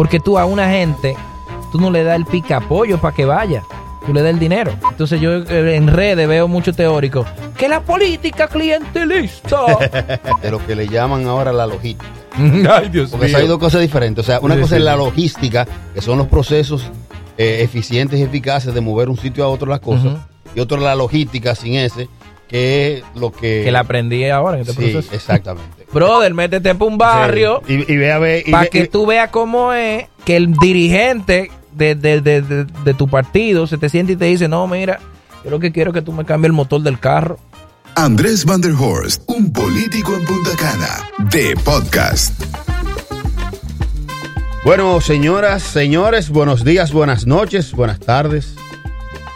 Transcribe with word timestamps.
Porque 0.00 0.18
tú 0.18 0.38
a 0.38 0.46
una 0.46 0.66
gente, 0.70 1.14
tú 1.70 1.78
no 1.78 1.90
le 1.90 2.02
das 2.02 2.16
el 2.16 2.24
pica 2.24 2.56
apoyo 2.56 2.96
para 2.98 3.14
que 3.14 3.26
vaya. 3.26 3.62
Tú 4.06 4.14
le 4.14 4.22
das 4.22 4.30
el 4.30 4.38
dinero. 4.38 4.72
Entonces 4.90 5.20
yo 5.20 5.34
eh, 5.42 5.76
en 5.76 5.88
redes 5.88 6.26
veo 6.26 6.48
mucho 6.48 6.72
teórico. 6.72 7.26
Que 7.58 7.68
la 7.68 7.82
política 7.82 8.48
clientelista. 8.48 9.58
De 10.42 10.50
lo 10.50 10.66
que 10.66 10.74
le 10.74 10.88
llaman 10.88 11.26
ahora 11.26 11.52
la 11.52 11.66
logística. 11.66 12.06
Ay, 12.78 12.88
Dios 12.88 13.10
Porque 13.10 13.36
hay 13.36 13.46
dos 13.46 13.58
cosas 13.58 13.82
diferentes. 13.82 14.24
O 14.24 14.26
sea, 14.26 14.40
una 14.40 14.54
Sí, 14.54 14.62
cosa 14.62 14.76
sí, 14.76 14.78
es 14.78 14.84
la 14.86 14.96
logística, 14.96 15.66
que 15.92 16.00
son 16.00 16.16
los 16.16 16.28
procesos 16.28 16.90
eh, 17.36 17.58
eficientes 17.60 18.18
y 18.18 18.22
eficaces 18.22 18.72
de 18.72 18.80
mover 18.80 19.10
un 19.10 19.18
sitio 19.18 19.44
a 19.44 19.48
otro 19.48 19.68
las 19.68 19.80
cosas. 19.80 20.16
Y 20.54 20.60
otro 20.60 20.78
la 20.78 20.94
logística 20.94 21.54
sin 21.54 21.74
ese, 21.74 22.08
que 22.48 22.94
es 22.96 23.04
lo 23.14 23.32
que... 23.32 23.60
Que 23.64 23.70
la 23.70 23.80
aprendí 23.80 24.24
ahora 24.30 24.56
en 24.56 24.62
este 24.62 24.72
Sí, 24.72 24.92
proceso. 24.92 25.14
exactamente. 25.14 25.79
Brother, 25.92 26.32
métete 26.34 26.74
para 26.74 26.90
un 26.90 26.98
barrio. 26.98 27.62
Sí. 27.66 27.84
Y, 27.88 27.92
y 27.92 27.96
ve 27.96 28.12
a 28.12 28.18
ver... 28.18 28.44
para 28.50 28.66
que 28.68 28.80
y- 28.84 28.88
tú 28.88 29.06
veas 29.06 29.30
cómo 29.30 29.72
es 29.72 30.06
que 30.24 30.36
el 30.36 30.52
dirigente 30.54 31.50
de, 31.72 31.94
de- 31.94 32.20
de- 32.20 32.42
de- 32.42 32.64
de 32.64 32.94
tu 32.94 33.08
partido 33.08 33.66
se 33.66 33.76
te 33.78 33.88
siente 33.88 34.12
y 34.12 34.16
te 34.16 34.26
dice, 34.26 34.46
no, 34.48 34.66
mira, 34.66 35.00
yo 35.44 35.50
lo 35.50 35.58
que 35.58 35.72
quiero 35.72 35.90
es 35.90 35.94
que 35.94 36.02
tú 36.02 36.12
me 36.12 36.24
cambies 36.24 36.48
el 36.50 36.52
motor 36.52 36.80
del 36.82 36.98
carro. 37.00 37.38
Andrés 37.96 38.44
Van 38.44 38.60
der 38.60 38.72
Horst, 38.78 39.22
un 39.26 39.52
político 39.52 40.14
en 40.14 40.24
Punta 40.24 40.50
Cana, 40.56 41.08
de 41.30 41.56
podcast. 41.64 42.40
Bueno, 44.64 45.00
señoras, 45.00 45.62
señores, 45.62 46.28
buenos 46.28 46.64
días, 46.64 46.92
buenas 46.92 47.26
noches, 47.26 47.72
buenas 47.72 47.98
tardes. 47.98 48.54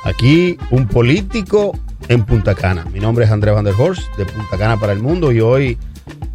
Aquí 0.04 0.58
un 0.70 0.86
político 0.86 1.76
en 2.08 2.24
Punta 2.24 2.54
Cana. 2.54 2.84
Mi 2.92 3.00
nombre 3.00 3.24
es 3.24 3.30
Andrés 3.30 3.54
Van 3.54 3.64
der 3.64 3.74
Horst, 3.76 4.02
de 4.16 4.26
Punta 4.26 4.56
Cana 4.58 4.76
para 4.78 4.92
el 4.92 5.00
Mundo, 5.00 5.32
y 5.32 5.40
hoy 5.40 5.78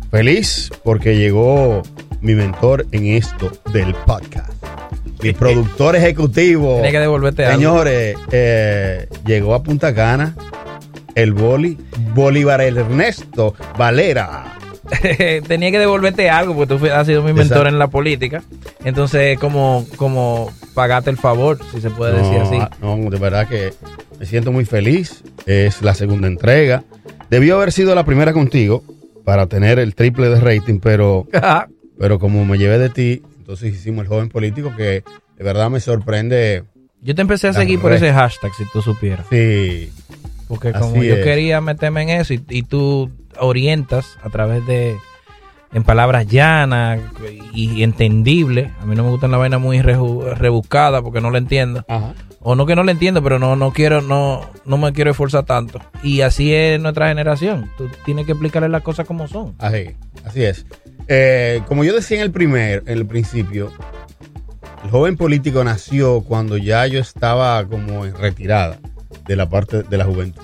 feliz 0.09 0.70
porque 0.84 1.18
llegó 1.18 1.84
mi 2.22 2.36
mentor 2.36 2.86
en 2.91 3.05
esto 3.08 3.52
del 3.72 3.94
podcast. 4.05 4.52
Mi 5.22 5.34
productor 5.34 5.95
ejecutivo. 5.95 6.76
Tiene 6.76 6.91
que 6.91 6.99
devolverte 6.99 7.45
algo. 7.45 7.58
Señores, 7.58 8.18
eh, 8.32 9.07
llegó 9.26 9.54
a 9.55 9.63
Punta 9.63 9.93
Cana 9.93 10.35
el 11.15 11.34
boli, 11.34 11.77
Bolívar 12.13 12.62
Ernesto 12.62 13.54
Valera. 13.77 14.55
Tenía 15.48 15.71
que 15.71 15.80
devolverte 15.80 16.30
algo 16.30 16.55
porque 16.55 16.76
tú 16.76 16.85
has 16.87 17.05
sido 17.05 17.21
mi 17.21 17.34
mentor 17.34 17.57
Exacto. 17.57 17.70
en 17.70 17.80
la 17.80 17.87
política. 17.87 18.43
Entonces, 18.84 19.37
como, 19.37 19.85
como 19.98 20.52
pagate 20.74 21.10
el 21.10 21.18
favor, 21.18 21.60
si 21.71 21.82
se 21.82 21.90
puede 21.90 22.18
decir 22.21 22.40
así. 22.40 22.57
ah, 22.60 22.71
No, 22.82 22.98
de 23.10 23.18
verdad 23.20 23.48
que 23.48 23.74
me 24.20 24.26
siento 24.26 24.52
muy 24.52 24.65
feliz. 24.65 25.24
Es 25.46 25.82
la 25.82 25.93
segunda 25.93 26.27
entrega. 26.27 26.84
Debió 27.30 27.57
haber 27.57 27.71
sido 27.71 27.93
la 27.93 28.05
primera 28.05 28.34
contigo 28.34 28.84
para 29.30 29.46
tener 29.46 29.77
el 29.77 29.94
triple 29.94 30.27
de 30.27 30.40
rating, 30.40 30.80
pero, 30.80 31.27
pero 31.99 32.18
como 32.18 32.46
me 32.46 32.58
llevé 32.58 32.80
de 32.80 32.90
ti, 32.90 33.22
entonces 33.38 33.71
hicimos 33.76 34.02
el 34.02 34.08
joven 34.08 34.27
político 34.30 34.74
que 34.76 35.04
de 35.38 35.44
verdad 35.44 35.70
me 35.70 35.80
sorprende. 35.80 36.63
Yo 37.04 37.13
te 37.13 37.21
empecé 37.21 37.48
a 37.49 37.52
La 37.52 37.60
seguir 37.60 37.80
por 37.80 37.91
red. 37.91 37.98
ese 37.98 38.12
hashtag, 38.12 38.52
si 38.55 38.63
tú 38.74 38.82
supieras. 38.82 39.27
Sí, 39.30 39.91
Porque 40.48 40.70
Así 40.70 40.80
como 40.80 41.04
yo 41.04 41.13
es. 41.13 41.24
quería 41.24 41.62
meterme 41.62 42.02
en 42.02 42.10
eso 42.10 42.34
y, 42.34 42.44
y 42.49 42.63
tú 42.63 43.12
orientas 43.40 44.18
a 44.24 44.32
través 44.32 44.66
de, 44.66 44.96
en 45.73 45.84
palabras 45.84 46.27
llanas 46.27 46.99
y 47.53 47.84
entendibles. 47.84 48.71
A 48.81 48.85
mí 48.85 48.95
no 48.95 49.03
me 49.03 49.09
gustan 49.09 49.31
la 49.31 49.37
vaina 49.37 49.57
muy 49.57 49.81
rebuscada 49.81 51.01
porque 51.01 51.21
no 51.21 51.31
la 51.31 51.37
entiendo. 51.37 51.85
Ajá. 51.87 52.13
O 52.41 52.55
no 52.55 52.65
que 52.65 52.75
no 52.75 52.84
la 52.84 52.91
entiendo, 52.91 53.21
pero 53.21 53.37
no, 53.37 53.55
no 53.57 53.73
quiero, 53.73 54.01
no, 54.01 54.49
no 54.65 54.77
me 54.77 54.93
quiero 54.93 55.12
esforzar 55.12 55.45
tanto. 55.45 55.79
Y 56.03 56.21
así 56.21 56.53
es 56.53 56.79
nuestra 56.79 57.09
generación. 57.09 57.70
Tú 57.77 57.90
tienes 58.05 58.25
que 58.25 58.31
explicarle 58.31 58.70
las 58.70 58.81
cosas 58.81 59.05
como 59.05 59.27
son. 59.27 59.55
Así, 59.59 59.95
así 60.23 60.43
es. 60.43 60.65
Eh, 61.09 61.62
como 61.67 61.84
yo 61.84 61.93
decía 61.93 62.17
en 62.17 62.23
el 62.23 62.31
primer, 62.31 62.84
en 62.85 62.97
el 62.97 63.05
principio, 63.05 63.73
el 64.84 64.90
joven 64.90 65.17
político 65.17 65.63
nació 65.66 66.22
cuando 66.22 66.56
ya 66.56 66.88
yo 66.88 67.00
estaba 67.00 67.66
como 67.66 68.06
en 68.06 68.16
retirada 68.16 68.79
de 69.28 69.35
la 69.35 69.50
parte 69.50 69.84
de 69.84 69.97
la 69.97 70.06
juventud. 70.06 70.41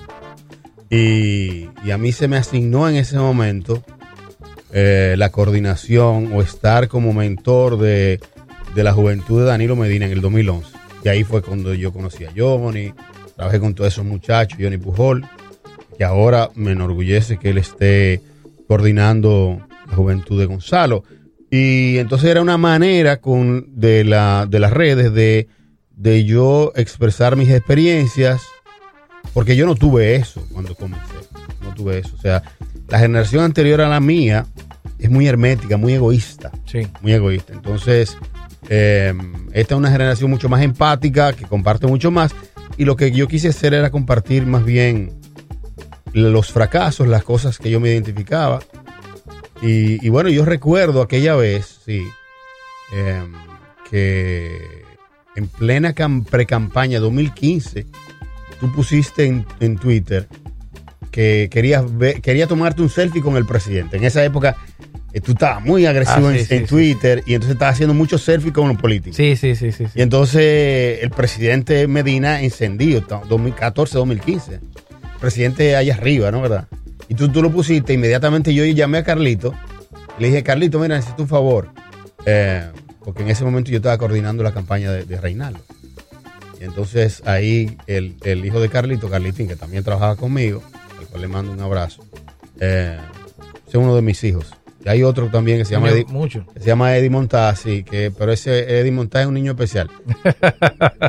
Y, 0.89 1.69
y 1.83 1.91
a 1.91 1.97
mí 1.97 2.11
se 2.11 2.27
me 2.27 2.35
asignó 2.35 2.89
en 2.89 2.97
ese 2.97 3.17
momento 3.17 3.81
eh, 4.77 5.15
la 5.17 5.31
coordinación 5.31 6.33
o 6.33 6.41
estar 6.41 6.89
como 6.89 7.13
mentor 7.13 7.79
de, 7.79 8.19
de 8.75 8.83
la 8.83 8.91
juventud 8.91 9.39
de 9.39 9.45
Danilo 9.45 9.77
Medina 9.77 10.05
en 10.05 10.11
el 10.11 10.19
2011. 10.19 10.69
Y 11.05 11.07
ahí 11.07 11.23
fue 11.23 11.41
cuando 11.41 11.73
yo 11.73 11.93
conocí 11.93 12.25
a 12.25 12.33
Johnny, 12.35 12.91
trabajé 13.37 13.61
con 13.61 13.73
todos 13.73 13.93
esos 13.93 14.03
muchachos, 14.03 14.59
Johnny 14.61 14.77
Pujol, 14.77 15.25
que 15.97 16.03
ahora 16.03 16.49
me 16.55 16.73
enorgullece 16.73 17.37
que 17.37 17.51
él 17.51 17.57
esté 17.57 18.19
coordinando 18.67 19.65
la 19.87 19.95
juventud 19.95 20.37
de 20.37 20.45
Gonzalo. 20.45 21.05
Y 21.49 21.97
entonces 21.99 22.29
era 22.29 22.41
una 22.41 22.57
manera 22.57 23.21
con, 23.21 23.79
de, 23.79 24.03
la, 24.03 24.45
de 24.45 24.59
las 24.59 24.73
redes 24.73 25.13
de, 25.13 25.47
de 25.91 26.25
yo 26.25 26.73
expresar 26.75 27.37
mis 27.37 27.49
experiencias, 27.49 28.41
porque 29.33 29.55
yo 29.55 29.65
no 29.65 29.75
tuve 29.75 30.15
eso 30.15 30.45
cuando 30.51 30.75
comencé, 30.75 31.13
no 31.61 31.73
tuve 31.73 31.99
eso. 31.99 32.13
O 32.13 32.19
sea, 32.19 32.43
la 32.89 32.99
generación 32.99 33.45
anterior 33.45 33.79
a 33.79 33.87
la 33.87 34.01
mía 34.01 34.45
es 35.05 35.11
muy 35.11 35.27
hermética, 35.27 35.77
muy 35.77 35.93
egoísta 35.93 36.51
Sí. 36.65 36.87
muy 37.01 37.13
egoísta. 37.13 37.53
Entonces, 37.53 38.17
eh, 38.69 39.13
esta 39.53 39.75
es 39.75 39.77
una 39.79 39.91
generación 39.91 40.29
mucho 40.29 40.49
más 40.49 40.61
empática, 40.61 41.33
que 41.33 41.45
comparte 41.45 41.87
mucho 41.87 42.11
más. 42.11 42.33
Y 42.77 42.85
lo 42.85 42.95
que 42.95 43.11
yo 43.11 43.27
quise 43.27 43.49
hacer 43.49 43.73
era 43.73 43.89
compartir 43.89 44.45
más 44.45 44.65
bien 44.65 45.11
los 46.13 46.51
fracasos, 46.51 47.07
las 47.07 47.23
cosas 47.23 47.57
que 47.57 47.69
yo 47.69 47.79
me 47.79 47.89
identificaba. 47.89 48.59
Y, 49.61 50.05
y 50.05 50.09
bueno, 50.09 50.29
yo 50.29 50.43
recuerdo 50.45 51.01
aquella 51.01 51.35
vez, 51.35 51.79
sí, 51.85 52.03
eh, 52.93 53.23
que 53.89 54.57
en 55.35 55.47
plena 55.47 55.93
cam- 55.95 56.25
pre-campaña 56.25 56.99
2015, 56.99 57.85
tú 58.59 58.71
pusiste 58.73 59.25
en, 59.25 59.45
en 59.59 59.77
Twitter 59.77 60.27
que 61.15 61.47
querías 61.49 61.97
ver- 61.97 62.19
quería 62.19 62.45
tomarte 62.45 62.81
un 62.81 62.89
selfie 62.89 63.21
con 63.21 63.37
el 63.37 63.45
presidente. 63.45 63.95
En 63.95 64.03
esa 64.03 64.21
época 64.25 64.57
eh, 65.13 65.21
tú 65.21 65.31
estabas 65.31 65.63
muy 65.63 65.85
agresivo 65.85 66.27
Ah, 66.27 66.33
sí, 66.33 66.39
en, 66.39 66.45
sí, 66.45 66.53
en 66.55 66.61
sí, 66.63 66.67
Twitter 66.67 67.23
y 67.25 67.35
entonces 67.35 67.53
estabas 67.53 67.75
haciendo 67.75 67.93
muchos 67.93 68.21
selfies 68.21 68.51
con 68.53 68.67
los 68.67 68.75
políticos. 68.77 69.15
Sí, 69.15 69.37
sí, 69.37 69.55
sí, 69.55 69.71
sí. 69.71 69.85
Y 69.95 70.01
entonces 70.01 70.99
el 71.01 71.09
presidente 71.11 71.87
Medina 71.87 72.41
encendido, 72.41 73.01
2014-2015. 73.01 74.49
El 74.51 74.59
presidente 75.21 75.77
allá 75.77 75.93
arriba, 75.95 76.31
¿no? 76.31 76.41
¿Verdad? 76.41 76.67
Y 77.07 77.15
tú, 77.15 77.29
tú 77.29 77.41
lo 77.41 77.49
pusiste, 77.49 77.93
inmediatamente 77.93 78.53
yo 78.53 78.65
llamé 78.65 78.97
a 78.97 79.03
Carlito. 79.05 79.53
Le 80.19 80.27
dije, 80.27 80.43
Carlito, 80.43 80.79
mira, 80.79 80.97
necesito 80.97 81.23
un 81.23 81.29
favor. 81.29 81.69
Eh, 82.25 82.63
porque 83.05 83.23
en 83.23 83.29
ese 83.29 83.45
momento 83.45 83.71
yo 83.71 83.77
estaba 83.77 83.97
coordinando 83.97 84.43
la 84.43 84.53
campaña 84.53 84.91
de, 84.91 85.05
de 85.05 85.21
Reinaldo. 85.21 85.59
Y 86.59 86.63
entonces 86.65 87.21
ahí 87.25 87.77
el, 87.87 88.15
el 88.23 88.43
hijo 88.45 88.59
de 88.59 88.67
Carlito, 88.67 89.09
Carlitín, 89.09 89.47
que 89.47 89.55
también 89.55 89.83
trabajaba 89.83 90.15
conmigo, 90.17 90.61
al 91.05 91.09
cual 91.11 91.21
le 91.21 91.27
mando 91.27 91.51
un 91.51 91.61
abrazo, 91.61 92.03
eh, 92.59 92.97
es 93.67 93.75
uno 93.75 93.95
de 93.95 94.01
mis 94.01 94.23
hijos. 94.23 94.53
Y 94.85 94.89
hay 94.89 95.01
otro 95.01 95.27
también 95.29 95.57
que 95.57 95.65
se 95.65 95.71
llama 95.71 95.89
Eddie, 95.89 96.05
mucho. 96.09 96.45
que 96.53 96.59
se 96.59 96.67
llama 96.67 96.95
Eddie 96.95 97.09
Montaz, 97.09 97.59
sí, 97.61 97.83
que, 97.83 98.11
pero 98.15 98.31
ese 98.31 98.79
Eddie 98.79 98.91
Montaz 98.91 99.21
es 99.23 99.27
un 99.27 99.33
niño 99.33 99.51
especial. 99.53 99.89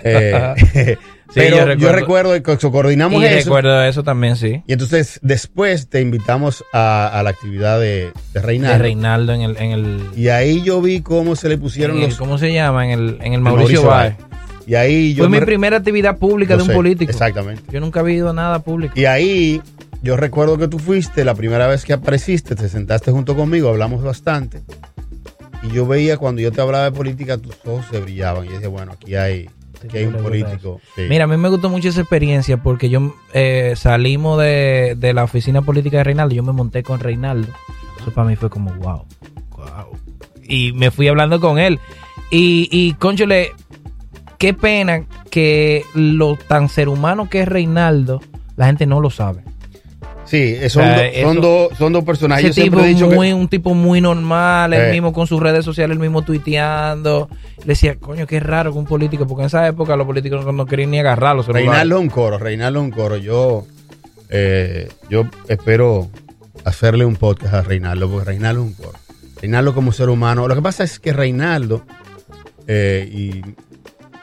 Eh, 0.02 0.96
Sí, 1.28 1.40
pero 1.40 1.56
yo 1.56 1.62
yo 1.74 1.92
recuerdo- 1.92 1.92
recuerdo, 2.32 2.32
que 2.34 2.42
co- 2.58 2.70
coordinamos 2.70 3.20
Y 3.20 3.24
eso. 3.26 3.46
recuerdo 3.50 3.82
eso 3.82 4.04
también, 4.04 4.36
sí. 4.36 4.62
Y 4.68 4.72
entonces 4.72 5.18
después 5.22 5.88
te 5.88 6.00
invitamos 6.00 6.64
a, 6.72 7.08
a 7.08 7.20
la 7.24 7.30
actividad 7.30 7.80
de, 7.80 7.86
de 7.86 8.12
De 8.32 8.40
Reinaldo. 8.42 8.78
Reinaldo 8.82 9.32
en 9.32 9.40
el, 9.42 9.56
en 9.56 9.70
el, 9.72 10.00
Y 10.16 10.28
ahí 10.28 10.62
yo 10.62 10.80
vi 10.80 11.00
cómo 11.00 11.34
se 11.34 11.48
le 11.48 11.58
pusieron 11.58 11.96
el- 11.98 12.04
los... 12.04 12.16
¿cómo 12.16 12.38
se 12.38 12.52
llama? 12.52 12.84
En 12.86 12.92
el, 12.92 13.18
en 13.22 13.32
el 13.34 13.40
Mauricio, 13.40 13.82
Báez. 13.82 14.14
Y 14.68 14.76
ahí 14.76 15.14
yo... 15.14 15.24
Fue 15.24 15.28
mi 15.30 15.40
me- 15.40 15.46
primera 15.46 15.78
actividad 15.78 16.16
pública 16.16 16.54
yo 16.54 16.58
de 16.58 16.62
un 16.62 16.68
sé, 16.68 16.74
político. 16.74 17.10
Exactamente. 17.10 17.62
Yo 17.72 17.80
nunca 17.80 18.00
había 18.00 18.14
ido 18.14 18.30
a 18.30 18.32
nada 18.32 18.60
público. 18.60 18.94
Y 18.96 19.04
ahí 19.06 19.60
yo 20.02 20.16
recuerdo 20.16 20.58
que 20.58 20.68
tú 20.68 20.78
fuiste, 20.78 21.24
la 21.24 21.34
primera 21.34 21.66
vez 21.66 21.84
que 21.84 21.92
apareciste, 21.92 22.54
te 22.54 22.68
sentaste 22.68 23.10
junto 23.10 23.34
conmigo, 23.36 23.68
hablamos 23.68 24.02
bastante. 24.02 24.62
Y 25.62 25.70
yo 25.70 25.86
veía 25.86 26.16
cuando 26.18 26.42
yo 26.42 26.52
te 26.52 26.60
hablaba 26.60 26.84
de 26.84 26.92
política, 26.92 27.38
tus 27.38 27.56
ojos 27.64 27.86
se 27.90 28.00
brillaban. 28.00 28.44
Y 28.44 28.48
yo 28.48 28.54
decía, 28.54 28.68
bueno, 28.68 28.92
aquí 28.92 29.14
hay, 29.16 29.48
aquí 29.84 29.98
hay 29.98 30.04
un 30.04 30.14
político. 30.14 30.80
sí. 30.94 31.02
Mira, 31.08 31.24
a 31.24 31.26
mí 31.26 31.36
me 31.36 31.48
gustó 31.48 31.68
mucho 31.70 31.88
esa 31.88 32.00
experiencia 32.00 32.56
porque 32.58 32.88
yo 32.88 33.14
eh, 33.32 33.74
salimos 33.76 34.40
de, 34.40 34.94
de 34.96 35.12
la 35.12 35.24
oficina 35.24 35.62
política 35.62 35.98
de 35.98 36.04
Reinaldo, 36.04 36.34
yo 36.34 36.42
me 36.42 36.52
monté 36.52 36.82
con 36.82 37.00
Reinaldo. 37.00 37.52
Eso 38.00 38.12
para 38.12 38.28
mí 38.28 38.36
fue 38.36 38.50
como, 38.50 38.72
wow, 38.74 39.04
wow. 39.56 39.98
Y 40.42 40.72
me 40.72 40.90
fui 40.90 41.08
hablando 41.08 41.40
con 41.40 41.58
él. 41.58 41.80
Y, 42.30 42.68
y 42.70 42.92
conchole, 42.94 43.52
qué 44.38 44.54
pena 44.54 45.04
que 45.30 45.84
lo 45.94 46.36
tan 46.36 46.68
ser 46.68 46.88
humano 46.88 47.28
que 47.28 47.40
es 47.42 47.48
Reinaldo, 47.48 48.20
la 48.56 48.66
gente 48.66 48.86
no 48.86 49.00
lo 49.00 49.10
sabe. 49.10 49.42
Sí, 50.26 50.56
son, 50.68 50.82
O 50.82 50.86
sea, 50.86 50.96
do- 51.04 51.22
son, 51.22 51.40
dos, 51.40 51.68
son 51.78 51.92
dos 51.92 52.04
personajes. 52.04 52.44
Ese 52.46 52.48
Yo 52.60 52.62
siempre 52.64 52.80
tipo 52.82 52.84
he 52.84 52.94
dicho 52.94 53.16
muy, 53.16 53.28
que... 53.28 53.34
un 53.34 53.48
tipo 53.48 53.74
muy 53.74 54.00
normal, 54.00 54.72
él 54.72 54.88
Eh. 54.88 54.92
mismo 54.92 55.12
con 55.12 55.26
sus 55.26 55.40
redes 55.40 55.64
sociales, 55.64 55.94
él 55.94 56.00
mismo 56.00 56.22
tuiteando. 56.22 57.28
Le 57.60 57.64
decía, 57.66 57.94
coño, 57.96 58.26
qué 58.26 58.40
raro 58.40 58.72
que 58.72 58.78
un 58.78 58.86
político, 58.86 59.26
porque 59.26 59.42
en 59.42 59.46
esa 59.46 59.66
época 59.68 59.94
los 59.96 60.06
políticos 60.06 60.44
no, 60.44 60.52
no 60.52 60.66
querían 60.66 60.90
ni 60.90 60.98
agarrar 60.98 61.36
los 61.36 61.46
celulares. 61.46 61.68
Reinaldo 61.70 62.00
un 62.00 62.08
coro, 62.08 62.38
Reinaldo 62.38 62.80
un 62.82 62.90
coro. 62.90 63.16
Yo, 63.16 63.66
eh, 64.28 64.88
yo 65.08 65.26
espero 65.48 66.08
hacerle 66.64 67.04
un 67.04 67.14
podcast 67.16 67.54
a 67.54 67.62
Reinaldo, 67.62 68.08
porque 68.10 68.24
Reinaldo 68.26 68.62
es 68.62 68.66
un 68.68 68.74
coro. 68.74 68.98
Reinaldo 69.40 69.74
como 69.74 69.92
ser 69.92 70.08
humano. 70.08 70.48
Lo 70.48 70.54
que 70.56 70.62
pasa 70.62 70.82
es 70.82 70.98
que 70.98 71.12
Reinaldo 71.12 71.84
eh, 72.66 73.08
y 73.12 73.42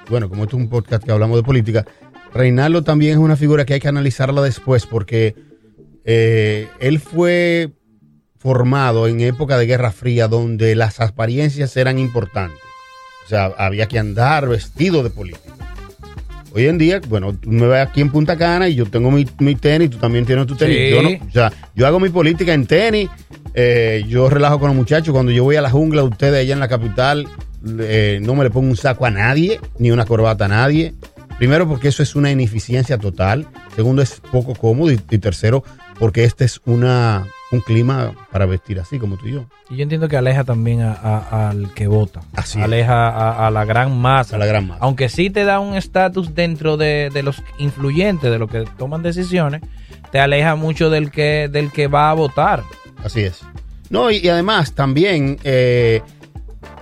bueno, 0.10 0.28
como 0.28 0.44
esto 0.44 0.58
es 0.58 0.64
un 0.64 0.70
podcast 0.70 1.04
que 1.06 1.12
hablamos 1.14 1.38
de 1.38 1.44
política, 1.44 1.86
Reinaldo 2.34 2.84
también 2.84 3.14
es 3.14 3.18
una 3.20 3.38
figura 3.38 3.64
que 3.64 3.76
hay 3.76 3.80
que 3.80 3.88
analizarla 3.88 4.42
después 4.42 4.86
porque 4.86 5.34
eh, 6.06 6.68
él 6.80 7.00
fue 7.00 7.72
formado 8.38 9.08
en 9.08 9.22
época 9.22 9.58
de 9.58 9.66
Guerra 9.66 9.92
Fría 9.92 10.28
donde 10.28 10.76
las 10.76 11.00
apariencias 11.00 11.76
eran 11.78 11.98
importantes. 12.00 12.60
O 13.26 13.30
sea, 13.30 13.46
había 13.58 13.88
que 13.88 14.00
andar 14.00 14.48
vestido 14.50 15.02
de 15.04 15.10
político. 15.10 15.56
Hoy 16.56 16.68
en 16.68 16.78
día, 16.78 17.02
bueno, 17.08 17.34
tú 17.34 17.50
me 17.50 17.66
ves 17.66 17.88
aquí 17.88 18.02
en 18.02 18.12
Punta 18.12 18.38
Cana 18.38 18.68
y 18.70 18.76
yo 18.76 18.86
tengo 18.86 19.10
mi, 19.10 19.26
mi 19.40 19.56
tenis, 19.56 19.90
tú 19.90 19.98
también 19.98 20.26
tienes 20.26 20.46
tu 20.46 20.56
tenis. 20.56 20.78
Sí. 20.78 20.90
Yo 20.92 21.02
no- 21.02 21.10
o 21.28 21.32
sea, 21.32 21.52
yo 21.74 21.88
hago 21.88 22.00
mi 22.00 22.10
política 22.10 22.54
en 22.54 22.68
tenis, 22.68 23.10
eh, 23.56 24.04
yo 24.08 24.30
relajo 24.30 24.60
con 24.60 24.68
los 24.68 24.76
muchachos. 24.76 25.14
Cuando 25.14 25.32
yo 25.32 25.44
voy 25.44 25.56
a 25.56 25.62
la 25.62 25.72
jungla, 25.72 26.04
ustedes 26.04 26.42
allá 26.42 26.54
en 26.54 26.60
la 26.60 26.68
capital, 26.68 27.28
eh, 27.80 28.20
no 28.22 28.36
me 28.36 28.44
le 28.44 28.52
pongo 28.52 28.68
un 28.70 28.78
saco 28.78 29.06
a 29.06 29.10
nadie, 29.10 29.60
ni 29.80 29.90
una 29.90 30.06
corbata 30.06 30.46
a 30.46 30.50
nadie. 30.50 30.94
Primero, 31.40 31.68
porque 31.68 31.88
eso 31.88 32.04
es 32.04 32.16
una 32.16 32.30
ineficiencia 32.30 33.00
total. 33.00 33.48
Segundo, 33.76 34.04
es 34.04 34.22
poco 34.32 34.54
cómodo. 34.54 34.92
Y, 34.92 35.00
y 35.10 35.18
tercero, 35.18 35.64
porque 36.00 36.24
este 36.24 36.46
es 36.46 36.60
una, 36.66 37.26
un 37.52 37.62
clima 37.62 38.14
para 38.32 38.46
vestir 38.46 38.80
así 38.80 39.00
como 39.00 39.18
tú 39.18 39.28
y 39.28 39.34
yo. 39.34 39.46
Y 39.70 39.78
yo 39.78 39.84
entiendo 39.84 40.08
que 40.08 40.18
aleja 40.18 40.44
también 40.44 40.82
a- 40.82 40.94
a- 40.94 41.50
al 41.50 41.74
que 41.74 41.88
vota. 41.88 42.22
Así 42.36 42.60
aleja 42.62 43.10
a, 43.10 43.48
a 43.48 43.52
la 43.52 43.66
gran 43.66 43.98
masa. 44.00 44.36
A 44.36 44.40
la 44.40 44.46
gran 44.46 44.68
masa. 44.68 44.80
Aunque 44.84 45.10
sí 45.10 45.30
te 45.30 45.44
da 45.46 45.60
un 45.60 45.76
estatus 45.76 46.36
dentro 46.36 46.78
de, 46.78 47.10
de 47.14 47.24
los 47.24 47.42
influyentes, 47.58 48.30
de 48.32 48.40
los 48.40 48.50
que 48.50 48.66
toman 48.78 49.02
decisiones, 49.04 49.62
te 50.12 50.20
aleja 50.20 50.56
mucho 50.56 50.90
del 50.90 51.10
que, 51.12 51.48
del 51.52 51.72
que 51.72 51.88
va 51.88 52.10
a 52.10 52.14
votar. 52.14 52.64
Así 53.04 53.22
es. 53.22 53.42
No, 53.90 54.10
y, 54.12 54.18
y 54.18 54.30
además 54.30 54.74
también 54.74 55.38
eh, 55.44 56.02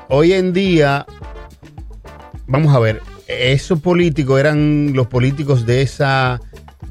hoy 0.09 0.33
en 0.33 0.53
día, 0.53 1.05
vamos 2.47 2.75
a 2.75 2.79
ver, 2.79 3.01
esos 3.27 3.79
políticos 3.79 4.39
eran 4.39 4.93
los 4.93 5.07
políticos 5.07 5.65
de 5.65 5.81
esa 5.81 6.39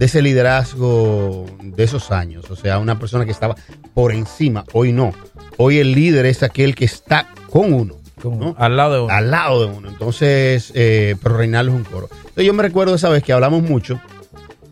de 0.01 0.07
ese 0.07 0.23
liderazgo 0.23 1.45
de 1.63 1.85
esos 1.85 2.11
años, 2.11 2.51
o 2.51 2.57
sea, 2.57 2.79
una 2.79 2.99
persona 2.99 3.27
que 3.27 3.31
estaba 3.33 3.55
por 3.93 4.13
encima, 4.13 4.65
hoy 4.73 4.93
no. 4.93 5.13
Hoy 5.59 5.77
el 5.77 5.93
líder 5.93 6.25
es 6.25 6.43
aquel 6.43 6.75
que 6.75 6.87
está 6.87 7.29
con 7.51 7.75
uno, 7.75 7.97
Como 8.21 8.37
¿no? 8.41 8.55
Al 8.59 8.79
lado 8.79 8.95
de 8.95 9.01
uno. 9.03 9.13
al 9.13 9.31
lado 9.31 9.61
de 9.69 9.77
uno. 9.77 9.89
Entonces, 9.91 10.73
eh, 10.75 11.17
pero 11.23 11.37
Reinaldo 11.37 11.73
es 11.73 11.77
un 11.79 11.85
coro. 11.85 12.09
Entonces 12.13 12.45
yo 12.47 12.55
me 12.55 12.63
recuerdo 12.63 12.95
esa 12.95 13.11
vez 13.11 13.23
que 13.23 13.35
hablamos 13.35 13.63
mucho 13.63 14.01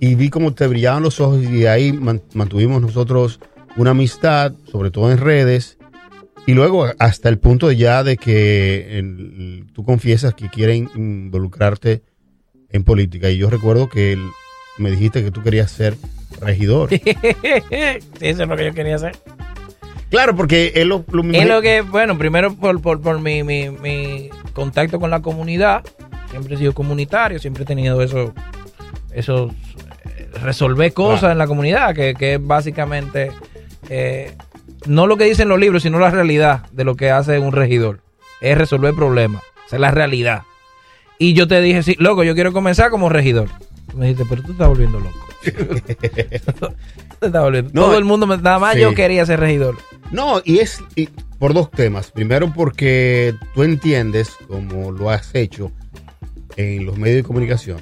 y 0.01 0.15
vi 0.15 0.31
cómo 0.31 0.55
te 0.55 0.67
brillaban 0.67 1.03
los 1.03 1.21
ojos 1.21 1.43
y 1.43 1.47
de 1.61 1.69
ahí 1.69 1.93
man- 1.93 2.23
mantuvimos 2.33 2.81
nosotros 2.81 3.39
una 3.77 3.91
amistad, 3.91 4.55
sobre 4.73 4.91
todo 4.91 5.13
en 5.13 5.19
redes. 5.19 5.77
Y 6.47 6.55
luego 6.55 6.87
hasta 6.99 7.29
el 7.29 7.39
punto 7.39 7.71
ya 7.71 8.03
de 8.03 8.17
que 8.17 8.99
el- 8.99 9.67
tú 9.75 9.85
confiesas 9.85 10.33
que 10.33 10.49
quieren 10.49 10.89
involucrarte 10.97 12.03
en 12.71 12.83
política. 12.85 13.29
Y 13.29 13.37
yo 13.37 13.51
recuerdo 13.51 13.91
que 13.91 14.13
el- 14.15 14.27
me 14.79 14.91
dijiste 14.91 15.23
que 15.23 15.31
tú 15.31 15.43
querías 15.43 15.71
ser 15.71 15.97
regidor. 16.41 16.89
Sí, 16.91 17.03
eso 18.21 18.43
es 18.43 18.49
lo 18.49 18.57
que 18.57 18.65
yo 18.67 18.75
quería 18.75 18.97
hacer. 18.97 19.17
claro, 20.11 20.35
porque 20.37 20.73
él 20.77 20.89
lo, 20.89 21.05
lo 21.11 21.23
Es 21.33 21.47
lo 21.47 21.61
que, 21.61 21.81
bueno, 21.83 22.17
primero 22.19 22.55
por, 22.55 22.81
por, 22.81 23.01
por 23.01 23.21
mi, 23.21 23.43
mi, 23.43 23.71
mi 23.71 24.31
contacto 24.53 24.99
con 25.01 25.11
la 25.11 25.21
comunidad. 25.21 25.83
Siempre 26.31 26.55
he 26.55 26.59
sido 26.59 26.75
comunitario, 26.75 27.39
siempre 27.39 27.63
he 27.63 27.67
tenido 27.67 28.03
eso, 28.03 28.35
esos 29.13 29.51
eh, 30.05 30.29
resolver 30.43 30.93
cosas 30.93 31.21
Claro. 31.21 31.33
en 31.33 31.39
la 31.39 31.47
comunidad, 31.47 31.95
que, 31.95 32.15
que 32.15 32.35
es 32.35 32.47
básicamente 32.47 33.33
eh, 33.89 34.35
no 34.87 35.07
lo 35.07 35.17
que 35.17 35.25
dicen 35.25 35.49
los 35.49 35.59
libros, 35.59 35.83
sino 35.85 35.99
la 35.99 36.11
realidad 36.11 36.67
de 36.73 36.85
lo 36.85 36.97
que 36.97 37.11
hace 37.11 37.39
un 37.39 37.53
regidor. 37.53 38.01
Es 38.43 38.57
resolver 38.59 38.95
problemas. 38.95 39.43
Esa 39.67 39.77
es 39.77 39.81
la 39.81 39.91
realidad. 39.91 40.43
Y 41.19 41.33
yo 41.33 41.49
te 41.49 41.61
dije, 41.63 41.83
sí, 41.83 41.97
loco, 41.99 42.23
yo 42.25 42.35
quiero 42.35 42.53
comenzar 42.53 42.91
como 42.91 43.09
regidor. 43.09 43.49
Me 43.95 44.07
dijiste, 44.09 44.25
pero 44.29 44.43
tú 44.43 44.49
te 44.49 44.53
estás 44.53 44.69
volviendo 44.69 45.01
loco. 45.01 45.19
Estás 47.21 47.43
volviendo- 47.43 47.71
No, 47.73 47.83
Todo 47.87 47.99
el 47.99 48.05
mundo, 48.05 48.27
me- 48.27 48.37
nada 48.39 48.59
más 48.59 48.75
sí. 48.75 48.81
yo 48.81 48.95
quería 48.95 49.25
ser 49.27 49.41
regidor. 49.41 49.77
No, 50.11 50.41
y 50.45 50.59
es 50.59 50.83
y 50.95 51.09
por 51.39 51.55
dos 51.55 51.71
temas. 51.71 52.11
Primero 52.11 52.53
porque 52.53 53.35
tú 53.55 53.63
entiendes, 53.63 54.37
como 54.47 54.93
lo 54.93 55.11
has 55.11 55.35
hecho 55.35 55.71
en 56.57 56.87
los 56.87 56.97
medios 56.99 57.17
de 57.19 57.23
comunicación, 57.25 57.79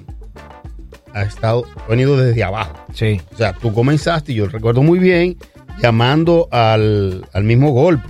ha 1.15 1.23
estado, 1.23 1.65
ha 1.85 1.89
venido 1.89 2.17
desde 2.17 2.43
abajo. 2.45 2.75
Sí. 2.93 3.21
O 3.33 3.37
sea, 3.37 3.53
tú 3.55 3.73
comenzaste, 3.73 4.33
y 4.33 4.37
yo 4.37 4.49
recuerdo 4.49 4.83
muy 4.83 4.99
bien, 4.99 5.37
llamando 5.81 6.49
al, 6.51 7.27
al 7.33 7.45
mismo 7.45 7.71
golpe. 7.71 8.07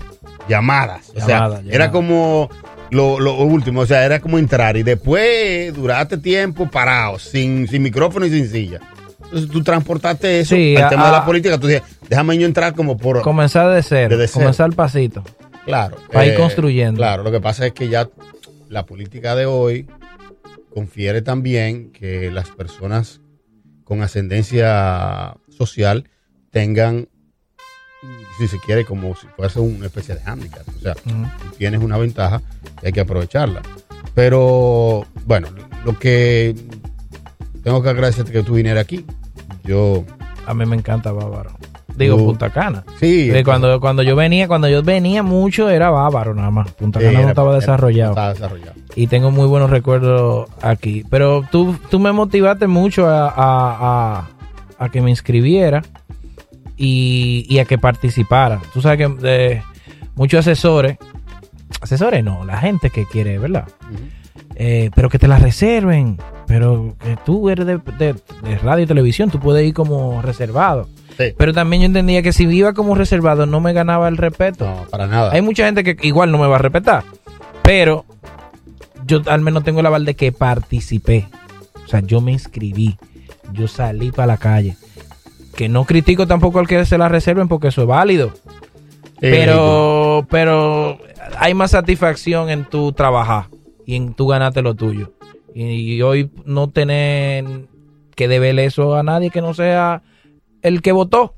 Llamadas. 0.49 1.11
O 1.11 1.15
sea, 1.21 1.27
Llamadas, 1.41 1.63
era 1.69 1.91
como 1.91 2.49
lo, 2.91 3.19
lo 3.21 3.35
último, 3.39 3.81
o 3.81 3.87
sea, 3.87 4.05
era 4.05 4.21
como 4.21 4.39
entrar 4.39 4.77
y 4.77 4.83
después 4.83 5.75
duraste 5.75 6.19
tiempo 6.19 6.69
parado, 6.71 7.19
sin, 7.19 7.67
sin 7.69 7.83
micrófono 7.83 8.27
y 8.27 8.31
sin 8.31 8.49
silla. 8.49 8.81
Entonces 9.25 9.51
tú 9.51 9.63
transportaste 9.65 10.41
eso 10.41 10.55
Sí, 10.55 10.77
al 10.77 10.85
a- 10.85 10.89
tema 10.89 11.07
de 11.07 11.13
la 11.13 11.25
política. 11.25 11.59
Tú 11.59 11.67
dices, 11.67 11.83
déjame 12.09 12.39
yo 12.39 12.47
entrar 12.47 12.75
como 12.75 12.97
por... 12.97 13.23
Comenzar 13.23 13.75
de 13.75 13.83
cero. 13.83 14.17
Comenzar 14.33 14.71
el 14.71 14.77
pasito. 14.77 15.25
Claro. 15.65 15.97
eh, 15.97 16.13
Para 16.13 16.27
ir 16.27 16.37
construyendo. 16.37 16.99
Claro, 16.99 17.25
lo 17.25 17.33
que 17.33 17.41
pasa 17.41 17.67
es 17.67 17.73
que 17.73 17.89
ya 17.89 18.09
la 18.69 18.87
política 18.87 19.35
de 19.35 19.47
hoy 19.47 19.87
confiere 20.73 21.23
también 21.23 21.91
que 21.91 22.31
las 22.31 22.51
personas 22.51 23.21
con 23.83 24.03
ascendencia 24.03 25.35
social 25.49 26.09
tengan, 26.51 27.09
si 28.39 28.49
se 28.49 28.59
quiere, 28.59 28.85
como 28.85 29.15
si 29.17 29.27
fuese 29.37 29.61
una 29.61 29.87
especie 29.87 30.15
de 30.15 30.21
hándicap. 30.23 30.67
O 30.69 30.81
sea, 30.81 30.95
tú 30.95 31.11
tienes 31.59 31.81
una 31.83 31.97
ventaja 31.99 32.43
y 32.83 32.87
hay 32.87 32.93
que 32.93 33.01
aprovecharla. 33.01 33.63
Pero, 34.15 35.05
bueno, 35.25 35.49
lo 35.85 35.99
que 35.99 36.55
tengo 37.63 37.83
que 37.83 37.89
agradecerte 37.91 38.33
que 38.33 38.43
tú 38.43 38.55
vinieras 38.55 38.83
aquí. 38.85 39.05
Yo, 39.65 40.05
A 40.47 40.55
mí 40.55 40.65
me 40.65 40.77
encanta 40.77 41.13
Bávaro. 41.13 41.51
Digo, 41.97 42.17
Tú- 42.17 42.27
Punta 42.27 42.51
Cana. 42.51 42.85
sí. 43.01 43.29
De 43.29 43.43
cuando, 43.43 43.81
cuando 43.81 44.03
yo 44.03 44.15
venía, 44.17 44.47
cuando 44.49 44.69
yo 44.69 44.83
venía 44.83 45.23
mucho 45.23 45.69
era 45.71 45.89
Bávaro 45.91 46.35
nada 46.35 46.51
más. 46.51 46.71
Punta 46.73 47.01
Cana 47.01 47.23
no 47.23 47.29
estaba 47.31 47.55
desarrollado. 47.55 48.11
Estaba 48.13 48.33
desarrollado. 48.35 48.73
Y 48.95 49.07
tengo 49.07 49.31
muy 49.31 49.47
buenos 49.47 49.71
recuerdos 49.71 50.49
aquí. 50.63 51.05
Pero 51.11 51.45
tú, 51.51 51.75
tú 51.91 51.99
me 51.99 52.13
motivaste 52.13 52.67
mucho 52.67 53.07
a, 53.09 53.29
a- 53.29 54.19
a- 54.19 54.29
a 54.79 54.89
que 54.91 55.01
me 55.01 55.09
inscribiera 55.11 55.83
y, 56.77 57.47
y 57.49 57.59
a 57.59 57.65
que 57.65 57.79
participara. 57.79 58.61
Tú 58.73 58.81
sabes 58.83 58.99
que 58.99 59.17
eh, 59.23 59.63
muchos 60.15 60.41
asesores, 60.41 60.99
asesores 61.81 62.23
no, 62.25 62.45
la 62.45 62.59
gente 62.59 62.91
que 62.91 63.05
quiere, 63.07 63.39
¿verdad? 63.39 63.67
Eh, 64.55 64.91
pero 64.95 65.09
que 65.09 65.19
te 65.19 65.29
la 65.29 65.39
reserven. 65.39 66.19
Pero 66.47 66.95
que 67.01 67.17
tú 67.25 67.51
eres 67.51 67.67
de, 67.67 67.79
de- 67.99 68.15
de 68.43 68.59
radio 68.59 68.85
y 68.85 68.87
televisión, 68.87 69.31
tú 69.31 69.41
puedes 69.41 69.67
ir 69.67 69.75
como 69.75 70.23
reservado. 70.23 70.89
Sí. 71.19 71.35
Pero 71.37 71.53
también 71.53 71.83
yo 71.83 71.87
entendía 71.87 72.23
que 72.23 72.33
si 72.33 72.45
iba 72.45 72.73
como 72.73 72.95
reservado 72.95 73.47
no 73.47 73.61
me 73.61 73.73
ganaba 73.73 74.07
el 74.07 74.17
respeto. 74.17 74.65
No, 74.65 74.85
para 74.89 75.09
nada. 75.09 75.33
Hay 75.33 75.43
mucha 75.43 75.65
gente 75.67 75.83
que 75.83 76.07
igual 76.07 76.31
no 76.31 76.39
me 76.39 76.47
va 76.47 76.55
a 76.57 76.59
respetar. 76.61 77.03
Pero 77.63 78.05
yo 79.07 79.23
al 79.27 79.41
menos 79.41 79.65
tengo 79.65 79.81
el 79.81 79.87
aval 79.87 80.05
de 80.05 80.15
que 80.15 80.31
participé. 80.31 81.27
O 81.85 81.89
sea, 81.89 81.99
yo 82.01 82.21
me 82.21 82.31
inscribí. 82.33 82.97
Yo 83.53 83.67
salí 83.67 84.13
para 84.13 84.27
la 84.29 84.37
calle. 84.37 84.77
Que 85.57 85.69
no 85.69 85.85
critico 85.85 86.27
tampoco 86.27 86.59
al 86.59 86.69
que 86.69 86.85
se 86.85 86.99
la 86.99 87.09
reserven 87.09 87.49
porque 87.49 87.69
eso 87.69 87.83
es 87.83 87.89
válido. 87.89 88.33
Sí, 88.35 89.21
Pero, 89.21 90.27
pero 90.31 90.99
hay 91.39 91.55
más 91.55 91.71
satisfacción 91.71 92.51
en 92.51 92.65
tu 92.67 92.93
trabajar 92.93 93.49
y 93.87 93.97
en 93.97 94.15
tu 94.15 94.27
ganarte 94.27 94.63
lo 94.63 94.75
tuyo. 94.75 95.15
Y, 95.55 96.03
hoy 96.03 96.31
no 96.45 96.69
tener 96.69 97.45
que 98.15 98.29
deberle 98.29 98.67
eso 98.67 98.95
a 98.95 99.03
nadie 99.03 99.31
que 99.31 99.41
no 99.41 99.55
sea 99.55 100.03
el 100.61 100.83
que 100.83 100.93
votó. 100.93 101.35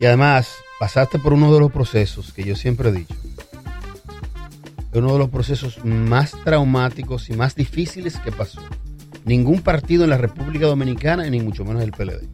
Y 0.00 0.06
además, 0.06 0.56
pasaste 0.80 1.20
por 1.20 1.32
uno 1.32 1.54
de 1.54 1.60
los 1.60 1.70
procesos 1.70 2.32
que 2.32 2.42
yo 2.42 2.56
siempre 2.56 2.88
he 2.88 2.92
dicho. 2.92 3.14
Uno 4.92 5.12
de 5.12 5.18
los 5.20 5.30
procesos 5.30 5.84
más 5.84 6.32
traumáticos 6.44 7.30
y 7.30 7.34
más 7.34 7.54
difíciles 7.54 8.18
que 8.18 8.32
pasó. 8.32 8.60
Ningún 9.24 9.60
partido 9.60 10.02
en 10.02 10.10
la 10.10 10.18
República 10.18 10.66
Dominicana, 10.66 11.30
ni 11.30 11.40
mucho 11.40 11.64
menos 11.64 11.82
el 11.84 11.92
PLD. 11.92 12.28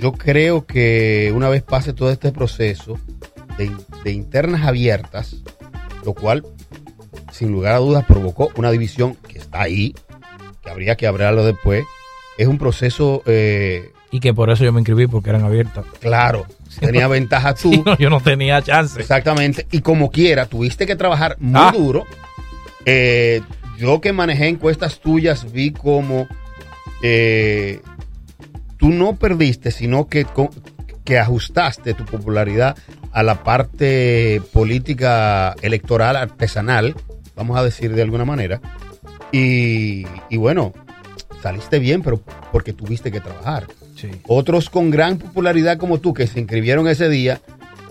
Yo 0.00 0.12
creo 0.12 0.64
que 0.66 1.30
una 1.34 1.48
vez 1.48 1.62
pase 1.62 1.92
todo 1.92 2.10
este 2.10 2.32
proceso 2.32 2.98
de, 3.58 3.70
de 4.04 4.12
internas 4.12 4.66
abiertas, 4.66 5.36
lo 6.04 6.14
cual, 6.14 6.44
sin 7.32 7.52
lugar 7.52 7.74
a 7.74 7.78
dudas, 7.78 8.04
provocó 8.06 8.50
una 8.56 8.70
división 8.70 9.16
que 9.28 9.38
está 9.38 9.62
ahí, 9.62 9.94
que 10.62 10.70
habría 10.70 10.96
que 10.96 11.06
hablarlo 11.06 11.44
después, 11.44 11.84
es 12.38 12.46
un 12.46 12.56
proceso 12.56 13.22
eh, 13.26 13.90
Y 14.10 14.20
que 14.20 14.32
por 14.32 14.48
eso 14.50 14.64
yo 14.64 14.72
me 14.72 14.80
inscribí 14.80 15.06
porque 15.06 15.28
eran 15.30 15.44
abiertas. 15.44 15.84
Claro, 16.00 16.46
tenía 16.80 17.06
ventaja 17.06 17.54
tú. 17.54 17.82
No, 17.84 17.98
yo 17.98 18.08
no 18.08 18.20
tenía 18.20 18.62
chance. 18.62 18.98
Exactamente. 19.00 19.66
Y 19.70 19.80
como 19.82 20.10
quiera, 20.10 20.46
tuviste 20.46 20.86
que 20.86 20.96
trabajar 20.96 21.36
muy 21.38 21.60
Ah. 21.60 21.72
duro. 21.76 22.06
Eh, 22.86 23.42
yo 23.76 24.00
que 24.00 24.12
manejé 24.14 24.48
encuestas 24.48 25.00
tuyas 25.00 25.52
vi 25.52 25.70
como 25.72 26.26
eh, 27.02 27.80
tú 28.80 28.88
no 28.90 29.16
perdiste, 29.16 29.70
sino 29.70 30.08
que, 30.08 30.26
que 31.04 31.18
ajustaste 31.18 31.94
tu 31.94 32.04
popularidad 32.04 32.76
a 33.12 33.22
la 33.22 33.44
parte 33.44 34.42
política 34.52 35.54
electoral 35.62 36.16
artesanal 36.16 36.94
vamos 37.36 37.58
a 37.58 37.64
decir 37.64 37.94
de 37.94 38.02
alguna 38.02 38.24
manera. 38.24 38.60
Y, 39.32 40.04
y 40.28 40.36
bueno, 40.36 40.72
saliste 41.42 41.78
bien, 41.78 42.02
pero 42.02 42.20
porque 42.52 42.72
tuviste 42.72 43.10
que 43.10 43.20
trabajar. 43.20 43.66
Sí. 43.96 44.10
Otros 44.26 44.68
con 44.70 44.90
gran 44.90 45.18
popularidad 45.18 45.78
como 45.78 46.00
tú, 46.00 46.12
que 46.12 46.26
se 46.26 46.40
inscribieron 46.40 46.86
ese 46.88 47.08
día, 47.08 47.40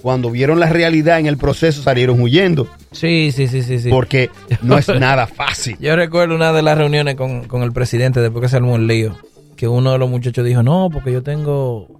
cuando 0.02 0.30
vieron 0.30 0.60
la 0.60 0.70
realidad 0.70 1.20
en 1.20 1.26
el 1.26 1.38
proceso 1.38 1.82
salieron 1.82 2.22
huyendo, 2.22 2.68
Sí, 2.92 3.32
sí, 3.32 3.48
sí, 3.48 3.62
sí. 3.64 3.80
sí. 3.80 3.90
porque 3.90 4.30
no 4.62 4.78
es 4.78 4.88
nada 5.00 5.28
fácil. 5.28 5.78
Yo 5.80 5.96
recuerdo 5.96 6.36
una 6.36 6.54
de 6.54 6.62
las 6.62 6.78
reuniones 6.78 7.16
con, 7.16 7.46
con 7.48 7.64
el 7.64 7.72
presidente 7.72 8.22
después 8.22 8.44
que 8.44 8.50
se 8.50 8.56
armó 8.58 8.76
el 8.76 8.88
lío, 8.88 9.18
que 9.60 9.68
uno 9.68 9.92
de 9.92 9.98
los 9.98 10.10
muchachos 10.10 10.46
dijo, 10.46 10.64
no, 10.64 10.90
porque 10.90 11.12
yo 11.12 11.22
tengo... 11.22 12.00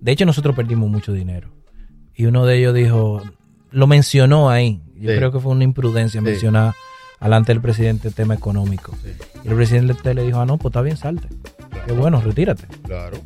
De 0.00 0.12
hecho, 0.12 0.24
nosotros 0.26 0.54
perdimos 0.54 0.88
mucho 0.88 1.12
dinero. 1.12 1.48
Y 2.14 2.26
uno 2.26 2.46
de 2.46 2.56
ellos 2.56 2.72
dijo, 2.72 3.20
lo 3.72 3.86
mencionó 3.88 4.48
ahí. 4.48 4.80
Yo 4.94 5.10
Sí. 5.10 5.16
creo 5.16 5.32
que 5.32 5.40
fue 5.40 5.50
una 5.50 5.64
imprudencia 5.64 6.20
Sí. 6.20 6.24
mencionar 6.24 6.72
alante 7.18 7.50
del 7.52 7.60
presidente 7.60 8.06
el 8.06 8.14
tema 8.14 8.34
económico. 8.34 8.92
Sí, 9.02 9.10
Y 9.44 9.48
el 9.48 9.56
presidente 9.56 10.14
le 10.14 10.22
dijo, 10.22 10.38
ah, 10.38 10.46
no, 10.46 10.56
pues 10.56 10.70
está 10.70 10.82
bien, 10.82 10.96
salte. 10.96 11.26
Qué 11.84 11.92
bueno, 11.92 12.20
retírate. 12.20 12.68
Claro. 12.84 13.16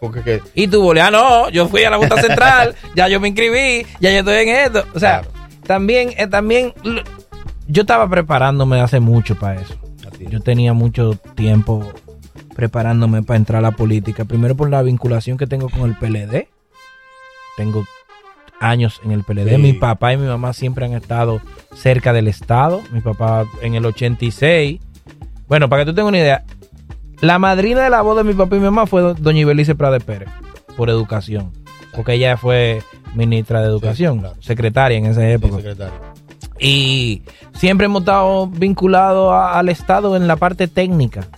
Porque 0.00 0.22
que, 0.22 0.42
Y 0.56 0.66
tú 0.66 0.90
ah, 1.00 1.10
no, 1.12 1.50
yo 1.50 1.68
fui 1.68 1.84
a 1.84 1.90
la 1.90 1.98
Junta 1.98 2.20
Central, 2.20 2.74
ya 2.96 3.06
yo 3.06 3.20
me 3.20 3.28
inscribí, 3.28 3.86
ya 4.00 4.10
yo 4.10 4.18
estoy 4.18 4.34
en 4.38 4.48
esto. 4.48 4.82
O 4.92 4.98
sea, 4.98 5.20
Claro. 5.20 5.28
también, 5.68 6.10
eh, 6.18 6.26
también, 6.26 6.74
yo 7.68 7.82
estaba 7.82 8.08
preparándome 8.10 8.80
hace 8.80 8.98
mucho 8.98 9.36
para 9.36 9.60
eso. 9.60 9.76
Yo 10.28 10.40
tenía 10.40 10.72
mucho 10.72 11.14
tiempo 11.36 11.92
preparándome 12.54 13.22
para 13.22 13.36
entrar 13.36 13.58
a 13.58 13.62
la 13.62 13.72
política. 13.72 14.24
Primero 14.24 14.54
por 14.56 14.70
la 14.70 14.82
vinculación 14.82 15.36
que 15.36 15.46
tengo 15.46 15.68
con 15.68 15.82
el 15.90 15.96
PLD. 15.96 16.48
Tengo 17.56 17.84
años 18.60 19.00
en 19.04 19.10
el 19.12 19.22
PLD. 19.24 19.50
Sí. 19.56 19.58
Mi 19.58 19.72
papá 19.74 20.12
y 20.12 20.16
mi 20.16 20.26
mamá 20.26 20.52
siempre 20.52 20.84
han 20.86 20.92
estado 20.94 21.40
cerca 21.74 22.12
del 22.12 22.28
Estado. 22.28 22.80
Mi 22.92 23.00
papá 23.00 23.44
en 23.62 23.74
el 23.74 23.84
86. 23.84 24.80
Bueno, 25.48 25.68
para 25.68 25.84
que 25.84 25.90
tú 25.90 25.94
tengas 25.94 26.08
una 26.08 26.18
idea, 26.18 26.44
la 27.20 27.38
madrina 27.38 27.82
de 27.82 27.90
la 27.90 28.02
voz 28.02 28.16
de 28.16 28.24
mi 28.24 28.32
papá 28.34 28.56
y 28.56 28.58
mi 28.60 28.64
mamá 28.64 28.86
fue 28.86 29.02
do- 29.02 29.14
doña 29.14 29.40
Ibelice 29.40 29.74
Prade 29.74 30.00
Pérez, 30.00 30.28
por 30.76 30.88
educación. 30.90 31.52
Porque 31.94 32.14
ella 32.14 32.36
fue 32.36 32.82
ministra 33.14 33.60
de 33.60 33.66
educación, 33.68 34.20
claro. 34.20 34.34
secretaria 34.40 34.98
en 34.98 35.06
esa 35.06 35.28
época. 35.28 35.58
Y 36.58 37.22
siempre 37.54 37.86
hemos 37.86 38.00
estado 38.02 38.46
vinculados 38.48 39.32
al 39.32 39.68
Estado 39.68 40.16
en 40.16 40.26
la 40.26 40.36
parte 40.36 40.66
técnica. 40.66 41.28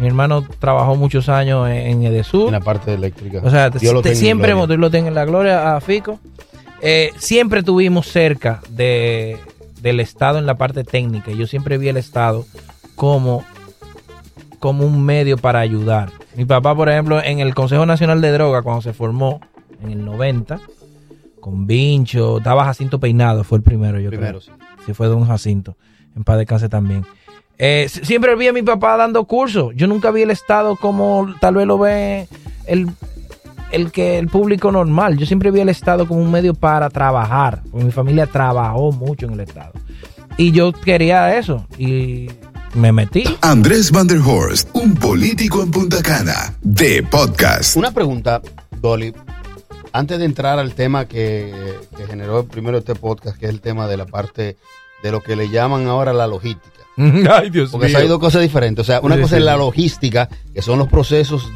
Mi 0.00 0.06
hermano 0.06 0.44
trabajó 0.58 0.96
muchos 0.96 1.28
años 1.28 1.68
en, 1.68 1.76
en 1.76 2.02
Edesur. 2.04 2.46
En 2.46 2.52
la 2.52 2.60
parte 2.60 2.94
eléctrica. 2.94 3.40
O 3.44 3.50
sea, 3.50 3.70
te- 3.70 3.78
Dios 3.78 3.94
siempre 4.14 4.52
hemos, 4.52 4.68
lo 4.68 4.92
en 4.92 5.14
la 5.14 5.24
gloria 5.24 5.76
a 5.76 5.80
Fico. 5.80 6.18
Eh, 6.82 7.10
siempre 7.16 7.62
tuvimos 7.62 8.06
cerca 8.08 8.60
de, 8.70 9.38
del 9.80 10.00
Estado 10.00 10.38
en 10.38 10.46
la 10.46 10.56
parte 10.56 10.84
técnica. 10.84 11.30
y 11.30 11.36
Yo 11.36 11.46
siempre 11.46 11.78
vi 11.78 11.88
el 11.88 11.96
Estado 11.96 12.44
como, 12.96 13.44
como 14.58 14.84
un 14.84 15.04
medio 15.04 15.38
para 15.38 15.60
ayudar. 15.60 16.10
Mi 16.36 16.44
papá, 16.44 16.74
por 16.74 16.88
ejemplo, 16.88 17.22
en 17.22 17.38
el 17.38 17.54
Consejo 17.54 17.86
Nacional 17.86 18.20
de 18.20 18.32
Droga, 18.32 18.62
cuando 18.62 18.82
se 18.82 18.92
formó 18.92 19.40
en 19.82 19.92
el 19.92 20.04
90, 20.04 20.58
con 21.40 21.66
Vincho, 21.66 22.38
estaba 22.38 22.64
Jacinto 22.64 22.98
Peinado, 22.98 23.44
fue 23.44 23.58
el 23.58 23.62
primero, 23.64 24.00
yo 24.00 24.10
Primero, 24.10 24.40
creo. 24.40 24.54
sí. 24.56 24.62
Sí, 24.86 24.92
fue 24.94 25.06
Don 25.06 25.24
Jacinto. 25.26 25.76
En 26.16 26.24
paz 26.24 26.38
descanse 26.38 26.68
también. 26.68 27.04
Eh, 27.58 27.86
si- 27.88 28.04
siempre 28.04 28.34
vi 28.36 28.48
a 28.48 28.52
mi 28.52 28.62
papá 28.62 28.96
dando 28.96 29.24
cursos. 29.24 29.72
Yo 29.76 29.86
nunca 29.86 30.10
vi 30.10 30.22
el 30.22 30.30
Estado 30.30 30.76
como 30.76 31.34
tal 31.40 31.54
vez 31.54 31.66
lo 31.66 31.78
ve 31.78 32.28
el, 32.66 32.88
el 33.70 33.92
que 33.92 34.18
el 34.18 34.28
público 34.28 34.72
normal. 34.72 35.16
Yo 35.18 35.26
siempre 35.26 35.50
vi 35.50 35.60
el 35.60 35.68
Estado 35.68 36.06
como 36.08 36.20
un 36.20 36.30
medio 36.30 36.54
para 36.54 36.90
trabajar. 36.90 37.62
Porque 37.70 37.84
mi 37.86 37.92
familia 37.92 38.26
trabajó 38.26 38.92
mucho 38.92 39.26
en 39.26 39.34
el 39.34 39.40
Estado. 39.40 39.72
Y 40.36 40.50
yo 40.52 40.72
quería 40.72 41.36
eso. 41.38 41.66
Y 41.78 42.28
me 42.74 42.90
metí. 42.90 43.22
Andrés 43.40 43.92
Van 43.92 44.08
der 44.08 44.18
Horst, 44.18 44.68
un 44.72 44.94
político 44.94 45.62
en 45.62 45.70
Punta 45.70 46.02
Cana, 46.02 46.54
de 46.60 47.04
podcast. 47.04 47.76
Una 47.76 47.92
pregunta, 47.92 48.42
Dolly. 48.80 49.14
Antes 49.92 50.18
de 50.18 50.24
entrar 50.24 50.58
al 50.58 50.74
tema 50.74 51.06
que, 51.06 51.54
que 51.96 52.04
generó 52.08 52.44
primero 52.46 52.78
este 52.78 52.96
podcast, 52.96 53.38
que 53.38 53.46
es 53.46 53.52
el 53.52 53.60
tema 53.60 53.86
de 53.86 53.96
la 53.96 54.06
parte 54.06 54.56
de 55.04 55.12
lo 55.12 55.22
que 55.22 55.36
le 55.36 55.50
llaman 55.50 55.86
ahora 55.86 56.12
la 56.12 56.26
logística. 56.26 56.80
Ay, 57.30 57.50
Dios 57.50 57.70
Porque 57.70 57.96
hay 57.96 58.06
dos 58.08 58.18
cosas 58.18 58.42
diferentes. 58.42 58.82
O 58.82 58.86
sea, 58.86 59.00
una 59.00 59.16
Sí, 59.16 59.22
cosa 59.22 59.36
sí, 59.36 59.40
es 59.40 59.44
la 59.44 59.56
logística, 59.56 60.28
que 60.52 60.62
son 60.62 60.78
los 60.78 60.88
procesos 60.88 61.48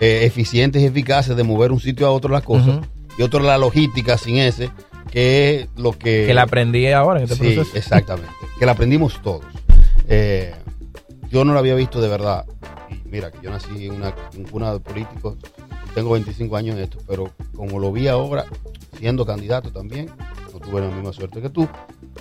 eh, 0.00 0.20
eficientes 0.24 0.82
y 0.82 0.86
eficaces 0.86 1.36
de 1.36 1.42
mover 1.42 1.72
un 1.72 1.80
sitio 1.80 2.06
a 2.06 2.10
otro 2.10 2.30
las 2.30 2.42
cosas. 2.42 2.68
Ujú. 2.78 2.86
Y 3.18 3.22
otro 3.22 3.40
la 3.40 3.56
logística 3.58 4.18
sin 4.18 4.36
ese, 4.36 4.70
que 5.10 5.60
es 5.60 5.68
lo 5.76 5.92
que... 5.92 6.24
Que 6.26 6.34
la 6.34 6.42
aprendí 6.42 6.86
ahora 6.88 7.20
en 7.20 7.24
este 7.24 7.36
sí, 7.36 7.54
proceso. 7.54 7.76
exactamente. 7.76 8.30
que 8.58 8.66
la 8.66 8.72
aprendimos 8.72 9.20
todos. 9.22 9.44
Eh, 10.08 10.54
yo 11.30 11.44
no 11.44 11.52
la 11.54 11.60
había 11.60 11.74
visto 11.74 12.00
de 12.00 12.08
verdad. 12.08 12.44
Y 12.90 13.08
mira, 13.08 13.30
que 13.30 13.38
yo 13.42 13.50
nací 13.50 13.86
en 13.86 13.92
una, 13.94 14.14
en 14.34 14.44
cuna 14.44 14.72
de 14.72 14.80
políticos, 14.80 15.36
tengo 15.94 16.10
25 16.10 16.56
años 16.56 16.76
en 16.76 16.82
esto, 16.82 16.98
pero 17.08 17.32
como 17.54 17.78
lo 17.78 17.90
vi 17.90 18.06
ahora, 18.08 18.44
siendo 18.98 19.24
candidato 19.24 19.70
también, 19.72 20.10
no 20.52 20.58
tuve 20.60 20.82
la 20.82 20.88
misma 20.88 21.12
suerte 21.12 21.40
que 21.40 21.48
tú, 21.48 21.66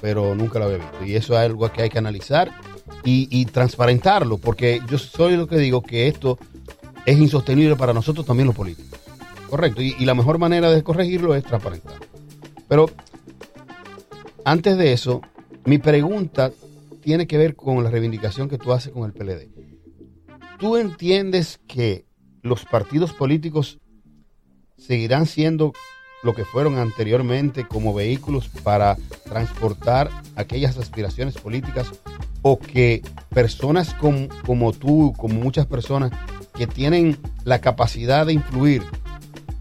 pero 0.01 0.35
nunca 0.35 0.59
lo 0.59 0.65
había 0.65 0.77
visto. 0.77 1.05
Y 1.05 1.15
eso 1.15 1.33
es 1.33 1.39
algo 1.39 1.71
que 1.71 1.83
hay 1.83 1.89
que 1.89 1.97
analizar 1.97 2.51
y, 3.03 3.45
transparentarlo, 3.45 4.37
porque 4.37 4.81
yo 4.89 4.97
soy 4.97 5.37
lo 5.37 5.47
que 5.47 5.57
digo 5.57 5.81
que 5.81 6.07
esto 6.07 6.39
es 7.05 7.17
insostenible 7.17 7.75
para 7.75 7.93
nosotros 7.93 8.25
también 8.25 8.47
los 8.47 8.55
políticos. 8.55 8.99
Correcto. 9.49 9.81
Y, 9.81 9.95
y 9.99 10.05
la 10.05 10.15
mejor 10.15 10.39
manera 10.39 10.71
de 10.71 10.83
corregirlo 10.83 11.35
es 11.35 11.43
transparentar. 11.43 11.95
Pero 12.67 12.89
antes 14.43 14.77
de 14.77 14.93
eso, 14.93 15.21
mi 15.65 15.77
pregunta 15.77 16.51
tiene 17.01 17.27
que 17.27 17.37
ver 17.37 17.55
con 17.55 17.83
la 17.83 17.91
reivindicación 17.91 18.49
que 18.49 18.57
tú 18.57 18.73
haces 18.73 18.91
con 18.91 19.03
el 19.05 19.13
PLD. 19.13 19.49
¿Tú 20.57 20.77
entiendes 20.77 21.59
que 21.67 22.05
los 22.41 22.65
partidos 22.65 23.13
políticos 23.13 23.79
seguirán 24.77 25.25
siendo 25.25 25.73
lo 26.25 26.33
que 26.33 26.43
fueron 26.43 26.77
anteriormente 26.79 27.65
como 27.67 27.93
vehículos 27.93 28.49
para 28.49 28.97
transportar 29.23 30.09
aquellas 30.35 30.77
aspiraciones 30.77 31.35
políticas 31.35 31.91
o 32.41 32.59
que 32.59 33.01
personas 33.29 33.93
com- 33.93 34.27
como 34.45 34.73
tú, 34.73 35.13
como 35.17 35.35
muchas 35.35 35.65
personas 35.67 36.11
que 36.55 36.67
tienen 36.67 37.17
la 37.43 37.61
capacidad 37.61 38.25
de 38.25 38.33
influir, 38.33 38.81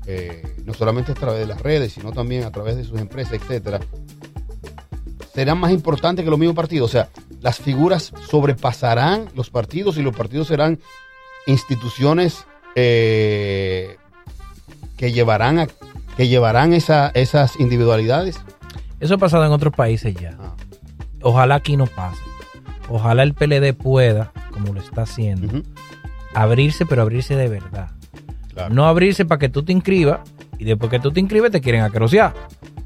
eh, 0.06 0.56
no 0.64 0.74
solamente 0.74 1.12
a 1.12 1.14
través 1.14 1.40
de 1.40 1.46
las 1.46 1.60
redes, 1.60 1.92
sino 1.92 2.12
también 2.12 2.44
a 2.44 2.50
través 2.50 2.76
de 2.76 2.84
sus 2.84 2.98
empresas, 3.00 3.34
etcétera, 3.34 3.80
serán 5.34 5.58
más 5.58 5.72
importantes 5.72 6.24
que 6.24 6.30
los 6.30 6.38
mismos 6.38 6.56
partidos. 6.56 6.90
O 6.90 6.92
sea, 6.92 7.08
las 7.40 7.58
figuras 7.58 8.12
sobrepasarán 8.28 9.28
los 9.34 9.50
partidos 9.50 9.98
y 9.98 10.02
los 10.02 10.14
partidos 10.16 10.48
serán 10.48 10.78
instituciones 11.46 12.44
eh, 12.74 13.96
que 14.96 15.12
llevarán 15.12 15.58
a, 15.58 15.66
que 16.16 16.28
llevarán 16.28 16.72
esa- 16.72 17.10
esas 17.14 17.58
individualidades. 17.60 18.40
Eso 19.00 19.14
ha 19.14 19.18
pasado 19.18 19.44
en 19.44 19.52
otros 19.52 19.74
países 19.74 20.14
ya. 20.14 20.36
Ah, 20.40 20.54
Ojalá 21.22 21.56
aquí 21.56 21.76
no 21.76 21.86
pase. 21.86 22.20
Ojalá 22.88 23.22
el 23.22 23.34
PLD 23.34 23.72
pueda, 23.72 24.32
como 24.52 24.72
lo 24.74 24.80
está 24.80 25.02
haciendo, 25.02 25.62
abrirse, 26.34 26.84
pero 26.86 27.02
abrirse 27.02 27.34
de 27.36 27.48
verdad. 27.48 27.88
claro. 28.52 28.72
No 28.74 28.86
abrirse 28.86 29.24
para 29.24 29.38
que 29.38 29.48
tú 29.48 29.62
te 29.64 29.72
inscribas 29.72 30.20
y 30.58 30.64
después 30.64 30.90
que 30.90 31.00
tú 31.00 31.10
te 31.10 31.18
inscribes 31.20 31.50
te 31.50 31.60
quieren 31.60 31.80
acrocear. 31.82 32.32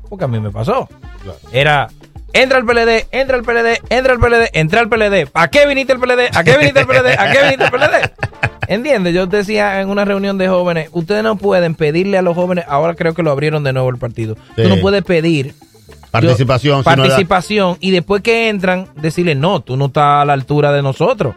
Porque 0.09 0.25
a 0.25 0.29
mí 0.29 0.41
me 0.41 0.51
pasó. 0.51 0.89
claro. 1.23 1.39
Era, 1.53 1.89
entra 2.33 2.57
al 2.59 2.65
PLD, 2.65 3.07
entra 3.11 3.37
al 3.37 3.43
PLD, 3.43 3.81
entra 3.91 4.13
al 4.15 4.19
PLD, 4.21 4.49
entra 4.55 4.81
al 4.81 4.89
PLD. 4.89 5.29
¿A 5.35 5.49
qué 5.49 5.67
viniste 5.67 5.93
al 5.93 5.99
PLD? 6.01 6.31
¿A 6.35 6.45
qué 6.45 6.57
viniste 6.59 6.81
al 6.81 6.87
PLD? 6.87 7.19
¿A 7.19 7.33
qué 7.33 7.43
viniste 7.43 7.65
al 7.65 7.71
PLD? 7.71 8.13
¿Entiendes? 8.69 9.15
Yo 9.15 9.27
decía 9.27 9.81
en 9.81 9.89
una 9.89 10.05
reunión 10.05 10.37
de 10.39 10.47
jóvenes, 10.49 10.91
ustedes 10.93 11.23
no 11.23 11.37
pueden 11.37 11.75
pedirle 11.75 12.19
a 12.19 12.23
los 12.23 12.35
jóvenes, 12.37 12.65
ahora 12.69 12.95
creo 12.95 13.15
que 13.15 13.23
lo 13.23 13.31
abrieron 13.31 13.65
de 13.65 13.73
nuevo 13.73 13.89
el 13.91 13.97
partido. 13.97 14.37
Sí. 14.57 14.63
Tú 14.63 14.69
no 14.69 14.77
puedes 14.77 15.03
pedir 15.03 15.55
Participación. 16.11 16.79
yo- 16.79 16.83
si 16.83 16.89
no 16.91 16.97
da- 16.97 17.09
participación 17.09 17.77
y 17.81 17.91
después 17.91 18.23
que 18.23 18.49
entran, 18.49 18.89
decirle, 19.01 19.35
no, 19.35 19.61
tú 19.61 19.77
no 19.77 19.87
estás 19.87 20.23
a 20.23 20.25
la 20.25 20.35
altura 20.35 20.71
de 20.73 20.83
nosotros. 20.83 21.35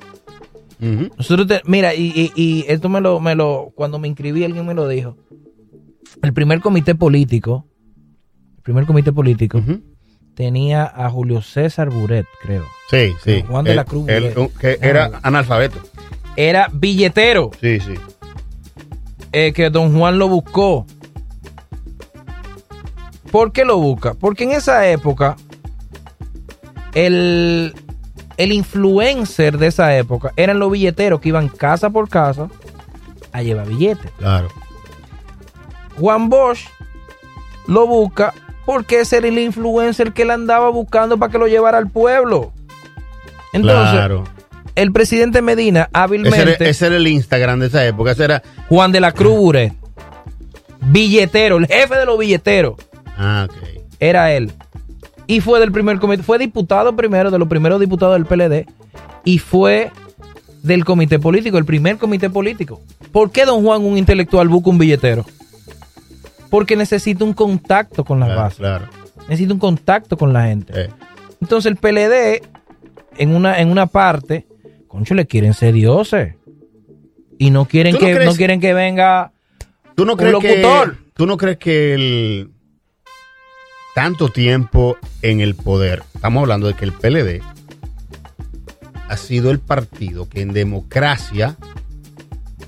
Nosotros 0.80 1.48
te- 1.48 1.62
mira, 1.66 1.94
y, 1.94 2.08
y- 2.16 2.32
y 2.42 2.66
esto 2.68 2.90
me 2.90 3.02
lo, 3.02 3.20
me 3.20 3.36
lo, 3.36 3.72
cuando 3.76 4.00
me 4.00 4.08
inscribí 4.08 4.44
alguien 4.44 4.66
me 4.66 4.74
lo 4.74 4.88
dijo. 4.88 5.16
El 6.24 6.34
primer 6.34 6.60
comité 6.60 6.96
político, 6.96 7.66
el 8.58 8.64
primer 8.64 8.86
comité 8.86 9.12
político 9.14 9.62
tenía 10.36 10.84
a 10.86 11.10
Julio 11.10 11.42
César 11.44 11.90
Buret, 11.92 12.26
creo. 12.42 12.66
Sí, 12.90 13.12
sí. 13.24 13.44
Juan 13.48 13.64
de 13.66 13.72
El- 13.72 13.76
la 13.78 13.86
Cruz 13.86 14.10
el- 14.10 14.34
que 14.60 14.80
era 14.82 15.20
analfabeto. 15.22 15.80
Era 16.36 16.70
billetero, 16.72 17.52
Sí, 17.60 17.80
sí. 17.80 17.94
eh, 19.32 19.52
que 19.54 19.70
don 19.70 19.98
Juan 19.98 20.18
lo 20.18 20.28
buscó. 20.30 20.86
¿Por 23.32 23.52
qué 23.52 23.64
lo 23.66 23.78
busca? 23.78 24.14
Porque 24.14 24.44
en 24.44 24.52
esa 24.52 24.88
época, 24.90 25.38
el, 26.94 27.74
el 28.38 28.52
influencer 28.52 29.58
de 29.58 29.68
esa 29.68 29.96
época 29.98 30.32
eran 30.36 30.60
los 30.60 30.72
billeteros 30.72 31.22
que 31.22 31.30
iban 31.30 31.48
casa 31.48 31.90
por 31.90 32.10
casa 32.10 32.50
a 33.32 33.42
llevar 33.42 33.68
billetes. 33.68 34.12
Claro. 34.18 34.50
Juan 35.98 36.30
Bosch 36.30 36.66
lo 37.68 37.88
busca 37.88 38.34
porque 38.66 39.00
ese 39.02 39.18
era 39.18 39.28
el 39.28 39.40
influencer 39.40 40.12
que 40.14 40.26
le 40.26 40.34
andaba 40.34 40.70
buscando 40.70 41.18
para 41.18 41.32
que 41.32 41.38
lo 41.38 41.48
llevara 41.48 41.78
al 41.78 41.90
pueblo. 41.90 42.52
Entonces, 43.54 43.94
claro. 43.94 44.24
El 44.76 44.92
presidente 44.92 45.42
Medina 45.42 45.82
Ese 45.82 45.90
era, 45.92 46.04
hábilmente, 46.04 46.70
ese 46.70 46.86
era 46.88 46.96
el 46.98 47.08
Instagram 47.08 47.60
de 47.60 47.68
esa 47.68 47.86
época. 47.86 48.12
Ese 48.12 48.24
era. 48.26 48.42
Juan 48.70 48.92
de 48.92 49.00
la 49.00 49.12
Cruz 49.12 49.36
Buret, 49.38 49.74
billetero, 50.82 51.58
el 51.58 51.68
jefe 51.68 51.96
de 51.96 52.06
los 52.06 52.18
billeteros, 52.18 52.76
Ah, 53.18 53.48
ok. 53.50 53.56
era 54.00 54.32
él. 54.34 54.52
Y 55.28 55.40
fue 55.42 55.60
del 55.60 55.72
primer 55.72 56.00
comité, 56.00 56.24
fue 56.24 56.38
diputado 56.38 56.96
primero, 56.96 57.32
de 57.32 57.40
los 57.40 57.48
primeros 57.48 57.80
diputados 57.80 58.16
del 58.16 58.26
PLD, 58.26 58.66
y 59.24 59.38
fue 59.40 59.92
del 60.64 60.84
comité 60.86 61.20
político, 61.20 61.58
el 61.58 61.66
primer 61.66 61.98
comité 61.98 62.30
político. 62.30 62.82
¿Por 63.12 63.32
qué 63.32 63.46
don 63.46 63.64
Juan, 63.64 63.82
un 63.84 63.98
intelectual, 63.98 64.48
busca 64.50 64.70
un 64.70 64.78
billetero? 64.78 65.26
Porque 66.50 66.76
necesita 66.76 67.24
un 67.24 67.34
contacto 67.34 68.04
con 68.04 68.20
las 68.20 68.28
Claro, 68.30 68.42
bases, 68.42 68.58
claro. 68.60 68.86
necesita 69.30 69.54
un 69.54 69.60
contacto 69.60 70.18
con 70.18 70.34
la 70.34 70.44
gente. 70.46 70.74
Eh, 70.76 70.90
Entonces 71.42 71.72
el 71.72 71.78
PLD, 71.78 72.42
en 73.18 73.34
una, 73.36 73.60
en 73.60 73.70
una 73.70 73.86
parte, 73.88 74.46
concho, 74.92 75.14
le 75.16 75.26
quieren 75.26 75.54
ser 75.54 75.74
dioses. 75.74 76.36
Y 77.38 77.50
no 77.50 77.66
quieren, 77.66 77.96
¿Tú 77.96 78.02
no 78.02 78.08
que, 78.08 78.14
crees- 78.16 78.30
no 78.30 78.36
quieren 78.36 78.60
que 78.60 78.74
venga 78.74 79.32
¿Tú 79.96 80.06
no 80.06 80.14
Un 80.14 80.18
crees 80.20 80.36
que 80.40 80.58
locutor. 80.62 80.98
tú 81.16 81.26
no 81.26 81.38
crees 81.38 81.58
que 81.58 81.94
el 81.94 82.52
tanto 83.96 84.30
tiempo 84.30 84.98
en 85.22 85.42
el 85.42 85.56
poder, 85.56 86.04
estamos 86.16 86.42
hablando 86.42 86.68
de 86.68 86.74
que 86.76 86.86
el 86.86 86.94
PLD 86.94 87.42
ha 89.10 89.18
sido 89.18 89.52
el 89.52 89.60
partido 89.60 90.30
que 90.30 90.42
en 90.42 90.54
democracia 90.54 91.58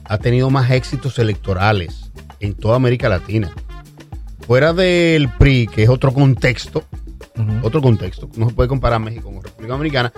ha 0.06 0.18
tenido 0.18 0.50
más 0.50 0.70
éxitos 0.72 1.18
electorales 1.20 2.12
en 2.40 2.54
toda 2.56 2.76
América 2.76 3.08
Latina. 3.10 3.52
Fuera 4.46 4.74
del 4.74 5.30
PRI, 5.30 5.68
que 5.68 5.84
es 5.84 5.90
otro 5.90 6.14
contexto, 6.14 6.84
otro 7.62 7.82
contexto, 7.82 8.30
no 8.36 8.50
se 8.50 8.54
puede 8.56 8.68
comparar 8.68 9.00
México 9.00 9.32
con 9.32 9.42
República 9.42 9.74
Dominicana, 9.74 10.12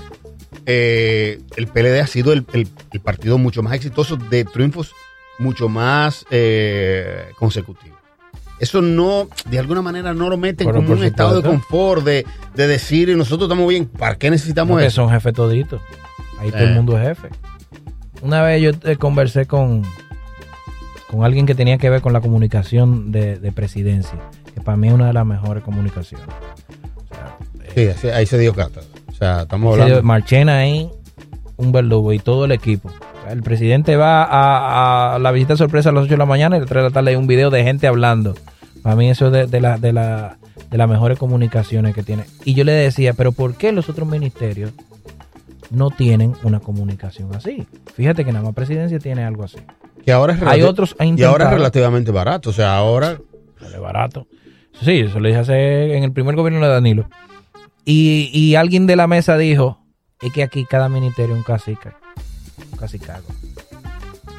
eh, 0.65 1.39
el 1.57 1.67
PLD 1.67 1.99
ha 2.01 2.07
sido 2.07 2.33
el, 2.33 2.45
el- 2.53 2.67
el 2.91 2.99
partido 2.99 3.37
mucho 3.37 3.61
más 3.63 3.73
exitoso 3.73 4.17
de 4.17 4.43
triunfos 4.45 4.93
mucho 5.37 5.67
más 5.69 6.25
eh, 6.31 7.25
consecutivos. 7.37 7.99
Eso 8.59 8.81
no, 8.81 9.27
de 9.49 9.59
alguna 9.59 9.81
manera, 9.81 10.13
no 10.13 10.29
lo 10.29 10.37
meten 10.37 10.65
Pero 10.67 10.77
como 10.79 10.93
un 10.93 11.03
estado 11.03 11.41
de 11.41 11.47
confort, 11.49 12.05
de, 12.05 12.25
de 12.55 12.67
decir, 12.67 13.09
nosotros 13.17 13.47
estamos 13.49 13.67
bien, 13.67 13.85
¿para 13.85 14.15
qué 14.17 14.29
necesitamos 14.29 14.71
Porque 14.75 14.85
eso? 14.87 14.95
son 15.03 15.09
jefes 15.09 15.33
toditos. 15.33 15.81
Ahí 16.39 16.51
todo 16.51 16.61
Eh. 16.61 16.67
el 16.67 16.73
mundo 16.73 16.97
es 16.97 17.05
jefe. 17.09 17.29
Una 18.21 18.41
vez 18.43 18.61
yo 18.61 18.71
eh, 18.89 18.95
conversé 18.95 19.45
con, 19.45 19.83
con 21.11 21.25
alguien 21.25 21.45
que 21.45 21.53
tenía 21.53 21.77
que 21.77 21.89
ver 21.89 22.01
con 22.01 22.13
la 22.13 22.21
comunicación 22.21 23.11
de, 23.11 23.37
de 23.37 23.51
presidencia, 23.51 24.17
que 24.53 24.61
para 24.61 24.77
mí 24.77 24.87
es 24.87 24.93
una 24.93 25.07
de 25.07 25.13
las 25.13 25.25
mejores 25.25 25.61
comunicaciones. 25.61 26.25
O 26.95 27.13
sea, 27.13 27.93
Sí, 28.01 28.07
ahí 28.07 28.25
se 28.25 28.37
dio 28.37 28.53
cátedra. 28.53 28.85
O 29.15 29.17
sea, 29.17 29.43
estamos 29.43 29.73
hablando. 29.73 30.03
Marchena 30.03 30.57
ahí, 30.57 30.89
un 31.55 31.71
verdugo 31.71 32.11
y 32.11 32.19
todo 32.19 32.43
el 32.43 32.51
equipo. 32.51 32.91
El 33.29 33.41
presidente 33.43 33.95
va 33.95 34.23
a, 34.23 35.15
a 35.15 35.19
la 35.19 35.31
visita 35.31 35.55
sorpresa 35.55 35.89
a 35.89 35.93
las 35.93 36.03
8 36.03 36.11
de 36.11 36.17
la 36.17 36.25
mañana 36.25 36.57
y 36.57 36.57
a 36.57 36.59
las 36.61 36.69
3 36.69 36.83
de 36.83 36.89
la 36.89 36.93
tarde 36.93 37.11
hay 37.11 37.15
un 37.15 37.25
video 37.25 37.49
de 37.49 37.63
gente 37.63 37.87
hablando. 37.87 38.35
Para 38.83 38.97
mí 38.97 39.09
eso 39.09 39.27
es 39.27 39.31
de, 39.31 39.47
de, 39.47 39.61
la, 39.61 39.77
de, 39.77 39.93
la, 39.93 40.37
de 40.69 40.77
las 40.77 40.89
mejores 40.89 41.17
comunicaciones 41.17 41.95
que 41.95 42.03
tiene. 42.03 42.25
Y 42.43 42.55
yo 42.55 42.65
le 42.65 42.73
decía, 42.73 43.13
pero 43.13 43.31
¿por 43.31 43.55
qué 43.55 43.71
los 43.71 43.87
otros 43.87 44.05
ministerios 44.07 44.71
no 45.71 45.91
tienen 45.91 46.33
una 46.43 46.59
comunicación 46.59 47.33
así? 47.33 47.65
Fíjate 47.93 48.25
que 48.25 48.33
nada 48.33 48.43
más 48.43 48.53
presidencia 48.53 48.99
tiene 48.99 49.23
algo 49.23 49.45
así. 49.45 49.59
Que 50.05 50.11
ahora 50.11 50.33
es 50.33 50.41
Hay 50.43 50.61
otros 50.61 50.93
y 50.99 51.23
ahora 51.23 51.45
es 51.45 51.51
relativamente 51.51 52.11
barato. 52.11 52.49
O 52.49 52.53
sea, 52.53 52.75
ahora. 52.75 53.17
Sale 53.61 53.79
barato. 53.79 54.27
Sí, 54.81 54.99
eso 54.99 55.21
lo 55.21 55.29
dije 55.29 55.39
hace 55.39 55.95
en 55.95 56.03
el 56.03 56.11
primer 56.11 56.35
gobierno 56.35 56.59
de 56.65 56.71
Danilo. 56.71 57.07
Y, 57.85 58.29
y 58.33 58.55
alguien 58.55 58.87
de 58.87 58.95
la 58.95 59.07
mesa 59.07 59.37
dijo, 59.37 59.79
es 60.21 60.33
que 60.33 60.43
aquí 60.43 60.65
cada 60.65 60.89
ministerio 60.89 61.33
es 61.35 61.37
un 61.39 61.43
cacique, 61.43 61.89
un 62.71 62.77
cacicago. 62.77 63.25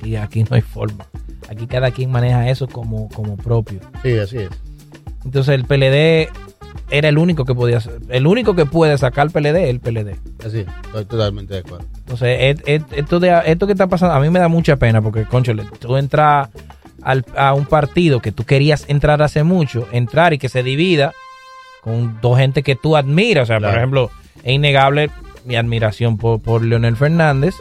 Y 0.02 0.16
aquí 0.16 0.42
no 0.44 0.56
hay 0.56 0.62
forma. 0.62 1.06
Aquí 1.48 1.66
cada 1.66 1.90
quien 1.92 2.10
maneja 2.10 2.48
eso 2.50 2.66
como, 2.66 3.08
como 3.10 3.36
propio. 3.36 3.80
Sí, 4.02 4.18
así 4.18 4.38
es. 4.38 4.50
Entonces 5.24 5.54
el 5.54 5.64
PLD 5.64 6.28
era 6.90 7.08
el 7.08 7.18
único 7.18 7.44
que 7.44 7.54
podía 7.54 7.80
el 8.10 8.26
único 8.26 8.54
que 8.54 8.66
puede 8.66 8.96
sacar 8.98 9.30
PLD 9.30 9.56
es 9.64 9.70
el 9.70 9.80
PLD. 9.80 10.10
Así 10.44 10.58
es. 10.60 10.66
Estoy 10.86 11.04
totalmente 11.06 11.54
de 11.54 11.60
acuerdo. 11.60 11.84
Entonces, 11.98 12.38
et- 12.40 12.62
et- 12.68 12.92
esto, 12.92 13.18
de, 13.20 13.42
esto 13.46 13.66
que 13.66 13.72
está 13.72 13.86
pasando, 13.88 14.14
a 14.14 14.20
mí 14.20 14.30
me 14.30 14.38
da 14.38 14.48
mucha 14.48 14.76
pena 14.76 15.00
porque, 15.02 15.24
conchole, 15.24 15.64
tú 15.80 15.96
entras 15.96 16.48
al- 17.02 17.24
a 17.36 17.54
un 17.54 17.66
partido 17.66 18.20
que 18.20 18.30
tú 18.32 18.44
querías 18.44 18.84
entrar 18.88 19.20
hace 19.22 19.42
mucho, 19.42 19.88
entrar 19.90 20.32
y 20.32 20.38
que 20.38 20.48
se 20.48 20.62
divida 20.62 21.12
con 21.86 22.18
dos 22.20 22.36
gente 22.38 22.64
que 22.64 22.74
tú 22.74 22.96
admiras. 22.96 23.44
O 23.44 23.46
sea, 23.46 23.60
por 23.60 23.76
ejemplo, 23.76 24.10
es 24.42 24.52
innegable 24.52 25.08
mi 25.44 25.54
admiración 25.54 26.16
por, 26.18 26.40
por 26.42 26.64
Leonel 26.64 26.96
Fernández. 26.96 27.54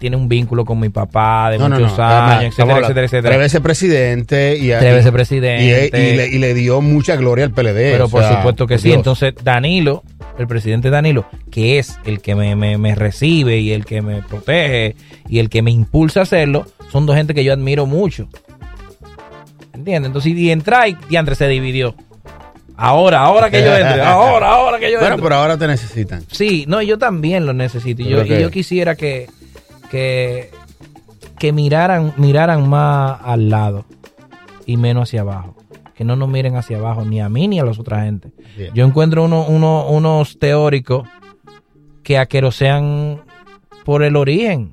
Tiene 0.00 0.16
un 0.16 0.28
vínculo 0.28 0.64
con 0.64 0.80
mi 0.80 0.88
papá 0.88 1.50
de 1.52 1.58
No, 1.58 1.68
muchos 1.68 1.96
no. 1.96 2.04
años, 2.04 2.52
etcétera, 2.52 2.80
etcétera, 2.80 3.04
etcétera. 3.06 3.28
Tres 3.30 3.38
veces 3.38 3.60
presidente 3.60 4.56
y, 4.58 4.68
Tres 4.70 4.94
veces 4.94 5.06
y- 5.06 5.12
presidente. 5.12 5.90
y- 5.96 6.00
y 6.00 6.16
le, 6.16 6.26
y 6.28 6.38
le 6.38 6.54
dio 6.54 6.80
mucha 6.80 7.14
gloria 7.14 7.44
al 7.44 7.52
PLD. 7.52 7.92
Pero 7.92 8.08
por 8.08 8.22
sea, 8.24 8.38
supuesto 8.38 8.66
que 8.66 8.78
sí. 8.78 8.88
Dios. 8.88 8.96
Entonces, 8.96 9.34
Danilo, 9.44 10.02
el 10.40 10.48
presidente 10.48 10.90
Danilo, 10.90 11.26
que 11.52 11.78
es 11.78 11.96
el 12.04 12.20
que 12.20 12.34
me, 12.34 12.56
me- 12.56 12.78
me 12.78 12.96
recibe 12.96 13.58
y 13.60 13.70
el 13.70 13.84
que 13.84 14.02
me 14.02 14.22
protege 14.22 14.96
y 15.28 15.38
el 15.38 15.48
que 15.48 15.62
me 15.62 15.70
impulsa 15.70 16.18
a 16.18 16.22
hacerlo, 16.24 16.66
son 16.90 17.06
dos 17.06 17.14
gente 17.14 17.32
que 17.32 17.44
yo 17.44 17.52
admiro 17.52 17.86
mucho. 17.86 18.26
¿Entiendes? 19.72 20.08
Entonces, 20.08 20.32
y 20.32 20.50
entra 20.50 20.88
y 20.88 20.96
diantre 21.08 21.36
se 21.36 21.46
dividió. 21.46 21.94
Ahora, 22.84 23.20
ahora 23.20 23.48
que 23.50 23.60
yo 23.62 23.76
entre, 23.76 24.02
ahora, 24.02 24.50
ahora 24.54 24.78
que 24.80 24.90
yo 24.90 24.98
Bueno, 24.98 25.14
entre. 25.14 25.22
pero 25.28 25.36
ahora 25.40 25.56
te 25.56 25.66
necesitan. 25.68 26.24
Sí, 26.30 26.64
no, 26.66 26.82
yo 26.82 26.98
también 26.98 27.46
lo 27.46 27.52
necesito. 27.52 28.02
Y 28.02 28.08
Yo 28.08 28.22
y 28.24 28.50
quisiera 28.50 28.96
que, 28.96 29.28
que, 29.90 30.50
que 31.38 31.52
miraran, 31.52 32.12
miraran 32.16 32.68
más 32.68 33.20
al 33.22 33.48
lado 33.50 33.84
y 34.66 34.76
menos 34.76 35.08
hacia 35.08 35.20
abajo. 35.20 35.54
Que 35.94 36.02
no 36.04 36.16
nos 36.16 36.28
miren 36.28 36.56
hacia 36.56 36.78
abajo, 36.78 37.04
ni 37.04 37.20
a 37.20 37.28
mí 37.28 37.46
ni 37.46 37.60
a 37.60 37.64
las 37.64 37.78
otras 37.78 38.04
gente. 38.04 38.30
Yo 38.74 38.84
encuentro 38.84 39.24
uno, 39.24 39.44
uno- 39.46 39.86
unos 39.88 40.38
teóricos 40.38 41.06
que 42.02 42.18
aquerosean 42.18 43.20
por 43.84 44.02
el 44.02 44.16
origen. 44.16 44.72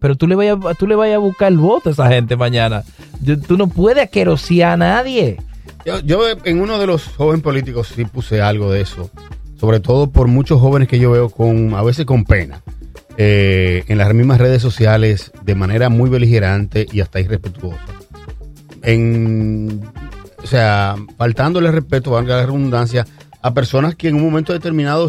Pero 0.00 0.16
tú 0.16 0.26
le 0.26 0.34
vayas, 0.34 0.56
tú 0.78 0.86
le 0.86 0.94
vayas 0.96 1.16
a 1.16 1.18
buscar 1.20 1.52
el 1.52 1.58
voto 1.58 1.90
a 1.90 1.92
esa 1.92 2.08
gente 2.08 2.34
mañana. 2.36 2.82
Tú 3.46 3.56
no 3.56 3.68
puedes 3.68 4.02
aquerosear 4.02 4.72
a 4.72 4.76
nadie. 4.76 5.36
Yo, 5.86 6.00
yo 6.00 6.20
en 6.44 6.60
uno 6.60 6.78
de 6.80 6.86
los 6.88 7.06
jóvenes 7.06 7.44
políticos 7.44 7.92
sí 7.94 8.04
puse 8.04 8.42
algo 8.42 8.72
de 8.72 8.80
eso. 8.80 9.08
Sobre 9.58 9.78
todo 9.78 10.10
por 10.10 10.26
muchos 10.26 10.60
jóvenes 10.60 10.88
que 10.88 10.98
yo 10.98 11.12
veo 11.12 11.30
con, 11.30 11.74
a 11.74 11.82
veces 11.82 12.04
con 12.04 12.24
pena, 12.24 12.60
eh, 13.16 13.84
en 13.86 13.96
las 13.96 14.12
mismas 14.12 14.38
redes 14.38 14.60
sociales, 14.60 15.30
de 15.42 15.54
manera 15.54 15.88
muy 15.88 16.10
beligerante 16.10 16.86
y 16.92 17.00
hasta 17.00 17.20
irrespetuosa. 17.20 17.80
En, 18.82 19.80
o 20.42 20.46
sea, 20.46 20.96
faltándole 21.16 21.70
respeto, 21.70 22.10
valga 22.10 22.36
la 22.36 22.46
redundancia, 22.46 23.06
a 23.40 23.54
personas 23.54 23.94
que 23.94 24.08
en 24.08 24.16
un 24.16 24.24
momento 24.24 24.52
determinado 24.52 25.08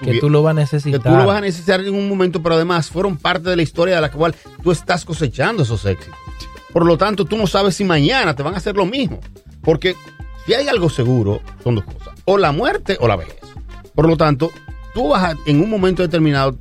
Que 0.00 0.18
tú 0.18 0.28
lo 0.28 0.42
vas 0.42 0.52
a 0.52 0.56
que 0.56 0.62
necesitar. 0.62 1.00
tú 1.00 1.10
lo 1.10 1.26
vas 1.26 1.38
a 1.38 1.40
necesitar 1.42 1.80
en 1.80 1.94
un 1.94 2.08
momento, 2.08 2.42
pero 2.42 2.56
además 2.56 2.90
fueron 2.90 3.16
parte 3.16 3.50
de 3.50 3.56
la 3.56 3.62
historia 3.62 3.94
de 3.94 4.00
la 4.00 4.10
cual 4.10 4.34
tú 4.62 4.72
estás 4.72 5.04
cosechando 5.04 5.62
esos 5.62 5.86
éxitos. 5.86 6.18
Por 6.72 6.84
lo 6.84 6.98
tanto, 6.98 7.24
tú 7.24 7.36
no 7.36 7.46
sabes 7.46 7.76
si 7.76 7.84
mañana 7.84 8.34
te 8.34 8.42
van 8.42 8.54
a 8.54 8.56
hacer 8.56 8.74
lo 8.76 8.84
mismo. 8.84 9.20
Porque 9.62 9.94
si 10.46 10.54
hay 10.54 10.68
algo 10.68 10.90
seguro, 10.90 11.40
son 11.62 11.76
dos 11.76 11.84
cosas. 11.84 12.14
O 12.24 12.38
la 12.38 12.52
muerte 12.52 12.96
o 13.00 13.08
la 13.08 13.16
vejez. 13.16 13.36
Por 13.94 14.06
lo 14.08 14.16
tanto, 14.16 14.50
tú 14.94 15.08
vas 15.08 15.22
a, 15.34 15.36
en 15.46 15.60
un 15.60 15.70
momento 15.70 16.02
determinado, 16.02 16.58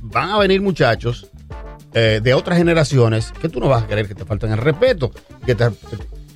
van 0.00 0.30
a 0.30 0.38
venir 0.38 0.60
muchachos 0.60 1.28
eh, 1.94 2.20
de 2.22 2.34
otras 2.34 2.58
generaciones 2.58 3.32
que 3.40 3.48
tú 3.48 3.60
no 3.60 3.68
vas 3.68 3.84
a 3.84 3.86
querer 3.86 4.08
que 4.08 4.14
te 4.14 4.24
falten 4.24 4.50
el 4.52 4.58
respeto, 4.58 5.12
que 5.46 5.54
te, 5.54 5.68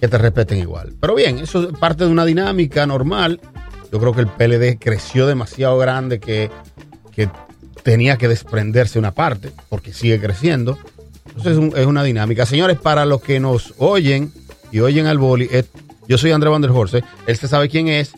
que 0.01 0.09
te 0.09 0.19
respeten 0.19 0.59
igual. 0.59 0.95
Pero 1.01 1.15
bien, 1.15 1.39
eso 1.39 1.69
es 1.71 1.79
parte 1.79 2.05
de 2.05 2.11
una 2.11 2.25
dinámica 2.25 2.87
normal. 2.87 3.41
Yo 3.93 3.99
creo 4.01 4.13
que 4.13 4.21
el 4.21 4.27
PLD 4.29 4.79
creció 4.79 5.27
demasiado 5.27 5.79
grande 5.79 6.21
que, 6.21 6.51
que 7.13 7.29
tenía 7.83 8.19
que 8.19 8.29
desprenderse 8.29 8.99
una 8.99 9.13
parte, 9.13 9.53
porque 9.69 9.93
sigue 9.93 10.21
creciendo. 10.21 10.79
Entonces 11.27 11.59
es, 11.59 11.75
es 11.81 11.87
una 11.87 12.03
dinámica. 12.03 12.47
Señores, 12.47 12.79
para 12.79 13.05
los 13.07 13.21
que 13.23 13.41
nos 13.41 13.75
oyen 13.79 14.33
y 14.73 14.81
oyen 14.81 15.07
al 15.07 15.19
boli, 15.19 15.49
es- 15.51 15.67
yo 16.09 16.19
soy 16.19 16.31
André 16.33 16.51
Van 16.51 16.63
der 16.63 16.71
Horst. 16.71 16.95
¿eh? 16.95 17.05
Él 17.27 17.37
se 17.37 17.49
sabe 17.49 17.69
quién 17.69 17.89
es. 17.89 18.13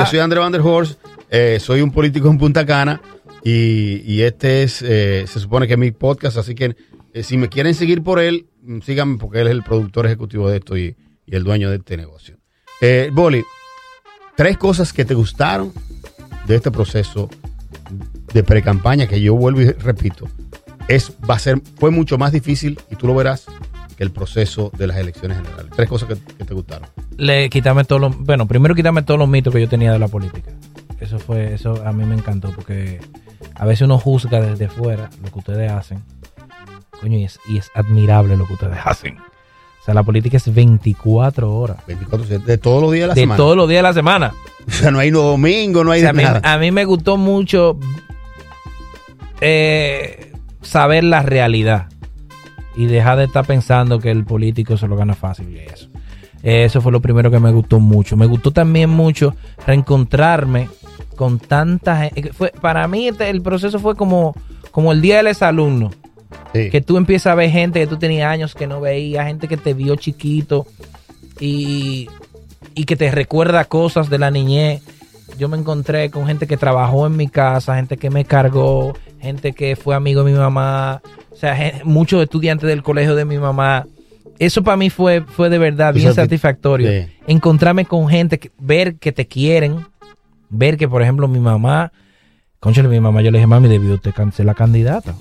Yo 0.00 0.06
soy 0.10 0.18
André 0.20 0.38
Van 0.40 0.52
der 0.52 0.60
Horst. 0.60 0.98
eh, 1.30 1.58
soy 1.60 1.80
un 1.80 1.90
político 1.90 2.28
en 2.28 2.38
Punta 2.38 2.64
Cana. 2.66 3.00
Y, 3.44 4.02
y 4.06 4.22
este 4.22 4.62
es, 4.62 4.82
eh, 4.82 5.24
se 5.26 5.40
supone 5.40 5.66
que 5.66 5.72
es 5.74 5.78
mi 5.78 5.90
podcast. 5.90 6.36
Así 6.38 6.54
que 6.54 6.76
si 7.22 7.36
me 7.36 7.48
quieren 7.48 7.74
seguir 7.74 8.02
por 8.02 8.20
él, 8.20 8.46
mm, 8.62 8.80
síganme 8.80 9.18
porque 9.18 9.40
él 9.40 9.48
es 9.48 9.52
el 9.52 9.62
productor 9.62 10.06
ejecutivo 10.06 10.48
de 10.48 10.58
esto 10.58 10.76
y, 10.76 10.96
y 11.26 11.34
el 11.34 11.42
dueño 11.44 11.68
de 11.70 11.76
este 11.76 11.96
negocio. 11.96 12.36
Boli, 13.12 13.44
tres 14.36 14.58
cosas 14.58 14.92
que 14.92 15.04
te 15.04 15.14
gustaron 15.14 15.72
de 16.46 16.56
este 16.56 16.70
proceso 16.72 17.30
de 18.32 18.42
pre-campaña 18.42 19.06
que 19.06 19.20
yo 19.20 19.34
vuelvo 19.36 19.60
y 19.60 19.70
repito, 19.70 20.28
es, 20.88 21.12
va 21.28 21.36
a 21.36 21.38
ser, 21.38 21.60
fue 21.78 21.90
mucho 21.92 22.18
más 22.18 22.32
difícil 22.32 22.80
y 22.90 22.96
tú 22.96 23.06
lo 23.06 23.14
verás 23.14 23.46
el 24.02 24.10
proceso 24.10 24.70
de 24.76 24.86
las 24.86 24.96
elecciones 24.96 25.38
generales. 25.38 25.72
Tres 25.74 25.88
cosas 25.88 26.08
que, 26.08 26.16
que 26.36 26.44
te 26.44 26.54
gustaron. 26.54 26.88
le 27.16 27.48
quítame 27.50 27.84
todos 27.84 28.00
los, 28.00 28.18
bueno, 28.18 28.46
primero 28.46 28.74
quítame 28.74 29.02
todos 29.02 29.18
los 29.18 29.28
mitos 29.28 29.52
que 29.54 29.60
yo 29.60 29.68
tenía 29.68 29.92
de 29.92 29.98
la 29.98 30.08
política. 30.08 30.50
Eso 31.00 31.18
fue, 31.18 31.54
eso 31.54 31.82
a 31.86 31.92
mí 31.92 32.04
me 32.04 32.14
encantó 32.14 32.50
porque 32.50 33.00
a 33.54 33.64
veces 33.66 33.82
uno 33.82 33.98
juzga 33.98 34.40
desde 34.40 34.68
fuera 34.68 35.10
lo 35.22 35.30
que 35.30 35.38
ustedes 35.38 35.70
hacen. 35.70 36.02
Coño, 37.00 37.18
y 37.18 37.24
es, 37.24 37.38
y 37.48 37.58
es 37.58 37.70
admirable 37.74 38.36
lo 38.36 38.46
que 38.46 38.52
ustedes 38.52 38.78
hacen. 38.84 39.18
O 39.18 39.84
sea, 39.84 39.94
la 39.94 40.04
política 40.04 40.36
es 40.36 40.52
24 40.54 41.52
horas. 41.52 41.78
24, 41.88 42.38
de 42.38 42.58
todos 42.58 42.80
los 42.82 42.92
días 42.92 43.02
de 43.02 43.08
la 43.08 43.14
de 43.14 43.20
semana. 43.22 43.36
todos 43.36 43.56
los 43.56 43.68
días 43.68 43.78
de 43.78 43.82
la 43.82 43.92
semana. 43.94 44.32
O 44.68 44.70
sea, 44.70 44.92
no 44.92 45.00
hay 45.00 45.10
no 45.10 45.22
domingo, 45.22 45.82
no 45.82 45.90
hay 45.90 46.02
O 46.02 46.02
sea, 46.02 46.10
a, 46.10 46.12
de 46.12 46.16
mí, 46.18 46.22
nada. 46.22 46.40
a 46.44 46.56
mí 46.56 46.70
me 46.70 46.84
gustó 46.84 47.16
mucho 47.16 47.80
eh, 49.40 50.32
saber 50.62 51.02
la 51.02 51.22
realidad 51.22 51.88
y 52.76 52.86
dejar 52.86 53.18
de 53.18 53.24
estar 53.24 53.46
pensando 53.46 53.98
que 53.98 54.10
el 54.10 54.24
político 54.24 54.76
se 54.76 54.86
lo 54.88 54.96
gana 54.96 55.14
fácil 55.14 55.48
y 55.50 55.58
eso. 55.58 55.88
Eso 56.42 56.80
fue 56.80 56.90
lo 56.90 57.00
primero 57.00 57.30
que 57.30 57.38
me 57.38 57.52
gustó 57.52 57.78
mucho. 57.78 58.16
Me 58.16 58.26
gustó 58.26 58.50
también 58.50 58.90
mucho 58.90 59.34
reencontrarme 59.66 60.68
con 61.16 61.38
tanta 61.38 61.96
gente. 62.04 62.32
Fue, 62.32 62.52
para 62.60 62.88
mí 62.88 63.08
este- 63.08 63.30
el 63.30 63.42
proceso 63.42 63.78
fue 63.78 63.94
como, 63.94 64.34
como 64.72 64.90
el 64.92 65.00
día 65.00 65.18
del 65.18 65.28
exalumno. 65.28 65.90
Sí. 66.52 66.70
Que 66.70 66.80
tú 66.80 66.96
empiezas 66.96 67.32
a 67.32 67.34
ver 67.34 67.50
gente 67.50 67.78
que 67.80 67.86
tú 67.86 67.96
tenías 67.98 68.30
años 68.30 68.54
que 68.54 68.66
no 68.66 68.80
veías, 68.80 69.26
gente 69.26 69.46
que 69.48 69.56
te 69.56 69.74
vio 69.74 69.96
chiquito 69.96 70.66
y, 71.40 72.08
y 72.74 72.84
que 72.84 72.96
te 72.96 73.10
recuerda 73.10 73.64
cosas 73.66 74.08
de 74.10 74.18
la 74.18 74.30
niñez. 74.30 74.82
Yo 75.38 75.48
me 75.48 75.56
encontré 75.56 76.10
con 76.10 76.26
gente 76.26 76.46
que 76.46 76.56
trabajó 76.56 77.06
en 77.06 77.16
mi 77.16 77.28
casa, 77.28 77.76
gente 77.76 77.96
que 77.96 78.10
me 78.10 78.24
cargó, 78.24 78.92
gente 79.20 79.52
que 79.52 79.76
fue 79.76 79.94
amigo 79.94 80.22
de 80.24 80.32
mi 80.32 80.38
mamá, 80.38 81.00
o 81.30 81.36
sea, 81.36 81.80
muchos 81.84 82.22
estudiantes 82.22 82.68
del 82.68 82.82
colegio 82.82 83.14
de 83.14 83.24
mi 83.24 83.38
mamá. 83.38 83.86
Eso 84.38 84.62
para 84.62 84.76
mí 84.76 84.90
fue, 84.90 85.22
fue 85.22 85.48
de 85.50 85.58
verdad 85.58 85.94
bien 85.94 86.06
satisfactorio. 86.14 86.90
sí. 86.90 87.12
Encontrarme 87.26 87.84
con 87.86 88.08
gente, 88.08 88.38
que- 88.38 88.50
ver 88.58 88.96
que 88.96 89.12
te 89.12 89.26
quieren, 89.26 89.86
ver 90.50 90.76
que, 90.76 90.88
por 90.88 91.00
ejemplo, 91.02 91.28
mi 91.28 91.38
mamá, 91.38 91.92
conchale, 92.60 92.88
mi 92.88 93.00
mamá, 93.00 93.22
yo 93.22 93.30
le 93.30 93.38
dije, 93.38 93.46
mami, 93.46 93.68
debió 93.68 93.94
usted 93.94 94.12
ser 94.32 94.46
la 94.46 94.54
candidata. 94.54 95.14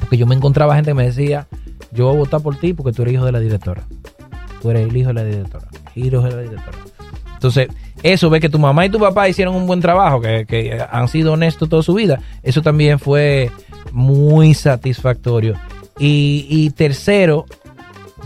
Porque 0.00 0.16
yo 0.18 0.26
me 0.26 0.34
encontraba 0.34 0.74
gente 0.74 0.90
que 0.90 0.94
me 0.94 1.04
decía, 1.06 1.46
yo 1.92 2.06
voy 2.06 2.16
a 2.16 2.18
votar 2.18 2.40
por 2.42 2.56
ti 2.56 2.74
porque 2.74 2.92
tú 2.92 3.02
eres 3.02 3.14
hijo 3.14 3.24
de 3.24 3.32
la 3.32 3.40
directora. 3.40 3.82
Tú 4.60 4.70
eres 4.70 4.88
el 4.88 4.96
hijo 4.96 5.08
de 5.08 5.14
la 5.14 5.24
directora. 5.24 5.68
Hijo 5.94 6.20
de 6.22 6.30
la 6.30 6.42
directora. 6.42 6.78
Entonces, 7.44 7.68
eso 8.02 8.30
ve 8.30 8.40
que 8.40 8.48
tu 8.48 8.58
mamá 8.58 8.86
y 8.86 8.88
tu 8.88 8.98
papá 8.98 9.28
hicieron 9.28 9.54
un 9.54 9.66
buen 9.66 9.80
trabajo, 9.80 10.18
que, 10.18 10.82
han 10.90 11.08
sido 11.08 11.34
honestos 11.34 11.68
toda 11.68 11.82
su 11.82 11.92
vida. 11.92 12.20
Eso 12.42 12.62
también 12.62 12.98
fue 12.98 13.50
muy 13.92 14.54
satisfactorio. 14.54 15.54
Y, 15.98 16.70
tercero, 16.70 17.44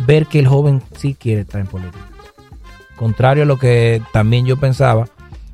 ver 0.07 0.27
que 0.27 0.39
el 0.39 0.47
joven 0.47 0.83
sí 0.97 1.17
quiere 1.19 1.41
estar 1.41 1.61
en 1.61 1.67
política. 1.67 1.99
Contrario 2.95 3.43
a 3.43 3.47
lo 3.47 3.59
que 3.59 4.01
también 4.13 4.47
yo 4.47 4.57
pensaba, 4.57 5.09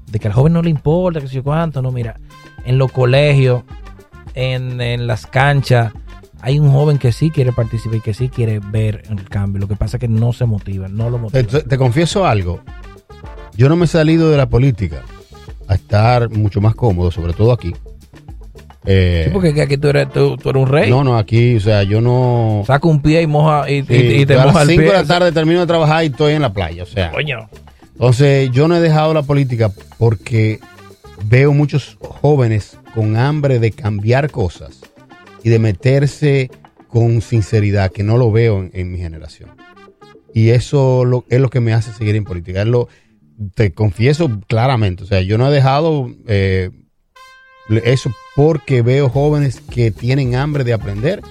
de 0.08 0.18
que 0.18 0.28
al 0.28 0.34
joven 0.34 0.52
no 0.52 0.60
le 0.60 0.68
importa, 0.68 1.22
que 1.22 1.26
yo 1.28 1.42
cuánto, 1.42 1.80
no, 1.80 1.90
mira, 1.90 2.20
en 2.66 2.76
los 2.76 2.92
colegios, 2.92 3.62
en, 4.34 5.06
las 5.06 5.26
canchas, 5.26 5.94
hay 6.42 6.58
un 6.58 6.70
joven 6.70 6.98
que 6.98 7.12
sí 7.12 7.30
quiere 7.30 7.52
participar 7.52 7.96
y 7.96 8.00
que 8.02 8.12
sí 8.12 8.28
quiere 8.28 8.58
ver 8.58 9.04
el 9.08 9.26
cambio. 9.26 9.62
Lo 9.62 9.68
que 9.68 9.76
pasa 9.76 9.96
es 9.96 10.02
que 10.02 10.08
no 10.08 10.34
se 10.34 10.44
motiva, 10.44 10.86
no 10.86 11.08
lo 11.08 11.16
motiva. 11.16 11.42
Te, 11.48 11.62
te 11.62 11.78
confieso 11.78 12.26
algo. 12.26 12.60
Yo 13.56 13.68
no 13.68 13.76
me 13.76 13.84
he 13.84 13.88
salido 13.88 14.30
de 14.30 14.36
la 14.36 14.48
política 14.48 15.02
a 15.68 15.74
estar 15.74 16.30
mucho 16.30 16.60
más 16.60 16.74
cómodo, 16.74 17.10
sobre 17.10 17.32
todo 17.32 17.52
aquí. 17.52 17.72
Eh, 18.86 19.24
Sí, 19.26 19.30
porque 19.32 19.62
aquí 19.62 19.78
tú 19.78 19.88
eres, 19.88 20.10
tú, 20.12 20.36
tú 20.36 20.50
eres 20.50 20.62
un 20.62 20.68
rey. 20.68 20.90
no, 20.90 21.02
no, 21.04 21.16
aquí, 21.16 21.56
o 21.56 21.60
sea, 21.60 21.82
yo 21.84 22.00
no. 22.02 22.64
Saca 22.66 22.86
un 22.86 23.00
pie 23.00 23.22
y 23.22 23.26
moja 23.26 23.70
y, 23.70 23.76
y- 23.78 23.82
Sí, 23.84 23.94
y 24.20 24.26
te 24.26 24.34
yo 24.34 24.42
a 24.42 24.44
moja 24.46 24.58
las 24.60 24.62
el 24.64 24.68
5 24.70 24.82
pie. 24.82 24.92
de 24.92 24.98
la 24.98 25.04
tarde 25.06 25.32
termino 25.32 25.60
de 25.60 25.66
trabajar 25.66 26.04
y 26.04 26.08
estoy 26.08 26.34
en 26.34 26.42
la 26.42 26.52
playa, 26.52 26.82
o 26.82 26.86
sea. 26.86 27.10
Coño. 27.12 27.48
Entonces, 27.92 28.50
yo 28.50 28.68
no 28.68 28.76
he 28.76 28.80
dejado 28.80 29.14
la 29.14 29.22
política 29.22 29.70
porque 29.98 30.58
veo 31.24 31.54
muchos 31.54 31.96
jóvenes 32.00 32.76
con 32.94 33.16
hambre 33.16 33.58
de 33.58 33.70
cambiar 33.70 34.30
cosas 34.30 34.80
y 35.42 35.48
de 35.48 35.58
meterse 35.58 36.50
con 36.88 37.22
sinceridad, 37.22 37.90
que 37.90 38.02
no 38.02 38.18
lo 38.18 38.30
veo 38.30 38.58
en, 38.58 38.70
en 38.74 38.92
mi 38.92 38.98
generación. 38.98 39.50
Y 40.34 40.50
eso 40.50 41.04
lo- 41.04 41.24
es 41.30 41.40
lo 41.40 41.48
que 41.48 41.60
me 41.60 41.72
hace 41.72 41.92
seguir 41.92 42.16
en 42.16 42.24
política. 42.24 42.60
Es 42.62 42.66
lo, 42.68 42.88
te 43.54 43.72
confieso 43.72 44.40
claramente, 44.46 45.04
o 45.04 45.06
sea, 45.06 45.20
yo 45.20 45.38
no 45.38 45.48
he 45.48 45.52
dejado 45.52 46.08
eh, 46.26 46.70
eso 47.84 48.12
porque 48.36 48.82
veo 48.82 49.08
jóvenes 49.08 49.60
que 49.60 49.90
tienen 49.90 50.34
hambre 50.34 50.64
de 50.64 50.72
aprender 50.72 51.22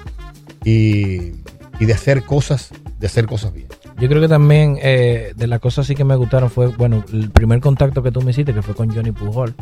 y, 0.63 1.33
y 1.79 1.85
de 1.85 1.93
hacer 1.93 2.23
cosas, 2.23 2.71
de 2.99 3.07
hacer 3.07 3.25
cosas 3.25 3.53
bien. 3.53 3.67
Yo 3.99 4.09
creo 4.09 4.21
que 4.21 4.27
también 4.27 4.77
eh, 4.81 5.33
de 5.35 5.47
las 5.47 5.59
cosas 5.59 5.85
sí 5.85 5.95
que 5.95 6.03
me 6.03 6.15
gustaron 6.15 6.49
fue, 6.49 6.67
bueno, 6.67 7.05
el 7.13 7.29
primer 7.29 7.59
contacto 7.59 8.01
que 8.01 8.11
tú 8.11 8.21
me 8.21 8.31
hiciste, 8.31 8.53
que 8.53 8.61
fue 8.61 8.75
con 8.75 8.93
Johnny 8.93 9.11
Pujol. 9.11 9.53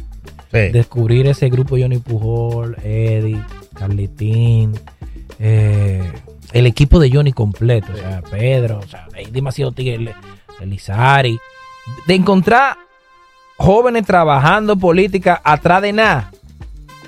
Sí. 0.51 0.69
Descubrir 0.71 1.27
ese 1.27 1.49
grupo 1.49 1.77
Johnny 1.77 1.97
Pujol, 1.97 2.75
Eddie, 2.83 3.43
Carlitín, 3.73 4.73
eh, 5.39 6.11
el 6.53 6.67
equipo 6.67 6.99
de 6.99 7.11
Johnny 7.11 7.33
completo, 7.33 7.87
o 7.93 7.97
sea, 7.97 8.21
Pedro, 8.21 8.79
o 8.79 8.87
sea, 8.87 9.07
hay 9.13 9.25
demasiado 9.25 9.71
tigre, 9.71 10.13
Elizari. 10.59 11.37
De 12.07 12.15
encontrar 12.15 12.77
jóvenes 13.57 14.05
trabajando 14.05 14.75
política 14.77 15.39
atrás 15.43 15.81
de 15.81 15.93
nada. 15.93 16.31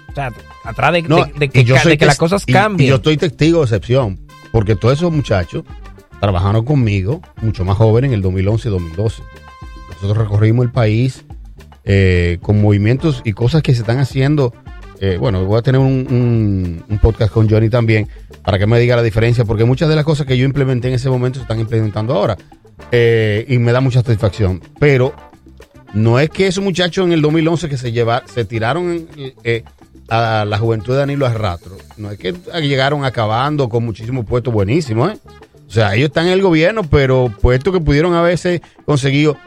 O 0.09 0.13
sea, 0.15 0.31
atrás 0.63 0.93
de, 0.93 1.01
No, 1.03 1.17
de- 1.25 1.33
de 1.39 1.45
y 1.45 1.49
que, 1.49 1.63
de 1.97 2.05
las 2.05 2.17
cosas 2.17 2.43
y- 2.45 2.51
y 2.51 2.53
cambien. 2.53 2.89
yo 2.89 2.95
estoy 2.97 3.17
testigo 3.17 3.59
de 3.59 3.63
excepción, 3.65 4.19
porque 4.51 4.75
todos 4.75 4.95
esos 4.99 5.11
muchachos 5.11 5.63
trabajaron 6.19 6.63
conmigo, 6.63 7.21
mucho 7.41 7.65
más 7.65 7.75
jóvenes, 7.77 8.09
en 8.09 8.13
el 8.15 8.21
2011 8.21 8.67
y 8.67 8.71
2012. 8.71 9.23
Nosotros 9.89 10.17
recorrimos 10.17 10.65
el 10.65 10.71
país 10.71 11.25
eh, 11.85 12.37
con 12.41 12.61
movimientos 12.61 13.21
y 13.25 13.33
cosas 13.33 13.61
que 13.61 13.73
se 13.73 13.81
están 13.81 13.99
haciendo. 13.99 14.53
Eh, 15.01 15.17
bueno, 15.19 15.43
voy 15.43 15.59
a 15.59 15.61
tener 15.63 15.81
un, 15.81 16.07
un- 16.09 16.85
un 16.87 16.97
podcast 16.99 17.33
con 17.33 17.49
Johnny 17.49 17.69
también 17.69 18.07
para 18.45 18.57
que 18.57 18.65
me 18.67 18.79
diga 18.79 18.95
la 18.95 19.01
diferencia, 19.01 19.43
porque 19.43 19.65
muchas 19.65 19.89
de 19.89 19.95
las 19.97 20.05
cosas 20.05 20.25
que 20.25 20.37
yo 20.37 20.45
implementé 20.45 20.87
en 20.87 20.93
ese 20.93 21.09
momento 21.09 21.39
se 21.39 21.41
están 21.43 21.59
implementando 21.59 22.13
ahora. 22.13 22.37
Eh, 22.91 23.45
y 23.47 23.57
me 23.57 23.71
da 23.71 23.81
mucha 23.81 24.01
satisfacción. 24.01 24.61
Pero 24.79 25.13
no 25.93 26.19
es 26.19 26.29
que 26.29 26.47
esos 26.47 26.63
muchachos 26.63 27.05
en 27.05 27.13
el 27.13 27.21
2011 27.21 27.69
que 27.69 27.77
se, 27.77 27.91
lleva, 27.91 28.23
se 28.25 28.45
tiraron 28.45 29.07
eh, 29.43 29.63
a 30.09 30.45
la 30.45 30.57
juventud 30.57 30.93
de 30.93 30.99
Danilo 30.99 31.25
Arrastro, 31.25 31.77
no 31.97 32.11
es 32.11 32.19
que 32.19 32.33
llegaron 32.61 33.05
acabando 33.05 33.69
con 33.69 33.85
muchísimos 33.85 34.25
puestos 34.25 34.53
buenísimos, 34.53 35.13
¿eh? 35.13 35.17
O 35.67 35.71
sea, 35.71 35.95
ellos 35.95 36.09
están 36.09 36.27
en 36.27 36.33
el 36.33 36.41
gobierno, 36.41 36.83
pero 36.83 37.33
puestos 37.41 37.73
que 37.73 37.79
pudieron 37.79 38.13
haberse 38.13 38.61
conseguido 38.85 39.37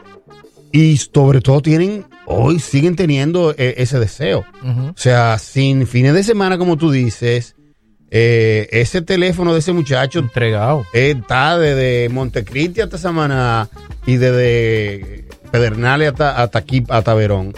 y 0.73 0.97
sobre 0.97 1.39
todo 1.39 1.61
tienen, 1.61 2.05
hoy 2.25 2.59
siguen 2.59 2.95
teniendo 2.95 3.51
eh, 3.57 3.75
ese 3.77 3.99
deseo. 3.99 4.45
O 4.63 4.93
sea, 4.97 5.37
sin 5.39 5.87
fines 5.87 6.13
de 6.13 6.23
semana, 6.23 6.57
como 6.57 6.75
tú 6.75 6.91
dices, 6.91 7.55
eh, 8.11 8.67
ese 8.71 9.01
teléfono 9.01 9.53
de 9.53 9.59
ese 9.59 9.73
muchacho 9.73 10.19
Entregado. 10.19 10.85
está 10.93 11.57
desde 11.57 12.09
Montecristi 12.09 12.81
hasta 12.81 12.97
Samaná 12.97 13.67
y 14.05 14.17
desde 14.17 15.25
Pedernales 15.51 16.09
hasta, 16.09 16.41
hasta 16.41 16.59
aquí, 16.59 16.83
hasta 16.89 17.13
Verón. 17.13 17.53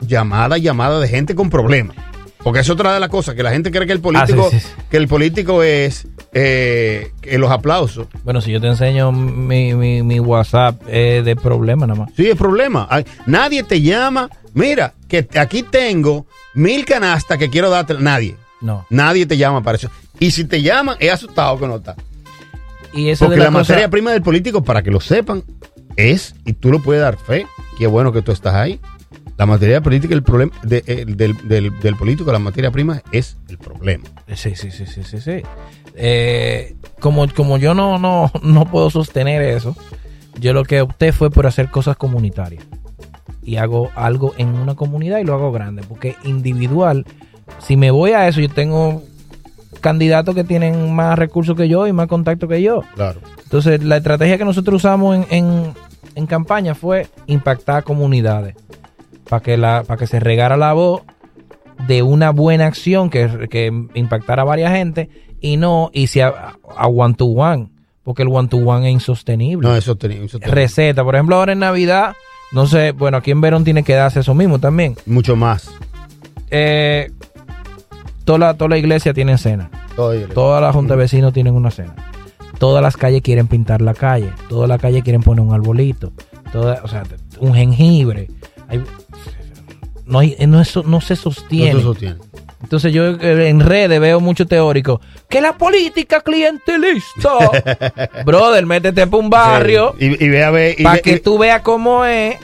Llamada, 0.00 0.58
llamada 0.58 1.00
de 1.00 1.08
gente 1.08 1.34
con 1.34 1.50
problemas. 1.50 1.96
Porque 2.42 2.60
es 2.60 2.70
otra 2.70 2.94
de 2.94 3.00
las 3.00 3.08
cosas, 3.08 3.34
que 3.34 3.42
la 3.42 3.50
gente 3.50 3.72
cree 3.72 3.84
que 3.86 3.92
el 3.92 4.00
político, 4.00 4.46
Ah, 4.46 4.50
sí, 4.50 4.60
sí, 4.60 4.66
sí. 4.68 4.82
que 4.90 4.96
el 4.96 5.08
político 5.08 5.62
es 5.64 6.06
eh, 6.32 7.10
los 7.36 7.50
aplausos. 7.50 8.06
Bueno, 8.22 8.40
si 8.40 8.52
yo 8.52 8.60
te 8.60 8.68
enseño 8.68 9.10
mi, 9.10 9.74
mi, 9.74 10.02
mi 10.04 10.20
WhatsApp 10.20 10.80
eh, 10.86 11.22
de 11.24 11.34
problema 11.34 11.86
nada 11.88 11.98
más. 12.00 12.10
Sí, 12.16 12.28
es 12.30 12.36
problema. 12.36 12.86
Ay, 12.88 13.04
Nadie 13.26 13.64
te 13.64 13.80
llama. 13.82 14.30
Mira, 14.54 14.94
que 15.08 15.28
aquí 15.38 15.64
tengo 15.64 16.26
mil 16.54 16.84
canastas 16.84 17.38
que 17.38 17.50
quiero 17.50 17.70
darte. 17.70 17.94
Nadie. 17.98 18.36
No. 18.60 18.86
Nadie 18.90 19.26
te 19.26 19.36
llama 19.36 19.62
para 19.62 19.76
eso. 19.76 19.90
Y 20.18 20.30
si 20.32 20.44
te 20.44 20.60
llaman, 20.62 20.96
es 21.00 21.12
asustado 21.12 21.58
que 21.58 21.66
no 21.66 21.76
está. 21.76 21.94
Y 22.92 23.08
eso 23.10 23.26
Porque 23.26 23.38
de 23.38 23.44
la, 23.44 23.50
la, 23.50 23.58
cosa- 23.58 23.72
materia 23.72 23.90
prima 23.90 24.12
del 24.12 24.22
político, 24.22 24.62
para 24.64 24.82
que 24.82 24.90
lo 24.90 25.00
sepan, 25.00 25.44
es, 25.96 26.34
y 26.44 26.52
tú 26.54 26.70
lo 26.70 26.80
puedes 26.82 27.02
dar 27.02 27.16
fe, 27.18 27.46
qué 27.76 27.86
bueno 27.86 28.12
que 28.12 28.22
tú 28.22 28.32
estás 28.32 28.54
ahí. 28.54 28.80
La 29.36 29.46
materia 29.46 29.80
política, 29.80 30.14
el 30.14 30.22
problema 30.24 30.52
de- 30.64 30.82
eh, 30.86 31.04
del, 31.06 31.36
del- 31.46 31.78
del 31.78 31.96
político, 31.96 32.32
la 32.32 32.38
materia 32.40 32.70
prima 32.72 33.02
es 33.12 33.36
el 33.48 33.58
problema. 33.58 34.04
Sí, 34.34 34.54
sí, 34.56 34.70
sí, 34.72 34.86
sí, 34.86 35.02
sí, 35.04 35.20
sí. 35.20 35.42
Eh, 35.94 36.74
como, 37.00 37.26
como 37.34 37.58
yo 37.58 37.74
no, 37.74 37.98
no, 37.98 38.30
no 38.42 38.64
puedo 38.70 38.90
sostener 38.90 39.42
eso, 39.42 39.76
yo 40.40 40.52
lo 40.52 40.64
que 40.64 40.80
opté 40.80 41.12
fue 41.12 41.30
por 41.30 41.46
hacer 41.46 41.70
cosas 41.70 41.96
comunitarias. 41.96 42.64
Y 43.42 43.56
hago 43.56 43.90
algo 43.94 44.34
en 44.38 44.48
una 44.48 44.74
comunidad 44.74 45.18
y 45.20 45.24
lo 45.24 45.34
hago 45.34 45.52
grande. 45.52 45.82
Porque 45.88 46.16
individual, 46.24 47.06
si 47.58 47.76
me 47.76 47.90
voy 47.90 48.12
a 48.12 48.28
eso, 48.28 48.40
yo 48.40 48.48
tengo 48.48 49.02
candidatos 49.80 50.34
que 50.34 50.44
tienen 50.44 50.94
más 50.94 51.18
recursos 51.18 51.56
que 51.56 51.68
yo 51.68 51.86
y 51.86 51.92
más 51.92 52.08
contacto 52.08 52.48
que 52.48 52.62
yo. 52.62 52.82
Claro. 52.94 53.20
Entonces, 53.44 53.82
la 53.82 53.96
estrategia 53.98 54.38
que 54.38 54.44
nosotros 54.44 54.76
usamos 54.76 55.16
en, 55.16 55.26
en, 55.30 55.74
en 56.14 56.26
campaña 56.26 56.74
fue 56.74 57.06
impactar 57.26 57.84
comunidades 57.84 58.54
para 59.28 59.42
que, 59.42 59.56
la, 59.56 59.84
para 59.86 59.98
que 59.98 60.06
se 60.06 60.20
regara 60.20 60.56
la 60.56 60.72
voz 60.72 61.02
de 61.86 62.02
una 62.02 62.30
buena 62.30 62.66
acción 62.66 63.08
que, 63.08 63.48
que 63.48 63.66
impactara 63.94 64.42
a 64.42 64.44
varias 64.44 64.72
gente 64.72 65.08
y 65.40 65.56
no 65.56 65.90
y 65.92 66.08
a, 66.18 66.56
a 66.76 66.86
one 66.88 67.14
to 67.14 67.26
one, 67.26 67.68
porque 68.02 68.22
el 68.22 68.28
one 68.28 68.48
to 68.48 68.56
one 68.56 68.88
es 68.88 68.92
insostenible. 68.92 69.68
No. 69.68 69.76
Eso 69.76 69.96
tenía. 69.96 70.18
Receta, 70.40 71.04
por 71.04 71.14
ejemplo, 71.14 71.36
ahora 71.36 71.52
en 71.52 71.60
Navidad, 71.60 72.14
No 72.50 72.66
sé, 72.66 72.92
bueno, 72.92 73.18
aquí 73.18 73.30
en 73.30 73.40
Verón 73.40 73.64
tiene 73.64 73.82
que 73.82 73.94
darse 73.94 74.20
eso 74.20 74.34
mismo 74.34 74.58
también. 74.58 74.96
Mucho 75.06 75.36
más. 75.36 75.70
Eh, 76.50 77.10
toda, 78.28 78.38
la, 78.38 78.54
toda 78.54 78.68
la 78.68 78.78
iglesia 78.78 79.14
tiene 79.14 79.38
cena. 79.38 79.70
Toda 80.34 80.60
la 80.60 80.72
junta 80.72 80.94
de 80.94 80.98
vecinos 81.00 81.32
tienen 81.32 81.54
una 81.54 81.70
cena. 81.70 81.94
Todas 82.58 82.82
las 82.82 82.96
calles 82.96 83.22
quieren 83.22 83.46
pintar 83.48 83.80
la 83.80 83.94
calle. 83.94 84.30
Todas 84.48 84.68
las 84.68 84.80
calles 84.80 85.02
quieren 85.02 85.22
poner 85.22 85.40
un 85.44 85.54
arbolito. 85.54 86.12
Toda, 86.52 86.80
o 86.82 86.88
sea, 86.88 87.04
un 87.40 87.54
jengibre. 87.54 88.28
Hay- 88.68 88.82
no, 90.06 90.18
hay, 90.18 90.36
no, 90.46 90.60
eso 90.60 90.82
no 90.86 91.00
se 91.00 91.16
sostiene. 91.16 91.72
No 91.74 91.78
se 91.78 91.84
sostiene. 91.84 92.16
Entonces 92.62 92.92
yo 92.92 93.06
eh, 93.06 93.48
en 93.48 93.60
redes 93.60 93.98
veo 94.00 94.20
mucho 94.20 94.46
teórico. 94.46 95.00
Que 95.28 95.40
la 95.40 95.56
política 95.56 96.20
clientelista. 96.20 97.30
Brother, 98.26 98.66
métete 98.66 99.06
por 99.06 99.20
un 99.24 99.30
barrio 99.30 99.94
Sí. 99.98 100.16
Y, 100.20 100.24
y 100.24 100.28
ve 100.28 100.44
a 100.44 100.50
ver. 100.50 100.74
y 100.78 100.82
para 100.82 100.96
ve- 100.96 101.02
que 101.02 101.12
y- 101.12 101.20
tú 101.20 101.38
veas 101.38 101.62
cómo 101.62 102.04
es 102.04 102.36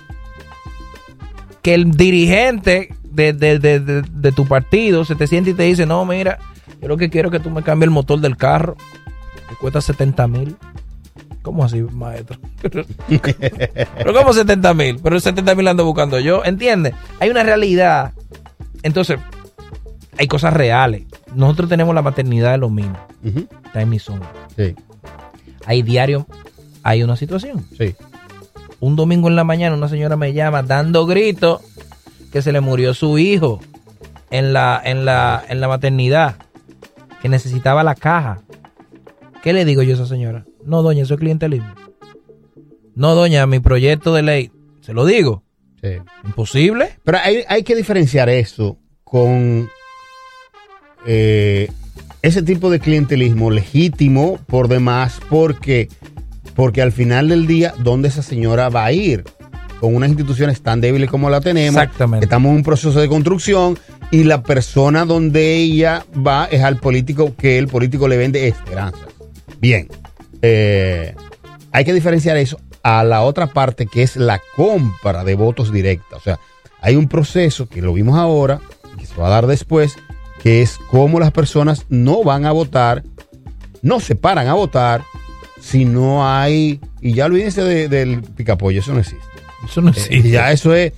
que 1.63 1.75
el 1.75 1.91
dirigente 1.93 2.95
de, 3.15 3.33
de- 3.33 3.59
de- 3.59 3.81
de- 3.81 4.03
de 4.03 4.33
tu 4.33 4.47
partido 4.47 5.05
se 5.05 5.15
te 5.15 5.27
siente 5.27 5.51
y 5.51 5.55
te 5.55 5.63
dice, 5.65 5.87
no, 5.87 6.05
mira, 6.05 6.39
yo 6.81 6.89
lo 6.89 6.97
que 6.97 7.11
quiero 7.11 7.29
es 7.29 7.33
que 7.33 7.41
tú 7.41 7.51
me 7.51 7.63
cambies 7.63 7.87
el 7.89 7.91
motor 7.91 8.21
del 8.21 8.37
carro, 8.37 8.77
que 9.49 9.55
cuesta 9.57 9.81
70 9.81 10.27
mil. 10.29 10.57
¿Cómo 11.43 11.63
así, 11.65 11.83
maestro? 11.83 12.39
Pero 12.69 14.15
¿cómo 14.15 14.33
70 14.33 14.75
mil? 14.75 14.99
Pero 15.03 15.21
70 15.21 15.55
mil 15.55 15.69
ando 15.69 15.85
buscando 15.85 16.19
yo, 16.19 16.43
¿entiendes? 16.45 16.95
Hay 17.21 17.29
una 17.31 17.43
realidad. 17.43 18.13
Entonces, 18.83 19.19
hay 20.19 20.27
cosas 20.27 20.55
reales. 20.55 21.03
Nosotros 21.35 21.69
tenemos 21.69 21.95
la 21.95 22.03
maternidad 22.03 22.53
de 22.53 22.59
los 22.59 22.71
mismos. 22.71 22.99
Ujú. 23.25 23.47
Está 23.67 23.83
en 23.83 23.89
mi 23.91 23.99
zona. 23.99 24.27
Sí, 24.57 24.75
Hay 25.67 25.83
diario, 25.83 26.27
hay 26.83 27.03
una 27.03 27.17
situación 27.17 27.67
sí. 27.77 27.95
un 28.81 28.95
domingo 28.97 29.29
en 29.29 29.37
la 29.37 29.45
mañana 29.45 29.75
una 29.77 29.89
señora 29.89 30.17
me 30.17 30.33
llama 30.33 30.63
dando 30.63 31.07
gritos 31.07 31.61
que 32.35 32.43
se 32.43 32.51
le 32.51 32.61
murió 32.61 32.95
su 32.95 33.17
hijo 33.17 33.61
en 34.33 34.53
la, 34.53 34.83
en 34.85 35.05
la, 35.05 35.45
en 35.49 35.61
la 35.61 35.69
maternidad, 35.69 36.35
que 37.23 37.29
necesitaba 37.29 37.85
la 37.85 37.95
caja. 37.95 38.43
¿Qué 39.41 39.53
le 39.53 39.65
digo 39.65 39.85
yo 39.85 39.93
a 39.93 39.95
esa 39.95 40.07
señora? 40.07 40.45
No, 40.65 40.83
doña, 40.83 41.05
eso 41.05 41.15
es 41.15 41.21
clientelismo. 41.21 41.73
No, 42.97 43.15
doña, 43.15 43.47
mi 43.47 43.61
proyecto 43.61 44.13
de 44.13 44.23
ley, 44.23 44.51
se 44.81 44.93
lo 44.93 45.07
digo, 45.07 45.45
sí. 45.81 45.91
imposible. 46.25 46.99
Pero 47.05 47.19
hay, 47.23 47.45
hay 47.47 47.63
que 47.63 47.77
diferenciar 47.77 48.29
eso 48.29 48.79
con 49.05 49.71
eh, 51.07 51.71
ese 52.21 52.43
tipo 52.43 52.69
de 52.69 52.81
clientelismo 52.81 53.53
legítimo 53.53 54.41
por 54.49 54.67
demás, 54.67 55.21
porque, 55.31 55.89
porque 56.57 56.83
al 56.83 56.91
final 56.91 57.29
del 57.29 57.47
día, 57.47 57.75
¿dónde 57.79 58.09
esa 58.09 58.23
señora 58.23 58.71
va 58.71 58.87
a 58.87 58.91
ir? 58.93 59.23
Con 59.81 59.95
unas 59.95 60.09
instituciones 60.09 60.61
tan 60.63 60.81
débiles 60.81 61.11
como 61.11 61.29
la 61.31 61.41
tenemos, 61.41 61.83
Exactamente. 61.83 62.25
estamos 62.25 62.51
en 62.51 62.57
un 62.57 62.63
proceso 62.63 62.99
de 63.01 63.09
construcción 63.09 63.79
y 64.11 64.25
la 64.25 64.43
persona 64.43 65.05
donde 65.05 65.57
ella 65.57 66.07
va 66.27 66.47
es 66.51 66.63
al 66.63 66.79
político 66.79 67.35
que 67.37 67.59
el 67.59 67.69
político 67.69 68.09
le 68.09 68.17
vende 68.17 68.49
esperanzas. 68.49 69.09
Bien, 69.61 69.89
eh, 70.43 71.15
hay 71.73 71.85
que 71.85 71.93
diferenciar 71.93 72.37
eso 72.37 72.59
a 72.83 73.03
la 73.05 73.23
otra 73.23 73.49
parte 73.49 73.87
que 73.87 74.03
es 74.03 74.17
la 74.17 74.41
compra 74.57 75.25
de 75.25 75.35
votos 75.35 75.73
directa. 75.73 76.17
O 76.17 76.21
sea, 76.21 76.39
hay 76.81 76.97
un 76.97 77.09
proceso 77.09 77.67
que 77.69 77.83
lo 77.83 77.93
vimos 77.95 78.19
ahora 78.19 78.61
y 78.95 79.01
que 79.01 79.07
se 79.07 79.17
va 79.17 79.27
a 79.27 79.31
dar 79.31 79.47
después, 79.47 79.97
que 80.43 80.63
es 80.63 80.79
cómo 80.91 81.19
las 81.21 81.31
personas 81.33 81.87
no 81.89 82.23
van 82.23 82.45
a 82.47 82.53
votar, 82.53 83.03
no 83.83 84.01
se 84.01 84.15
paran 84.17 84.49
a 84.49 84.55
votar 84.55 85.03
si 85.61 85.85
no 85.87 86.29
hay, 86.29 86.79
y 87.01 87.15
ya 87.15 87.25
olvídense 87.25 87.63
de- 87.65 87.89
del 87.89 88.23
picapollo, 88.23 88.81
eso 88.81 88.93
no 88.93 89.01
existe. 89.01 89.25
Eso 89.69 89.81
no 89.81 89.89
Eh, 89.89 89.95
existe. 89.97 90.31
ya 90.31 90.53
eso 90.53 90.75
es, 90.75 90.93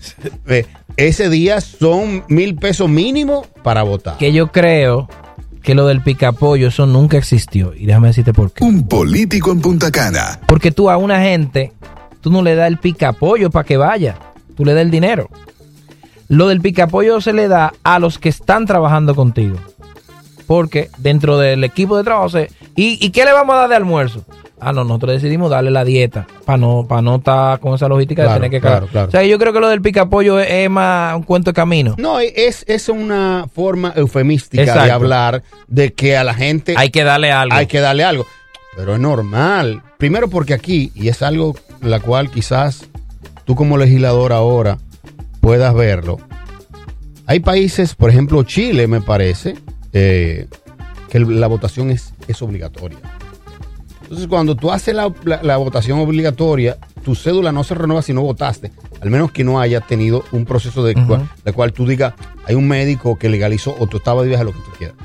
eh, 0.48 0.66
ese 0.96 1.28
día 1.30 1.60
son 1.60 2.24
mil 2.28 2.54
pesos 2.56 2.88
mínimo 2.88 3.46
para 3.62 3.82
votar. 3.82 4.16
Que 4.18 4.32
yo 4.32 4.52
creo 4.52 5.08
que 5.62 5.74
lo 5.74 5.86
del 5.86 6.00
picapollo, 6.02 6.68
eso 6.68 6.86
nunca 6.86 7.16
existió. 7.18 7.74
Y 7.74 7.86
déjame 7.86 8.08
decirte 8.08 8.32
por 8.32 8.52
qué. 8.52 8.64
Un 8.64 8.86
político 8.86 9.50
en 9.52 9.60
Punta 9.60 9.90
Cana. 9.90 10.38
Porque 10.46 10.70
tú 10.70 10.88
a 10.90 10.96
una 10.96 11.20
gente, 11.20 11.72
tú 12.20 12.30
no 12.30 12.42
le 12.42 12.54
das 12.54 12.68
el 12.68 12.78
picapollo 12.78 13.50
para 13.50 13.64
que 13.64 13.76
vaya. 13.76 14.16
Tú 14.56 14.64
le 14.64 14.74
das 14.74 14.82
el 14.82 14.90
dinero. 14.90 15.28
Lo 16.28 16.48
del 16.48 16.60
picapollo 16.60 17.20
se 17.20 17.32
le 17.32 17.46
da 17.48 17.72
a 17.82 17.98
los 17.98 18.18
que 18.18 18.28
están 18.28 18.64
trabajando 18.66 19.14
contigo. 19.14 19.56
Porque 20.46 20.88
dentro 20.98 21.38
del 21.38 21.64
equipo 21.64 21.96
de 21.96 22.04
trabajo 22.04 22.28
se... 22.28 22.50
¿Y, 22.76 23.04
y 23.04 23.10
qué 23.10 23.24
le 23.24 23.32
vamos 23.32 23.54
a 23.56 23.58
dar 23.60 23.68
de 23.68 23.76
almuerzo? 23.76 24.24
Ah, 24.58 24.72
no, 24.72 24.84
nosotros 24.84 25.12
decidimos 25.20 25.50
darle 25.50 25.70
la 25.70 25.84
dieta 25.84 26.26
para 26.46 26.56
no, 26.56 26.86
para 26.88 27.02
no 27.02 27.16
estar 27.16 27.60
con 27.60 27.74
esa 27.74 27.88
logística 27.88 28.22
Claro, 28.22 28.40
de 28.40 28.46
tener 28.48 28.50
que 28.50 28.60
claro, 28.60 28.76
cagar. 28.86 28.90
claro. 28.90 29.08
O 29.08 29.10
sea, 29.10 29.22
yo 29.24 29.38
creo 29.38 29.52
que 29.52 29.60
lo 29.60 29.68
del 29.68 29.82
picapollo 29.82 30.40
es, 30.40 30.48
es 30.50 30.70
más 30.70 31.14
un 31.14 31.24
cuento 31.24 31.50
de 31.50 31.54
camino. 31.54 31.94
No, 31.98 32.20
es, 32.20 32.64
es 32.66 32.88
una 32.88 33.46
forma 33.54 33.92
eufemística 33.96 34.84
de 34.84 34.90
hablar 34.90 35.42
de 35.68 35.92
que 35.92 36.16
a 36.16 36.24
la 36.24 36.32
gente 36.34 36.74
Hay 36.76 36.88
que 36.90 37.04
darle 37.04 37.32
algo. 37.32 37.54
hay 37.54 37.66
que 37.66 37.80
darle 37.80 38.04
algo. 38.04 38.26
Pero 38.76 38.94
es 38.94 39.00
normal. 39.00 39.82
Primero 39.98 40.28
porque 40.28 40.54
aquí, 40.54 40.90
y 40.94 41.08
es 41.08 41.20
algo 41.22 41.54
la 41.82 42.00
cual 42.00 42.30
quizás 42.30 42.86
tú 43.44 43.54
como 43.54 43.76
legislador 43.76 44.32
ahora 44.32 44.78
puedas 45.42 45.74
verlo. 45.74 46.18
Hay 47.26 47.40
países, 47.40 47.94
por 47.94 48.08
ejemplo 48.10 48.42
Chile 48.44 48.86
me 48.86 49.00
parece, 49.02 49.54
eh, 49.92 50.46
que 51.10 51.20
la 51.20 51.46
votación 51.46 51.90
es, 51.90 52.14
es 52.28 52.40
obligatoria. 52.40 52.98
Entonces 54.06 54.28
cuando 54.28 54.54
tú 54.54 54.70
haces 54.70 54.94
la, 54.94 55.12
la- 55.24 55.42
la 55.42 55.56
votación 55.56 55.98
obligatoria, 55.98 56.76
tu 57.04 57.14
cédula 57.16 57.50
no 57.50 57.64
se 57.64 57.74
renueva 57.74 58.02
si 58.02 58.12
no 58.12 58.22
votaste, 58.22 58.70
al 59.00 59.10
menos 59.10 59.32
que 59.32 59.42
no 59.42 59.58
haya 59.60 59.80
tenido 59.80 60.24
un 60.32 60.44
proceso 60.44 60.84
de 60.84 60.94
Ujú. 60.94 61.06
cual, 61.08 61.28
de 61.44 61.52
cual 61.52 61.72
tú 61.72 61.86
digas, 61.86 62.14
hay 62.46 62.54
un 62.54 62.68
médico 62.68 63.16
que 63.18 63.28
legalizó 63.28 63.74
o 63.78 63.86
tú 63.88 63.96
estabas 63.96 64.22
de 64.22 64.28
viaje, 64.28 64.44
lo 64.44 64.52
que 64.52 64.58
tú 64.60 64.70
quieras. 64.78 64.96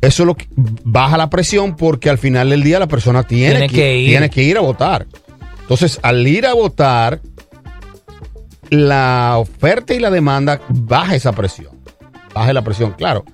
Eso 0.00 0.22
es 0.22 0.26
lo 0.26 0.34
que 0.36 0.46
baja 0.84 1.16
la 1.16 1.30
presión 1.30 1.76
porque 1.76 2.10
al 2.10 2.18
final 2.18 2.50
del 2.50 2.62
día 2.62 2.78
la 2.78 2.86
persona 2.86 3.22
tiene, 3.24 3.52
Tiene 3.56 3.68
que 3.70 3.96
ir. 3.98 4.06
tiene 4.08 4.30
que 4.30 4.42
ir 4.42 4.56
a 4.56 4.60
votar. 4.60 5.06
Entonces, 5.62 5.98
al 6.02 6.26
ir 6.28 6.44
a 6.46 6.52
votar, 6.54 7.20
la 8.70 9.36
oferta 9.38 9.94
y 9.94 9.98
la 10.00 10.10
demanda 10.10 10.60
baja 10.68 11.14
esa 11.14 11.32
presión. 11.32 11.72
Baja 12.34 12.52
la 12.52 12.62
presión, 12.62 12.92
claro. 12.92 13.24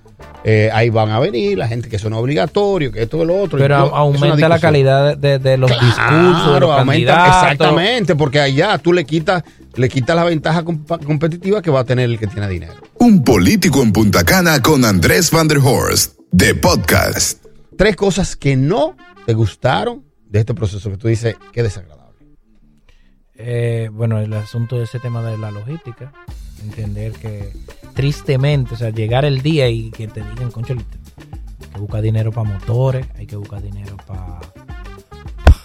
Eh, 0.43 0.71
ahí 0.73 0.89
van 0.91 1.11
a 1.11 1.19
venir 1.21 1.59
la 1.59 1.69
gente 1.69 1.89
que 1.89 1.97
eso 1.97 2.09
no 2.09 2.17
es 2.17 2.23
obligatorio, 2.23 2.91
que 2.93 3.03
esto 3.03 3.23
y 3.23 3.27
lo 3.27 3.41
otro. 3.43 3.59
Pero 3.59 3.77
aumenta 3.77 4.49
la 4.49 4.59
calidad 4.59 5.17
de, 5.17 5.39
de 5.39 5.57
los 5.59 5.71
discursos, 5.71 5.97
de 5.97 6.23
los 6.23 6.43
Claro, 6.47 6.73
aumenta, 6.73 7.15
candidatos. 7.15 7.43
exactamente, 7.43 8.17
porque 8.17 8.41
allá 8.41 8.79
tú 8.79 8.93
le 8.93 9.05
quitas, 9.05 9.43
le 9.75 9.89
quitas 9.89 10.17
la 10.17 10.25
ventaja 10.25 10.65
competitiva 10.65 11.61
que 11.61 11.71
va 11.71 11.81
a 11.81 11.85
tener 11.85 12.09
el 12.09 12.19
que 12.19 12.27
tiene 12.27 12.49
dinero. 12.49 12.75
Un 12.99 13.23
político 13.23 13.83
en 13.83 13.93
Punta 13.93 14.25
Cana 14.25 14.63
con 14.63 14.85
Andrés 14.85 15.31
Van 15.31 15.47
der 15.49 15.59
Horst. 15.59 16.15
De 16.33 16.55
podcast. 16.55 17.45
Tres 17.77 17.97
cosas 17.97 18.37
que 18.37 18.57
no 18.57 18.97
te 19.27 19.35
gustaron 19.35 20.05
de 20.29 20.41
este 20.41 20.55
proceso 20.55 20.91
que 20.91 20.97
tú 20.97 21.09
dices 21.09 21.35
que 21.53 21.63
desagradable. 21.63 22.01
Eh, 23.37 23.89
bueno, 23.93 24.19
el 24.21 24.33
asunto 24.35 24.77
de 24.77 24.85
ese 24.85 24.99
tema 25.01 25.23
de 25.23 25.37
la 25.39 25.51
logística, 25.51 26.13
entender 26.63 27.13
que 27.13 27.53
tristemente, 27.95 28.75
o 28.75 28.77
sea, 28.77 28.91
llegar 28.91 29.25
el 29.25 29.43
día 29.43 29.69
y 29.69 29.91
que 29.91 30.09
te 30.09 30.21
digan, 30.23 30.51
concho, 30.51 30.75
hay 30.75 31.69
que 31.73 31.81
buscar 31.81 32.03
dinero 32.03 32.33
para 32.33 32.49
motores, 32.51 33.07
hay 33.19 33.27
que 33.27 33.37
buscar 33.37 33.63
dinero 33.63 33.97
para 34.07 34.41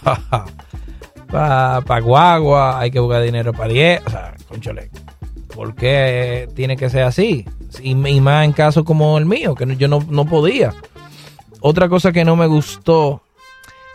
pa, 1.30 1.80
pa 1.80 2.00
guagua, 2.00 2.78
hay 2.78 2.90
que 2.90 3.00
buscar 3.00 3.22
dinero 3.22 3.52
para 3.52 3.68
10, 3.72 4.02
o 4.06 4.10
sea, 4.10 4.34
conchole, 4.48 4.90
¿por 5.54 5.74
qué 5.74 6.48
tiene 6.54 6.76
que 6.76 6.90
ser 6.90 7.02
así? 7.02 7.44
Y, 7.82 7.90
y 7.90 8.20
más 8.20 8.44
en 8.44 8.52
casos 8.52 8.84
como 8.84 9.18
el 9.18 9.26
mío, 9.26 9.54
que 9.54 9.76
yo 9.76 9.88
no, 9.88 10.04
no 10.08 10.24
podía. 10.26 10.74
Otra 11.60 11.88
cosa 11.88 12.12
que 12.12 12.24
no 12.24 12.36
me 12.36 12.46
gustó 12.46 13.22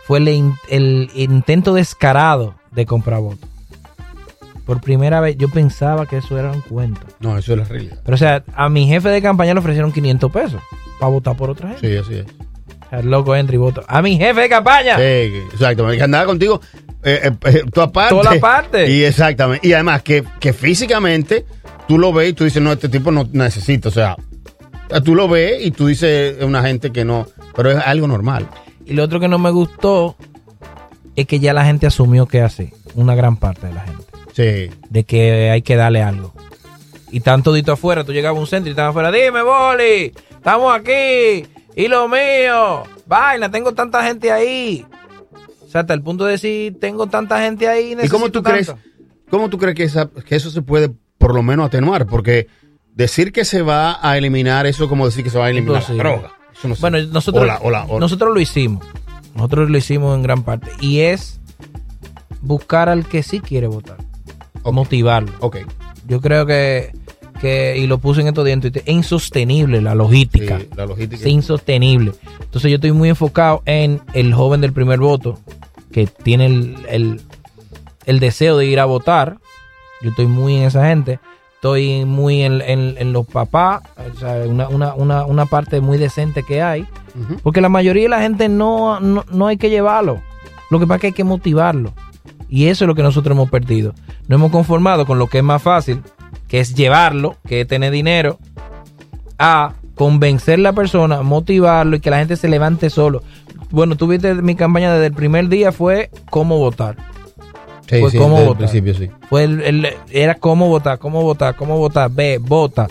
fue 0.04 0.18
el, 0.18 0.52
el 0.68 1.10
intento 1.14 1.72
descarado 1.72 2.54
de 2.70 2.86
comprar 2.86 3.20
votos. 3.20 3.51
Por 4.64 4.80
primera 4.80 5.20
vez 5.20 5.36
yo 5.36 5.48
pensaba 5.48 6.06
que 6.06 6.18
eso 6.18 6.38
era 6.38 6.52
un 6.52 6.60
cuento. 6.60 7.00
No, 7.20 7.36
eso 7.36 7.52
es 7.52 7.58
la 7.58 7.64
realidad. 7.64 7.98
Pero 8.04 8.14
o 8.14 8.18
sea, 8.18 8.44
a 8.54 8.68
mi 8.68 8.86
jefe 8.86 9.08
de 9.08 9.20
campaña 9.20 9.54
le 9.54 9.60
ofrecieron 9.60 9.92
500 9.92 10.30
pesos 10.30 10.62
para 11.00 11.10
votar 11.10 11.36
por 11.36 11.50
otra 11.50 11.70
gente. 11.70 11.88
Sí, 11.88 11.96
así 11.96 12.14
es. 12.20 12.26
O 12.26 12.88
sea, 12.90 13.00
el 13.00 13.10
loco 13.10 13.34
entra 13.34 13.54
y 13.54 13.58
vota. 13.58 13.82
A 13.88 14.02
mi 14.02 14.16
jefe 14.16 14.42
de 14.42 14.48
campaña. 14.48 14.96
Sí, 14.96 15.02
exacto. 15.52 15.88
Que 15.88 16.02
andaba 16.02 16.26
contigo, 16.26 16.60
eh, 17.02 17.20
eh, 17.24 17.32
eh, 17.46 17.62
tú 17.72 17.80
aparte. 17.80 18.14
Toda 18.14 18.34
la 18.34 18.40
parte. 18.40 18.88
Y 18.90 19.04
exactamente. 19.04 19.66
Y 19.66 19.72
además 19.72 20.02
que, 20.02 20.24
que 20.38 20.52
físicamente 20.52 21.44
tú 21.88 21.98
lo 21.98 22.12
ves 22.12 22.30
y 22.30 22.32
tú 22.34 22.44
dices, 22.44 22.62
no, 22.62 22.72
este 22.72 22.88
tipo 22.88 23.10
no 23.10 23.28
necesita. 23.32 23.88
O 23.88 23.92
sea, 23.92 24.16
tú 25.04 25.14
lo 25.14 25.26
ves 25.28 25.64
y 25.64 25.72
tú 25.72 25.86
dices, 25.88 26.38
es 26.38 26.44
una 26.44 26.62
gente 26.62 26.90
que 26.90 27.04
no. 27.04 27.26
Pero 27.56 27.72
es 27.72 27.78
algo 27.84 28.06
normal. 28.06 28.48
Y 28.86 28.94
lo 28.94 29.02
otro 29.02 29.18
que 29.20 29.28
no 29.28 29.38
me 29.38 29.50
gustó 29.50 30.16
es 31.16 31.26
que 31.26 31.40
ya 31.40 31.52
la 31.52 31.64
gente 31.64 31.86
asumió 31.86 32.26
que 32.26 32.40
así. 32.42 32.72
Una 32.94 33.14
gran 33.14 33.36
parte 33.36 33.66
de 33.66 33.72
la 33.72 33.80
gente. 33.80 34.04
Sí. 34.32 34.70
De 34.90 35.04
que 35.04 35.50
hay 35.50 35.62
que 35.62 35.76
darle 35.76 36.02
algo. 36.02 36.32
Y 37.10 37.20
tanto 37.20 37.52
dito 37.52 37.72
afuera, 37.72 38.04
tú 38.04 38.12
llegabas 38.12 38.38
a 38.38 38.40
un 38.40 38.46
centro 38.46 38.68
y 38.68 38.72
estabas 38.72 38.90
afuera, 38.90 39.12
dime, 39.12 39.42
Boli, 39.42 40.12
estamos 40.30 40.74
aquí. 40.74 41.46
Y 41.76 41.88
lo 41.88 42.08
mío, 42.08 42.84
vaina, 43.06 43.50
tengo 43.50 43.72
tanta 43.72 44.02
gente 44.04 44.32
ahí. 44.32 44.86
O 45.64 45.68
sea, 45.68 45.82
hasta 45.82 45.94
el 45.94 46.02
punto 46.02 46.24
de 46.24 46.32
decir, 46.32 46.78
tengo 46.80 47.06
tanta 47.06 47.40
gente 47.42 47.68
ahí. 47.68 47.96
¿Y 48.02 48.08
cómo 48.08 48.30
tú 48.30 48.42
crees? 48.42 48.72
¿cómo 49.30 49.48
tú 49.48 49.56
crees 49.58 49.74
que, 49.74 49.84
esa, 49.84 50.08
que 50.10 50.36
eso 50.36 50.50
se 50.50 50.60
puede 50.62 50.90
por 51.18 51.34
lo 51.34 51.42
menos 51.42 51.66
atenuar? 51.66 52.06
Porque 52.06 52.46
decir 52.94 53.32
que 53.32 53.44
se 53.46 53.62
va 53.62 53.98
a 54.06 54.16
eliminar 54.18 54.66
eso 54.66 54.84
es 54.84 54.88
como 54.90 55.06
decir 55.06 55.24
que 55.24 55.30
se 55.30 55.38
va 55.38 55.46
a 55.46 55.50
eliminar 55.50 55.76
Imposible. 55.82 56.04
la 56.04 56.10
droga. 56.10 56.32
Eso 56.54 56.68
no 56.68 56.74
Bueno, 56.80 56.98
nosotros, 57.10 57.42
o 57.42 57.46
la- 57.46 57.58
o 57.58 57.70
la- 57.70 57.84
o- 57.84 57.98
nosotros 58.00 58.34
lo 58.34 58.40
hicimos. 58.40 58.86
Nosotros 59.34 59.70
lo 59.70 59.78
hicimos 59.78 60.14
en 60.14 60.22
gran 60.22 60.42
parte. 60.42 60.70
Y 60.80 61.00
es 61.00 61.40
buscar 62.42 62.88
al 62.90 63.06
que 63.06 63.22
sí 63.22 63.40
quiere 63.40 63.66
votar. 63.66 63.96
Ok. 64.62 64.74
Motivarlo. 64.74 65.32
Ok. 65.40 65.58
Yo 66.08 66.20
creo 66.20 66.46
que, 66.46 66.92
que, 67.40 67.76
y 67.78 67.86
lo 67.86 67.98
puse 67.98 68.20
en 68.20 68.28
estos 68.28 68.44
Twitter, 68.44 68.82
es 68.84 68.92
insostenible 68.94 69.80
la 69.80 69.94
logística. 69.94 70.58
Sí, 70.58 70.68
la 70.76 70.86
logística. 70.86 71.16
Es 71.22 71.26
insostenible. 71.26 72.12
Entonces 72.40 72.70
yo 72.70 72.76
estoy 72.76 72.92
muy 72.92 73.08
enfocado 73.08 73.62
en 73.66 74.00
el 74.12 74.34
joven 74.34 74.60
del 74.60 74.72
primer 74.72 74.98
voto, 74.98 75.38
que 75.92 76.06
tiene 76.06 76.46
el, 76.46 76.76
el- 76.88 77.20
el 78.06 78.18
deseo 78.20 78.56
de 78.56 78.66
ir 78.66 78.80
a 78.80 78.84
votar. 78.84 79.38
Yo 80.02 80.10
estoy 80.10 80.26
muy 80.26 80.56
en 80.56 80.64
esa 80.64 80.86
gente. 80.88 81.20
Estoy 81.54 82.04
muy 82.04 82.42
en, 82.42 82.60
en- 82.60 82.96
en 82.98 83.12
los 83.12 83.24
papás, 83.24 83.82
o 84.12 84.18
sea, 84.18 84.34
una, 84.48 84.68
una, 84.68 84.94
una, 84.94 85.24
una 85.24 85.46
parte 85.46 85.80
muy 85.80 85.96
decente 85.98 86.42
que 86.42 86.60
hay. 86.62 86.84
Porque 87.44 87.60
la 87.60 87.68
mayoría 87.68 88.02
de 88.04 88.08
la 88.08 88.20
gente 88.22 88.48
no, 88.48 88.98
no, 88.98 89.24
no 89.30 89.46
hay 89.46 89.56
que 89.58 89.70
llevarlo. 89.70 90.20
Lo 90.70 90.80
que 90.80 90.86
pasa 90.86 90.96
es 90.96 91.00
que 91.02 91.06
hay 91.08 91.12
que 91.12 91.24
motivarlo. 91.24 91.92
Y 92.54 92.66
eso 92.66 92.84
es 92.84 92.86
lo 92.86 92.94
que 92.94 93.02
nosotros 93.02 93.34
hemos 93.34 93.48
perdido. 93.48 93.94
No 94.28 94.36
hemos 94.36 94.50
conformado 94.52 95.06
con 95.06 95.18
lo 95.18 95.26
que 95.26 95.38
es 95.38 95.44
más 95.44 95.62
fácil, 95.62 96.02
que 96.48 96.60
es 96.60 96.74
llevarlo, 96.74 97.36
que 97.48 97.62
es 97.62 97.66
tener 97.66 97.90
dinero, 97.90 98.38
a 99.38 99.72
convencer 99.94 100.58
a 100.58 100.62
la 100.62 100.72
persona, 100.74 101.22
motivarlo 101.22 101.96
y 101.96 102.00
que 102.00 102.10
la 102.10 102.18
gente 102.18 102.36
se 102.36 102.48
levante 102.48 102.90
solo. 102.90 103.22
Bueno, 103.70 103.96
tú 103.96 104.06
viste 104.06 104.34
mi 104.34 104.54
campaña 104.54 104.92
desde 104.92 105.06
el 105.06 105.12
primer 105.14 105.48
día 105.48 105.72
fue 105.72 106.10
cómo 106.28 106.58
votar. 106.58 106.96
Sí, 107.88 107.96
Pues, 108.00 108.12
sí, 108.12 108.18
¿cómo 108.18 108.32
desde 108.34 108.42
el 108.42 108.48
votar? 108.48 108.58
principio 108.70 108.94
sí. 108.94 109.10
Fue 109.30 109.44
el, 109.44 109.60
el- 109.62 109.88
era 110.10 110.34
cómo 110.34 110.68
votar, 110.68 110.98
cómo 110.98 111.22
votar, 111.22 111.56
cómo 111.56 111.78
votar. 111.78 112.10
Ve, 112.10 112.38
vota. 112.38 112.88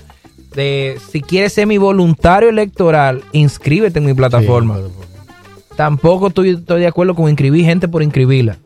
De, 0.55 0.97
si 1.11 1.21
quieres 1.21 1.53
ser 1.53 1.67
mi 1.67 1.77
voluntario 1.77 2.49
electoral, 2.49 3.23
inscríbete 3.31 3.99
en 3.99 4.05
mi 4.05 4.13
plataforma. 4.15 4.77
Sí. 4.77 4.83
Tampoco 5.77 6.27
estoy, 6.27 6.49
estoy 6.49 6.81
de 6.81 6.87
acuerdo 6.87 7.13
con 7.15 7.29
inscribir 7.29 7.63
gente 7.65 7.87
por 7.87 8.01
inscribirla. 8.03 8.57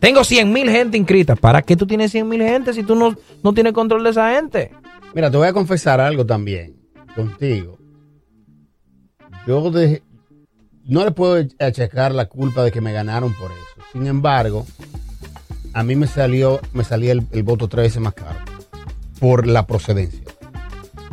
Tengo 0.00 0.24
100 0.24 0.52
mil 0.52 0.68
gente 0.70 0.96
inscrita. 0.96 1.36
¿Para 1.36 1.62
qué 1.62 1.76
tú 1.76 1.86
tienes 1.86 2.10
100 2.12 2.28
mil 2.28 2.42
gente 2.42 2.72
si 2.72 2.82
tú 2.82 2.94
no, 2.94 3.14
no 3.42 3.52
tienes 3.52 3.72
control 3.72 4.02
de 4.04 4.10
esa 4.10 4.34
gente? 4.34 4.72
Mira, 5.14 5.30
te 5.30 5.36
voy 5.36 5.46
a 5.48 5.52
confesar 5.52 6.00
algo 6.00 6.24
también 6.24 6.76
contigo. 7.14 7.78
Yo 9.46 9.70
de- 9.70 10.02
no 10.86 11.04
le 11.04 11.10
puedo 11.10 11.44
achacar 11.58 12.14
la 12.14 12.26
culpa 12.26 12.64
de 12.64 12.72
que 12.72 12.80
me 12.80 12.92
ganaron 12.92 13.32
por 13.34 13.50
eso. 13.52 13.86
Sin 13.92 14.06
embargo, 14.06 14.66
a 15.72 15.82
mí 15.82 15.94
me 15.96 16.06
salió, 16.06 16.60
me 16.72 16.84
salía 16.84 17.12
el, 17.12 17.22
el 17.32 17.42
voto 17.42 17.68
tres 17.68 17.86
veces 17.86 18.00
más 18.02 18.14
caro 18.14 18.38
por 19.18 19.46
la 19.46 19.66
procedencia. 19.66 20.22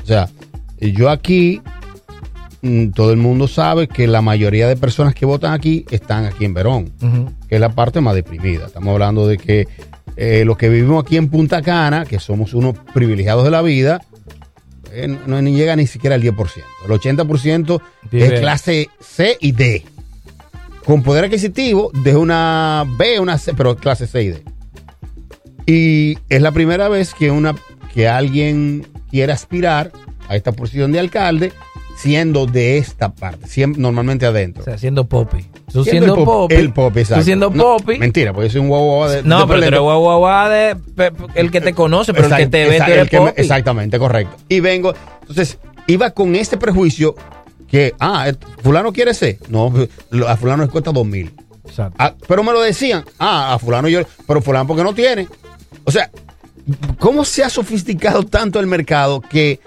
O 0.01 0.05
sea, 0.05 0.29
yo 0.79 1.09
aquí, 1.09 1.61
mm, 2.61 2.89
todo 2.91 3.11
el 3.11 3.17
mundo 3.17 3.47
sabe 3.47 3.87
que 3.87 4.07
la 4.07 4.21
mayoría 4.21 4.67
de 4.67 4.77
personas 4.77 5.13
que 5.13 5.25
votan 5.25 5.53
aquí 5.53 5.85
están 5.91 6.25
aquí 6.25 6.45
en 6.45 6.53
Verón. 6.53 6.91
Que 7.47 7.55
es 7.55 7.61
la 7.61 7.69
parte 7.69 8.01
más 8.01 8.15
deprimida. 8.15 8.67
Estamos 8.67 8.91
hablando 8.93 9.27
de 9.27 9.37
que 9.37 9.67
eh, 10.15 10.43
los 10.45 10.57
que 10.57 10.69
vivimos 10.69 11.03
aquí 11.03 11.17
en 11.17 11.29
Punta 11.29 11.61
Cana, 11.61 12.05
que 12.05 12.19
somos 12.19 12.53
unos 12.53 12.75
privilegiados 12.93 13.43
de 13.43 13.51
la 13.51 13.61
vida, 13.61 14.01
eh, 14.91 15.07
no, 15.27 15.41
ni 15.41 15.53
llega 15.55 15.75
ni 15.75 15.85
siquiera 15.87 16.15
al 16.15 16.23
10%. 16.23 16.63
El 16.85 16.91
80% 16.91 17.81
Vive- 18.11 18.25
es 18.35 18.39
clase 18.39 18.89
C 18.99 19.37
y 19.39 19.51
D. 19.51 19.85
Con 20.85 21.03
poder 21.03 21.25
adquisitivo 21.25 21.91
de 21.93 22.15
una 22.15 22.85
B, 22.97 23.19
una 23.19 23.37
C, 23.37 23.53
pero 23.53 23.75
clase 23.75 24.07
C 24.07 24.23
y 24.23 24.27
D. 24.29 24.43
Y 25.65 26.17
es 26.29 26.41
la 26.41 26.51
primera 26.51 26.87
vez 26.87 27.13
que, 27.13 27.29
una, 27.29 27.55
que 27.93 28.07
alguien 28.07 28.87
quiere 29.11 29.33
aspirar 29.33 29.91
a 30.29 30.35
esta 30.35 30.51
posición 30.53 30.91
de 30.91 30.99
alcalde 30.99 31.51
siendo 31.97 32.45
de 32.45 32.77
esta 32.77 33.13
parte, 33.13 33.47
siempre, 33.47 33.81
normalmente 33.81 34.25
adentro. 34.25 34.61
O 34.61 34.65
sea, 34.65 34.77
siendo 34.77 35.07
popi. 35.07 35.47
Tú 35.71 35.83
Siendo 35.83 36.23
popi. 36.23 36.55
El 36.55 36.71
pop, 36.71 36.95
exacto. 36.95 37.21
Tú 37.21 37.25
siendo 37.25 37.49
No, 37.49 37.77
popi. 37.77 37.97
Mentira, 37.97 38.31
porque 38.33 38.47
yo 38.47 38.51
soy 38.53 38.61
un 38.61 38.69
guau 38.69 38.83
guau 38.85 39.09
de. 39.09 39.23
No, 39.23 39.39
de 39.41 39.47
pero 39.47 39.59
tú 39.59 39.67
eres 39.67 39.79
guau 39.81 40.49
de 40.49 40.77
el 41.35 41.51
que 41.51 41.59
te 41.59 41.73
conoce, 41.73 42.13
pero 42.13 42.27
el 42.27 42.35
que 42.35 42.43
Exact- 42.43 42.51
te 42.51 42.69
ve, 42.69 42.77
exact- 42.77 42.85
tú 42.85 42.91
eres 42.91 43.09
que 43.09 43.17
popi. 43.17 43.41
Exactamente, 43.41 43.99
correcto. 43.99 44.35
Y 44.47 44.59
vengo, 44.59 44.93
entonces, 45.21 45.57
iba 45.87 46.11
con 46.11 46.35
este 46.35 46.57
prejuicio 46.57 47.15
que, 47.67 47.93
ah, 47.99 48.29
eh, 48.29 48.35
fulano 48.63 48.93
quiere 48.93 49.13
ser. 49.13 49.39
No, 49.49 49.73
a 50.27 50.37
fulano 50.37 50.63
le 50.63 50.69
cuesta 50.69 50.91
dos 50.91 51.05
mil. 51.05 51.33
Exacto. 51.65 51.95
Ah, 51.99 52.13
pero 52.27 52.43
me 52.43 52.53
lo 52.53 52.61
decían, 52.61 53.03
ah, 53.19 53.53
a 53.55 53.59
fulano 53.59 53.89
yo, 53.89 54.01
pero 54.25 54.41
fulano 54.41 54.67
porque 54.67 54.83
no 54.83 54.93
tiene. 54.93 55.27
O 55.83 55.91
sea, 55.91 56.09
¿cómo 56.99 57.25
se 57.25 57.43
ha 57.43 57.49
sofisticado 57.49 58.23
tanto 58.23 58.59
el 58.59 58.67
mercado 58.67 59.19
que 59.19 59.59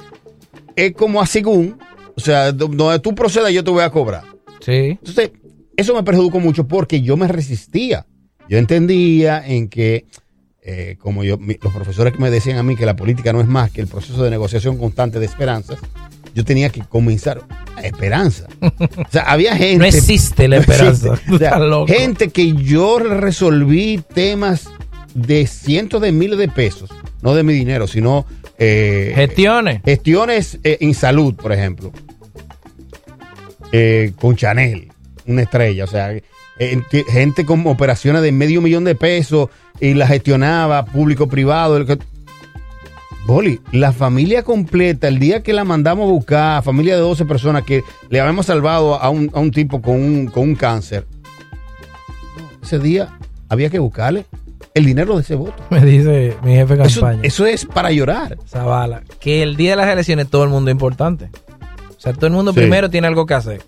es 0.77 0.95
como 0.95 1.21
a 1.21 1.27
según, 1.27 1.79
o 2.23 2.25
sea, 2.25 2.53
do- 2.53 2.69
donde 2.69 2.99
tú 3.01 3.15
procedas 3.15 3.53
yo 3.53 3.65
te 3.65 3.71
voy 3.71 3.83
a 3.83 3.91
cobrar? 3.91 4.23
Sí. 4.61 4.99
Entonces, 5.01 5.31
eso 5.77 5.95
me 5.95 6.03
perjudicó 6.03 6.41
mucho 6.41 6.67
porque 6.69 7.01
yo 7.01 7.17
me 7.17 7.27
resistía. 7.29 8.07
Yo 8.49 8.59
entendía 8.59 9.43
en 9.47 9.69
que, 9.69 10.07
eh, 10.63 10.97
como 10.99 11.25
yo, 11.25 11.39
mi- 11.39 11.57
los 11.63 11.73
profesores 11.73 12.13
que 12.13 12.19
me 12.19 12.31
decían 12.31 12.59
a 12.59 12.63
mí 12.63 12.77
que 12.77 12.85
la 12.87 12.97
política 12.97 13.33
no 13.33 13.41
es 13.41 13.47
más 13.47 13.71
que 13.71 13.81
el 13.81 13.87
proceso 13.87 14.23
de 14.23 14.31
negociación 14.31 14.77
constante 14.77 15.19
de 15.19 15.27
esperanzas, 15.27 15.79
yo 16.35 16.45
tenía 16.45 16.69
que 16.71 16.83
comenzar 16.83 17.43
a 17.77 17.83
esperanza. 17.83 18.47
O 18.61 19.11
sea, 19.11 19.23
había 19.23 19.57
gente. 19.57 19.79
No 19.79 19.85
existe 19.85 20.47
la 20.49 20.57
No 20.59 20.63
esperanza. 20.63 21.09
existe. 21.15 21.35
O 21.35 21.39
sea, 21.39 21.49
Estás 21.49 21.63
loco. 21.69 21.87
gente 21.93 22.29
que 22.29 22.53
yo 22.55 22.99
resolví 22.99 24.03
temas 24.15 24.69
de 25.15 25.47
cientos 25.47 26.01
de 26.03 26.13
miles 26.13 26.39
de 26.39 26.49
pesos, 26.49 26.91
no 27.23 27.35
de 27.35 27.43
mi 27.43 27.53
dinero, 27.53 27.87
sino 27.89 28.27
eh, 28.59 29.13
Gestiones. 29.15 29.81
gestiones 29.85 30.59
eh, 30.63 30.77
en 30.81 30.93
salud, 30.95 31.35
por 31.35 31.53
ejemplo, 31.53 31.91
eh, 33.73 34.13
con 34.21 34.37
Chanel, 34.37 34.93
una 35.27 35.43
estrella, 35.43 35.85
o 35.85 35.87
sea, 35.87 36.13
eh, 36.13 36.83
gente 37.09 37.45
con 37.47 37.67
operaciones 37.67 38.23
de 38.23 38.33
medio 38.33 38.61
millón 38.61 38.85
de 38.85 38.95
pesos 38.95 39.49
y 39.81 39.95
la 39.95 40.07
gestionaba 40.07 40.85
público-privado. 40.85 41.85
Boli, 43.27 43.61
la 43.73 43.93
familia 43.93 44.43
completa, 44.43 45.07
el 45.09 45.19
día 45.19 45.43
que 45.43 45.53
la 45.53 45.65
mandamos 45.65 46.09
a 46.09 46.13
buscar, 46.13 46.63
familia 46.63 46.97
de 46.97 47.03
12 47.03 47.27
personas 47.27 47.65
que 47.65 47.83
le 48.09 48.21
habíamos 48.21 48.47
salvado 48.47 48.95
a 49.01 49.09
un, 49.11 49.31
a 49.35 49.41
un 49.41 49.51
tipo 49.51 49.81
con 49.81 49.95
un, 49.97 50.27
con 50.27 50.43
un 50.45 50.55
cáncer, 50.55 51.07
ese 52.63 52.79
día 52.79 53.19
había 53.49 53.71
que 53.71 53.79
buscarle 53.79 54.27
el 54.75 54.85
dinero 54.85 55.17
de 55.17 55.23
ese 55.23 55.35
voto. 55.35 55.55
Me 55.71 55.85
dice 55.85 56.37
mi 56.43 56.55
jefe 56.55 56.77
de 56.77 56.85
Eso, 56.85 57.01
campaña. 57.01 57.21
eso 57.23 57.47
es 57.47 57.67
para 57.67 57.91
llorar. 57.93 58.39
Zavala, 58.49 59.03
que 59.21 59.43
el 59.43 59.57
día 59.57 59.71
de 59.71 59.77
las 59.77 59.89
elecciones 59.89 60.29
todo 60.29 60.45
el 60.45 60.51
mundo 60.51 60.71
es 60.71 60.75
importante. 60.75 61.31
O 62.01 62.03
sea, 62.03 62.15
todo 62.15 62.29
el 62.29 62.33
mundo 62.33 62.55
Sí. 62.55 62.61
primero 62.61 62.89
tiene 62.89 63.07
algo 63.07 63.27
que 63.27 63.35
hacer. 63.35 63.63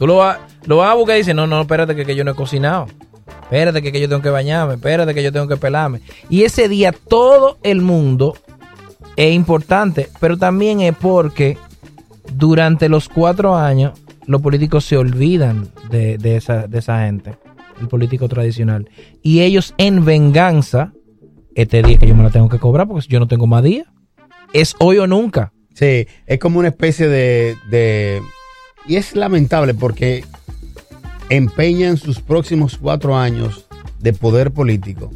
Tú 0.00 0.06
lo 0.08 0.16
vas, 0.16 0.38
lo 0.66 0.78
vas 0.78 0.90
a 0.90 0.94
buscar 0.94 1.14
y 1.14 1.20
dices, 1.20 1.32
no, 1.34 1.46
no, 1.46 1.60
espérate 1.60 1.94
que, 1.94 2.04
que 2.04 2.16
yo 2.16 2.24
no 2.24 2.32
he 2.32 2.34
cocinado. 2.34 2.86
Espérate 3.42 3.80
que, 3.82 3.92
que 3.92 4.00
yo 4.00 4.08
tengo 4.08 4.20
que 4.20 4.30
bañarme. 4.30 4.74
Espérate 4.74 5.14
que 5.14 5.22
yo 5.22 5.30
tengo 5.32 5.46
que 5.46 5.56
pelarme. 5.56 6.00
Y 6.28 6.42
ese 6.42 6.68
día 6.68 6.90
todo 6.92 7.58
el 7.62 7.80
mundo 7.80 8.36
es 9.14 9.32
importante, 9.32 10.08
pero 10.18 10.36
también 10.36 10.80
es 10.80 10.96
porque 10.96 11.56
durante 12.34 12.88
los 12.88 13.08
cuatro 13.08 13.56
años 13.56 13.92
los 14.26 14.42
políticos 14.42 14.84
se 14.84 14.96
olvidan 14.96 15.68
de, 15.88 16.18
de 16.18 16.36
esa, 16.36 16.66
de 16.66 16.78
esa 16.80 17.04
gente, 17.06 17.36
el 17.80 17.86
político 17.86 18.28
tradicional. 18.28 18.90
Y 19.22 19.40
ellos 19.42 19.72
en 19.78 20.04
venganza, 20.04 20.92
este 21.54 21.80
día 21.84 21.96
que 21.96 22.08
yo 22.08 22.14
me 22.16 22.24
la 22.24 22.30
tengo 22.30 22.48
que 22.48 22.58
cobrar 22.58 22.88
porque 22.88 23.06
yo 23.08 23.20
no 23.20 23.28
tengo 23.28 23.46
más 23.46 23.62
día, 23.62 23.84
es 24.52 24.74
hoy 24.80 24.98
o 24.98 25.06
nunca. 25.06 25.52
Sí, 25.78 26.08
es 26.26 26.38
como 26.40 26.58
una 26.58 26.68
especie 26.68 27.06
de, 27.08 27.56
de- 27.70 28.20
Y 28.86 28.96
es 28.96 29.14
lamentable 29.14 29.74
porque 29.74 30.24
empeñan 31.30 31.96
sus 31.98 32.20
próximos 32.20 32.78
cuatro 32.80 33.16
años 33.16 33.66
de 34.00 34.12
poder 34.12 34.50
político 34.50 35.10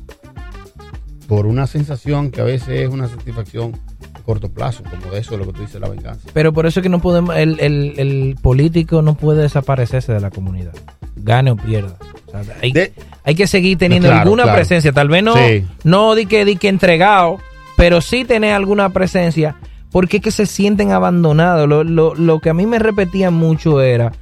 por 1.27 1.47
una 1.47 1.67
sensación 1.67 2.31
que 2.31 2.41
a 2.43 2.45
veces 2.45 2.69
es 2.83 2.89
una 2.89 3.09
satisfacción 3.09 3.73
a 4.15 4.21
corto 4.21 4.51
plazo, 4.51 4.83
como 4.85 5.11
de 5.13 5.21
eso 5.21 5.33
es 5.35 5.39
lo 5.41 5.47
que 5.47 5.53
tú 5.53 5.63
dices, 5.63 5.81
la 5.81 5.89
venganza. 5.89 6.29
Pero 6.35 6.53
por 6.53 6.67
eso 6.67 6.81
es 6.81 6.83
que 6.83 6.89
no 6.91 7.01
podemos, 7.01 7.35
el, 7.37 7.59
el- 7.61 7.95
el 7.97 8.37
político 8.41 9.01
no 9.03 9.15
puede 9.15 9.43
desaparecerse 9.43 10.13
de 10.13 10.21
la 10.21 10.31
comunidad, 10.31 10.75
gane 11.17 11.51
o 11.51 11.57
pierda. 11.57 11.97
O 12.27 12.31
sea, 12.45 12.57
hay, 12.61 12.73
De- 12.73 12.93
hay 13.25 13.35
que 13.35 13.47
seguir 13.47 13.79
teniendo 13.79 14.09
Claro, 14.09 14.23
alguna 14.23 14.43
claro. 14.45 14.59
presencia, 14.59 14.93
tal 14.93 15.09
vez 15.09 15.23
no, 15.23 15.35
Sí. 15.37 15.65
no 15.85 16.15
di 16.15 16.27
que, 16.27 16.45
di 16.45 16.57
que 16.57 16.69
entregado, 16.69 17.39
pero 17.77 18.01
sí 18.01 18.25
tener 18.25 18.53
alguna 18.55 18.91
presencia, 18.91 19.57
porque 19.93 20.17
es 20.17 20.23
que 20.23 20.31
se 20.31 20.47
sienten 20.47 20.91
abandonados. 20.93 21.69
Lo, 21.69 21.85
lo- 21.85 22.15
lo 22.15 22.41
que 22.41 22.51
a 22.51 22.55
mí 22.55 22.67
me 22.67 22.79
repetían 22.79 23.35
mucho 23.35 23.81
era, 23.81 24.13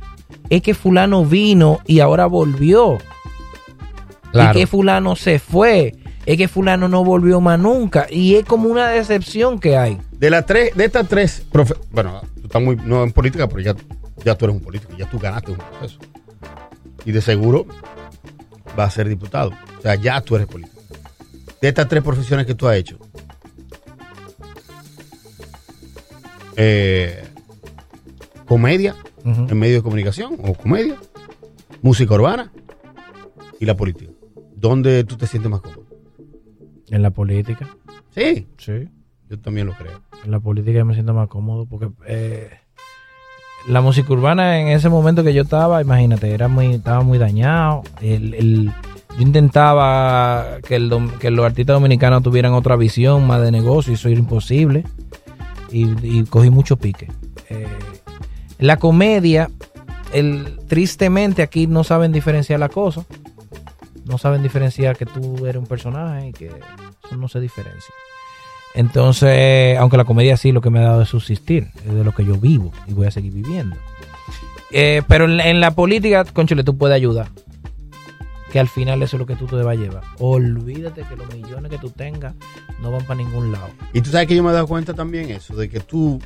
es 0.51 0.63
que 0.63 0.75
fulano 0.75 1.25
vino 1.25 1.79
y 1.87 2.01
ahora 2.01 2.27
volvió. 2.27 2.99
Claro. 4.33 4.59
Y 4.59 4.61
que 4.63 4.67
fulano 4.67 5.17
se 5.17 5.39
fue. 5.39 5.95
Es 6.27 6.37
que 6.37 6.49
fulano 6.49 6.87
no 6.89 7.03
volvió 7.05 7.41
más 7.41 7.59
nunca. 7.59 8.07
Y 8.11 8.37
es 8.37 8.45
como 8.45 8.69
una 8.69 8.89
decepción 8.89 9.59
que 9.59 9.77
hay. 9.77 9.99
De 10.13 10.31
las 10.31 10.45
tres, 10.47 10.77
de 10.77 10.85
estas 10.85 11.09
tres, 11.09 11.45
profe- 11.51 11.77
bueno, 11.91 12.21
tú 12.35 12.43
estás 12.45 12.63
muy, 12.63 12.77
no 12.77 13.03
en 13.03 13.11
política, 13.13 13.49
pero 13.49 13.61
ya, 13.61 13.75
ya 14.25 14.35
tú 14.37 14.45
eres 14.45 14.57
un 14.57 14.63
político, 14.63 14.93
ya 14.99 15.09
tú 15.09 15.19
ganaste 15.19 15.53
un 15.53 15.57
proceso. 15.59 15.99
Y 17.05 17.13
de 17.13 17.21
seguro 17.23 17.65
vas 18.77 18.89
a 18.89 18.91
ser 18.91 19.09
diputado. 19.09 19.51
O 19.79 19.83
sea, 19.83 19.95
ya 19.95 20.21
tú 20.21 20.37
eres 20.37 20.47
político. 20.47 20.77
de 21.63 21.69
estas 21.69 21.89
tres 21.89 22.03
profesiones 22.03 22.47
que 22.47 22.55
tú 22.55 22.69
has 22.69 22.77
hecho, 22.77 22.99
eh, 26.57 27.25
comedia 28.47 28.95
en 29.25 29.59
medio 29.59 29.77
de 29.77 29.83
comunicación 29.83 30.37
o 30.43 30.55
comedia, 30.55 30.97
música 31.83 32.15
urbana 32.15 32.51
y 33.59 33.67
la 33.67 33.77
política. 33.77 34.11
¿Dónde 34.57 35.05
tú 35.05 35.17
te 35.17 35.27
sientes 35.27 35.51
más 35.51 35.61
cómodo? 35.61 35.85
En 36.91 37.03
la 37.03 37.11
política, 37.11 37.69
Sí, 38.15 38.49
sí. 38.59 38.89
yo 39.29 39.39
también 39.39 39.67
lo 39.67 39.75
creo. 39.75 40.01
En 40.25 40.31
la 40.33 40.41
política 40.41 40.85
me 40.85 40.95
siento 40.95 41.15
más 41.15 41.29
cómodo 41.29 41.67
porque 41.67 41.89
eh, 42.07 42.51
la 43.69 43.81
música 43.81 44.13
urbana 44.13 44.61
en 44.61 44.69
ese 44.69 44.89
momento 44.89 45.23
que 45.23 45.33
yo 45.35 45.43
estaba, 45.43 45.81
imagínate, 45.81 46.33
era 46.33 46.49
muy, 46.49 46.75
estaba 46.75 47.03
muy 47.03 47.19
dañado. 47.19 47.83
El, 48.01 48.35
el- 48.35 48.73
yo 49.17 49.23
intentaba 49.23 50.59
que, 50.67 50.77
el 50.77 50.91
que 51.21 51.31
los 51.31 51.45
artistas 51.45 51.75
dominicanos 51.75 52.23
tuvieran 52.23 52.53
otra 52.55 52.77
visión 52.77 53.27
más 53.27 53.41
de 53.43 53.51
negocio 53.51 53.93
y 53.93 53.95
eso 53.95 54.09
era 54.09 54.19
imposible. 54.19 54.85
Y, 55.73 56.25
cogí 56.25 56.51
mucho 56.51 56.77
pique. 56.77 57.09
Eh, 57.49 57.67
la 58.59 58.77
comedia, 58.77 59.51
el, 60.13 60.59
tristemente 60.69 61.43
aquí 61.43 61.67
no 61.67 61.85
saben 61.85 62.13
diferenciar 62.13 62.61
la 62.61 62.69
cosa. 62.69 63.05
No 64.05 64.19
saben 64.19 64.43
diferenciar 64.43 64.97
que 64.97 65.07
tú 65.07 65.47
eres 65.47 65.61
un 65.61 65.67
personaje 65.67 66.29
y 66.29 66.33
que 66.33 66.47
eso 66.47 67.17
no 67.17 67.29
se 67.29 67.41
diferencia. 67.41 67.95
Entonces, 68.75 69.79
aunque 69.79 69.97
la 69.97 70.05
comedia 70.05 70.37
sí 70.37 70.53
lo 70.53 70.61
que 70.61 70.71
me 70.71 70.81
ha 70.81 70.83
dado 70.83 71.03
es 71.03 71.09
subsistir, 71.09 71.69
es 71.87 71.95
de 71.95 72.05
lo 72.05 72.13
que 72.13 72.25
yo 72.25 72.37
vivo 72.37 72.73
y 72.87 72.93
voy 72.93 73.07
a 73.07 73.11
seguir 73.11 73.33
viviendo. 73.33 73.77
Eh, 74.73 75.03
pero 75.09 75.25
en 75.25 75.37
la, 75.37 75.49
en 75.49 75.61
la 75.61 75.73
política, 75.73 76.25
conchole, 76.25 76.63
tú 76.63 76.77
puedes 76.77 76.95
ayudar. 76.95 77.29
Que 78.53 78.59
al 78.59 78.69
final 78.69 79.03
eso 79.03 79.17
es 79.17 79.21
lo 79.21 79.27
que 79.27 79.37
tú 79.37 79.47
te 79.47 79.57
vas 79.57 79.77
a 79.77 79.81
llevar. 79.81 80.03
Olvídate 80.19 81.03
que 81.03 81.17
los 81.17 81.33
millones 81.35 81.71
que 81.71 81.79
tú 81.79 81.91
tengas 81.91 82.35
no 82.81 82.91
van 82.91 83.05
para 83.07 83.17
ningún 83.23 83.53
lado. 83.53 83.69
Y 83.93 84.01
tú 84.01 84.11
sabes 84.11 84.27
que 84.27 84.35
yo 84.35 84.43
me 84.43 84.51
he 84.51 84.53
dado 84.53 84.67
cuenta 84.67 84.93
también 84.95 85.31
eso, 85.31 85.55
de 85.55 85.69
que 85.69 85.79
tú 85.81 86.21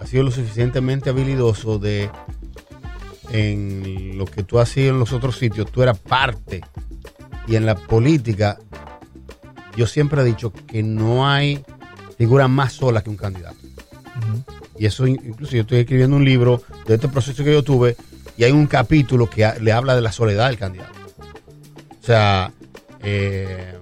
has 0.00 0.08
sido 0.08 0.22
lo 0.24 0.30
suficientemente 0.30 1.10
habilidoso 1.10 1.78
de 1.78 2.10
en 3.30 4.16
lo 4.18 4.24
que 4.24 4.42
tú 4.42 4.58
has 4.58 4.68
sido 4.70 4.90
en 4.94 4.98
los 4.98 5.12
otros 5.12 5.36
sitios, 5.38 5.70
tú 5.70 5.82
eras 5.82 5.98
parte. 5.98 6.62
Y 7.46 7.56
en 7.56 7.66
la 7.66 7.74
política, 7.74 8.58
yo 9.76 9.86
siempre 9.86 10.22
he 10.22 10.24
dicho 10.24 10.52
que 10.52 10.82
no 10.82 11.28
hay 11.28 11.62
figura 12.16 12.48
más 12.48 12.72
sola 12.72 13.02
que 13.02 13.10
un 13.10 13.16
candidato. 13.16 13.56
Y 14.78 14.86
eso, 14.86 15.06
in- 15.06 15.20
incluso 15.24 15.52
yo 15.56 15.62
estoy 15.62 15.78
escribiendo 15.80 16.16
un 16.16 16.24
libro 16.24 16.62
de 16.86 16.94
este 16.94 17.08
proceso 17.08 17.44
que 17.44 17.52
yo 17.52 17.62
tuve 17.62 17.96
y 18.40 18.44
hay 18.44 18.52
un 18.52 18.66
capítulo 18.66 19.28
que 19.28 19.44
ha- 19.44 19.56
le 19.58 19.70
habla 19.70 19.94
de 19.94 20.00
la 20.00 20.12
soledad 20.12 20.46
del 20.48 20.56
candidato. 20.56 20.92
O 22.00 22.02
sea, 22.02 22.52
eh, 23.02 23.74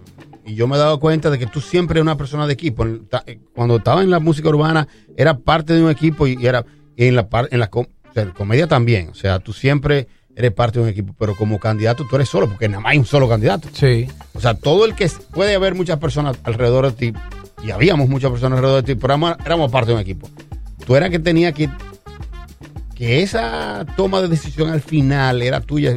y 0.44 0.56
yo 0.56 0.66
me 0.66 0.74
he 0.74 0.78
dado 0.80 0.98
cuenta 0.98 1.30
de 1.30 1.38
que 1.38 1.46
tú 1.46 1.60
siempre 1.60 1.94
eres 1.94 2.02
una 2.02 2.16
persona 2.16 2.44
de 2.48 2.54
equipo. 2.54 2.84
Eh, 2.84 3.38
Cuando 3.54 3.76
estaba 3.76 4.02
en 4.02 4.10
la 4.10 4.18
música 4.18 4.48
urbana, 4.48 4.88
era 5.16 5.38
parte 5.38 5.74
de 5.74 5.82
un 5.84 5.90
equipo 5.90 6.26
y, 6.26 6.44
era 6.44 6.64
en 6.96 7.14
la, 7.14 7.28
en 7.52 7.60
la 7.60 7.70
o 7.72 7.86
sea, 8.12 8.32
comedia 8.32 8.66
también. 8.66 9.10
O 9.10 9.14
sea, 9.14 9.38
tú 9.38 9.52
siempre 9.52 10.08
eres 10.34 10.50
parte 10.50 10.80
de 10.80 10.86
un 10.86 10.90
equipo, 10.90 11.14
pero 11.16 11.36
como 11.36 11.60
candidato 11.60 12.04
tú 12.10 12.16
eres 12.16 12.28
solo, 12.28 12.48
porque 12.48 12.68
nada 12.68 12.80
más 12.80 12.90
hay 12.92 12.98
un 12.98 13.06
solo 13.06 13.28
candidato. 13.28 13.68
Sí. 13.72 14.08
O 14.34 14.40
sea, 14.40 14.54
todo 14.54 14.86
el 14.86 14.96
que 14.96 15.08
puede 15.32 15.54
haber 15.54 15.76
muchas 15.76 15.98
personas 16.00 16.36
alrededor 16.42 16.92
de 16.92 17.12
ti, 17.12 17.18
y 17.64 17.70
habíamos 17.70 18.08
muchas 18.08 18.32
personas 18.32 18.56
alrededor 18.58 18.82
de 18.84 18.94
ti, 18.94 19.00
pero 19.00 19.14
éramos, 19.14 19.36
éramos 19.46 19.70
parte 19.70 19.90
de 19.90 19.94
un 19.94 20.00
equipo. 20.00 20.28
Tú 20.84 20.96
eras 20.96 21.10
que 21.10 21.20
tenía 21.20 21.52
que 21.52 21.68
que 22.98 23.22
esa 23.22 23.86
toma 23.96 24.20
de 24.20 24.26
decisión 24.28 24.70
al 24.70 24.80
final 24.80 25.40
era 25.40 25.60
tuya, 25.60 25.96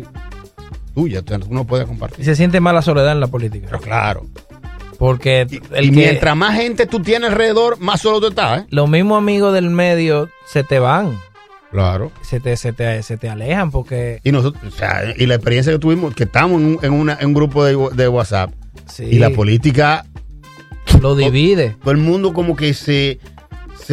tuya, 0.93 1.21
tú 1.23 1.33
no 1.49 1.65
podías 1.65 1.87
Y 1.87 1.89
compartir. 1.89 2.23
se 2.23 2.35
siente 2.35 2.59
más 2.59 2.73
la 2.75 2.81
soledad 2.83 3.11
en 3.11 3.19
la 3.19 3.27
política. 3.27 3.65
Pero 3.69 3.81
claro. 3.81 4.27
Porque 4.99 5.47
Y, 5.49 5.59
el 5.75 5.85
y 5.85 5.89
que- 5.89 5.95
mientras 5.95 6.35
más 6.37 6.55
gente 6.55 6.85
tú 6.85 6.99
tienes 7.01 7.31
alrededor, 7.31 7.79
más 7.79 8.01
solo 8.01 8.19
tú 8.21 8.27
estás, 8.27 8.61
¿eh? 8.61 8.65
los 8.69 8.87
mismos 8.87 9.17
amigos 9.17 9.51
del 9.53 9.71
medio 9.71 10.29
se 10.45 10.63
te 10.63 10.77
van. 10.77 11.17
Claro. 11.71 12.11
Se 12.21 12.39
te, 12.39 12.55
se 12.55 12.71
te, 12.73 13.01
se 13.01 13.17
te 13.17 13.29
alejan 13.29 13.71
porque 13.71 14.19
Y 14.23 14.31
nosotros, 14.31 14.61
o 14.71 14.77
sea, 14.77 15.01
y 15.17 15.25
la 15.25 15.35
experiencia 15.35 15.73
que 15.73 15.79
tuvimos, 15.79 16.13
que 16.13 16.25
estamos 16.25 16.61
en 16.61 16.67
un, 16.67 16.79
en 16.83 16.93
una- 16.93 17.17
en 17.19 17.27
un 17.27 17.33
grupo 17.33 17.63
de, 17.63 17.75
de 17.95 18.07
WhatsApp, 18.09 18.51
sí, 18.87 19.05
y 19.05 19.17
la 19.19 19.31
política 19.31 20.05
lo 21.01 21.15
divide. 21.15 21.77
todo 21.81 21.91
el 21.91 21.97
mundo 21.97 22.33
como 22.33 22.55
que 22.55 22.73
se, 22.75 23.19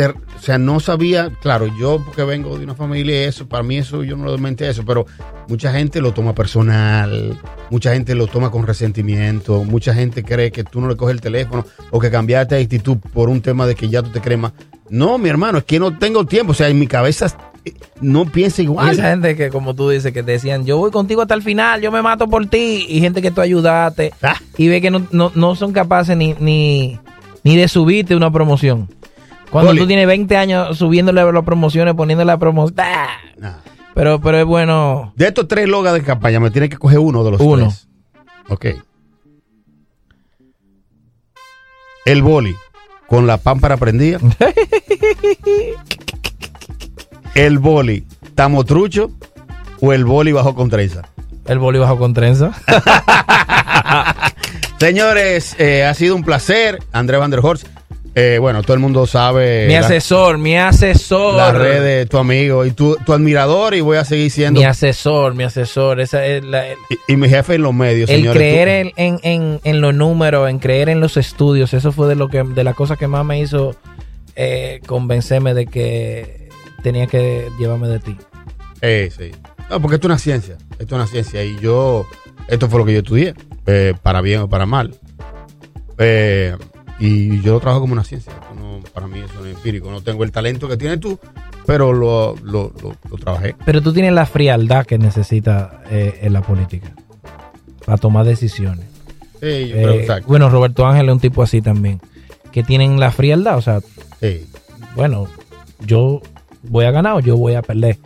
o 0.07 0.41
sea, 0.41 0.59
no 0.59 0.81
sabía, 0.81 1.31
claro, 1.41 1.67
yo 1.79 2.03
porque 2.05 2.25
vengo 2.25 2.57
de 2.59 2.65
una 2.65 2.75
familia 2.75 3.23
y 3.23 3.25
eso, 3.25 3.49
para 3.49 3.63
mí 3.63 3.79
eso, 3.79 4.03
yo 4.03 4.17
no 4.17 4.25
lo 4.25 4.39
mente 4.39 4.69
eso, 4.69 4.85
pero 4.85 5.07
mucha 5.49 5.73
gente 5.73 6.01
lo 6.01 6.13
toma 6.13 6.35
personal, 6.35 7.39
mucha 7.71 7.93
gente 7.93 8.15
lo 8.15 8.27
toma 8.27 8.51
con 8.51 8.67
resentimiento, 8.67 9.65
mucha 9.65 9.95
gente 9.95 10.23
cree 10.23 10.51
que 10.51 10.65
tú 10.65 10.81
no 10.81 10.89
le 10.89 10.97
coges 10.97 11.15
el 11.15 11.21
teléfono 11.21 11.65
o 11.91 11.99
que 11.99 12.11
cambiaste 12.11 12.55
de 12.55 12.63
actitud 12.63 12.99
por 13.13 13.29
un 13.29 13.41
tema 13.41 13.67
de 13.67 13.75
que 13.75 13.89
ya 13.89 14.03
tú 14.03 14.11
te 14.11 14.21
crees 14.21 14.41
más. 14.41 14.53
No, 14.91 15.19
mi 15.19 15.29
hermano, 15.29 15.59
es 15.59 15.65
que 15.65 15.79
no 15.79 15.97
tengo 15.99 16.25
tiempo, 16.25 16.53
o 16.53 16.55
sea, 16.55 16.69
en 16.69 16.79
mi 16.79 16.87
cabeza 16.87 17.27
eh, 17.65 17.75
no 18.01 18.25
piensa 18.25 18.63
igual. 18.63 18.91
esa 18.91 19.11
gente 19.11 19.37
que, 19.37 19.51
como 19.51 19.75
tú 19.75 19.91
dices, 19.91 20.13
que 20.13 20.23
te 20.23 20.33
decían, 20.33 20.65
yo 20.65 20.79
voy 20.79 20.91
contigo 20.91 21.23
hasta 21.23 21.35
el 21.35 21.43
final, 21.43 21.81
yo 21.81 21.93
me 21.93 22.03
mato 22.03 22.29
por 22.29 22.47
ti. 22.47 22.87
Y 22.89 23.01
gente 23.01 23.21
que 23.21 23.31
tú 23.31 23.41
ayudaste. 23.41 24.13
Ah. 24.23 24.37
Y 24.57 24.69
ve 24.69 24.81
que 24.81 24.91
no, 24.91 25.07
no, 25.11 25.33
no 25.35 25.55
son 25.57 25.73
capaces 25.73 26.17
ni, 26.17 26.35
ni, 26.41 26.99
ni 27.45 27.57
de 27.57 27.69
subirte 27.69 28.17
una 28.17 28.31
promoción. 28.31 28.89
Cuando 29.51 29.75
tú 29.75 29.87
tienes 29.87 30.07
20 30.07 30.37
años 30.37 30.77
subiéndole 30.77 31.33
las 31.33 31.45
promociones, 31.45 31.95
poniéndole 31.95 32.27
la 32.27 32.39
promoción. 32.39 32.77
Nah. 33.39 33.55
Pero, 33.95 34.21
pero 34.21 34.39
es 34.39 34.45
bueno. 34.45 35.13
De 35.17 35.27
estos 35.27 35.49
tres 35.49 35.69
logos 35.69 35.93
de 35.93 36.03
campaña, 36.03 36.39
me 36.39 36.51
tiene 36.51 36.69
que 36.69 36.77
coger 36.77 36.99
uno 36.99 37.25
de 37.25 37.31
los 37.33 37.41
Uno. 37.41 37.67
tres. 37.67 37.89
Ok. 38.49 38.67
El 42.05 42.23
boli 42.23 42.55
con 43.09 43.27
la 43.27 43.39
pámpara 43.39 43.77
prendida. 43.77 44.19
el 47.35 47.59
boli 47.59 48.07
tamotrucho 48.35 49.11
o 49.81 49.93
el 49.93 50.05
boli 50.05 50.33
bajo 50.33 50.55
con 50.55 50.71
trenza. 50.71 51.09
El 51.47 51.59
boli 51.59 51.79
bajo 51.79 51.99
con 51.99 52.15
trenza. 52.15 52.53
Señores, 54.79 55.57
eh, 55.59 55.85
ha 55.85 55.95
sido 55.95 56.15
un 56.15 56.23
placer. 56.23 56.79
André 56.93 57.17
Van 57.17 57.31
der 57.31 57.41
Horst. 57.43 57.67
Eh, 58.19 58.39
bueno, 58.39 58.63
todo 58.63 58.75
el 58.75 58.81
mundo 58.81 59.07
sabe 59.07 59.67
mi 59.67 59.75
la- 59.75 59.81
asesor, 59.81 60.39
mi 60.39 60.57
asesor. 60.57 61.37
las 61.37 61.55
redes, 61.55 62.09
tu 62.09 62.19
amigo 62.19 62.65
y 62.67 62.73
tu, 62.73 62.97
tu 63.07 63.13
admirador 63.13 63.75
y 63.75 63.81
voy 63.81 63.97
a 63.97 64.05
seguir 64.05 64.31
siendo 64.31 64.61
Mi 64.61 64.65
asesor, 64.67 65.35
mi 65.35 65.45
asesor. 65.45 66.01
Esa 66.01 66.25
es 66.27 66.45
la- 66.45 66.67
el, 66.69 66.79
y, 67.09 67.13
y 67.13 67.17
mi 67.17 67.29
jefe 67.29 67.55
en 67.55 67.63
los 67.63 67.75
medios, 67.75 68.11
el 68.11 68.17
señores. 68.17 68.37
creer 68.41 68.93
en, 68.97 69.21
en, 69.23 69.61
en 69.63 69.81
los 69.81 69.95
números, 69.95 70.49
en 70.51 70.59
creer 70.59 70.89
en 70.89 71.01
los 71.01 71.17
estudios, 71.17 71.73
eso 71.75 71.93
fue 71.93 72.09
de 72.09 72.15
lo 72.17 72.29
que 72.29 72.43
de 72.43 72.65
las 72.65 72.75
cosas 72.75 72.99
que 72.99 73.07
más 73.07 73.25
me 73.25 73.41
hizo 73.41 73.75
eh, 74.37 74.81
convencerme 74.87 75.55
de 75.55 75.67
que 75.67 76.49
tenía 76.83 77.07
que 77.07 77.49
llevarme 77.59 77.89
de 77.89 77.99
ti. 77.99 78.17
Eh, 78.81 79.11
sí. 79.17 79.33
No, 79.69 79.81
porque 79.83 79.97
esto 79.97 80.07
es 80.07 80.11
una 80.11 80.19
ciencia. 80.19 80.57
Esto 80.79 80.85
es 80.85 80.93
una 80.93 81.07
ciencia. 81.07 81.45
Y 81.45 81.59
yo, 81.61 82.07
esto 82.49 82.69
fue 82.69 82.79
lo 82.79 82.87
que 82.87 82.93
yo 82.95 82.99
estudié, 83.01 83.35
eh, 83.67 83.95
para 84.03 84.21
bien 84.21 84.41
o 84.43 84.49
para 84.49 84.65
mal. 84.65 84.95
Eh, 85.99 86.55
y 86.99 87.41
yo 87.43 87.53
lo 87.53 87.61
trabajo 87.61 87.81
como 87.83 87.93
una 87.93 88.05
ciencia. 88.05 88.33
No- 88.57 88.81
para 88.95 89.07
mí 89.07 89.19
eso 89.21 89.35
no 89.41 89.47
es 89.47 89.55
empírico. 89.57 89.91
No 89.91 90.03
tengo 90.03 90.25
el 90.25 90.33
talento 90.33 90.69
que 90.69 90.77
tienes 90.77 90.99
tú, 91.01 91.19
pero 91.67 91.93
lo, 91.93 92.35
lo, 92.43 92.73
lo- 92.83 92.97
lo 93.11 93.17
trabajé. 93.19 93.55
Pero 93.65 93.81
tú 93.83 93.93
tienes 93.93 94.13
la 94.13 94.27
frialdad 94.27 94.85
que 94.87 94.99
necesita 94.99 95.83
eh, 95.91 96.19
en 96.23 96.33
la 96.33 96.43
política 96.43 96.93
para 97.85 97.99
tomar 97.99 98.25
decisiones. 98.27 98.87
Sí, 99.41 99.69
yo 99.69 99.75
creo- 99.77 99.91
Eh, 99.93 100.01
exacto. 100.01 100.27
bueno, 100.29 100.51
Roberto 100.51 100.87
Ángel 100.87 101.09
es 101.09 101.13
un 101.13 101.21
tipo 101.21 101.43
así 101.43 101.61
también, 101.63 102.01
que 102.53 102.63
tienen 102.65 102.99
la 102.99 103.11
frialdad, 103.13 103.57
o 103.59 103.63
sea, 103.63 103.81
Sí. 104.21 104.47
bueno, 104.97 105.29
yo 105.81 106.21
voy 106.65 106.85
a 106.87 106.91
ganar 106.91 107.15
o 107.15 107.21
yo 107.21 107.37
voy 107.37 107.55
a 107.55 107.63
perder. 107.63 107.99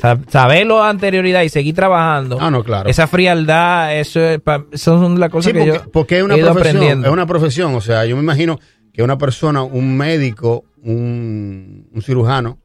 Sa- 0.00 0.18
Saber 0.28 0.66
la 0.66 0.88
anterioridad 0.88 1.42
y 1.42 1.48
seguir 1.48 1.74
trabajando. 1.74 2.38
Ah, 2.40 2.50
no, 2.50 2.64
claro. 2.64 2.88
Esa 2.88 3.06
frialdad, 3.06 3.96
eso 3.98 4.20
es 4.20 4.40
pa- 4.40 4.64
son 4.74 5.20
las 5.20 5.30
cosas 5.30 5.52
Sí, 5.52 5.58
que 5.58 5.64
porque, 5.64 5.78
yo 5.84 5.90
porque 5.92 6.18
es 6.18 6.22
una 6.24 6.34
he 6.34 6.38
ido 6.38 6.46
profesión. 6.52 6.76
aprendiendo. 6.76 7.06
Es 7.08 7.12
una 7.12 7.26
profesión. 7.26 7.74
O 7.74 7.80
sea, 7.80 8.04
yo 8.06 8.16
me 8.16 8.22
imagino 8.22 8.58
que 8.92 9.02
una 9.02 9.18
persona, 9.18 9.62
un 9.62 9.96
médico, 9.96 10.64
un, 10.82 11.88
un 11.92 12.02
cirujano, 12.02 12.58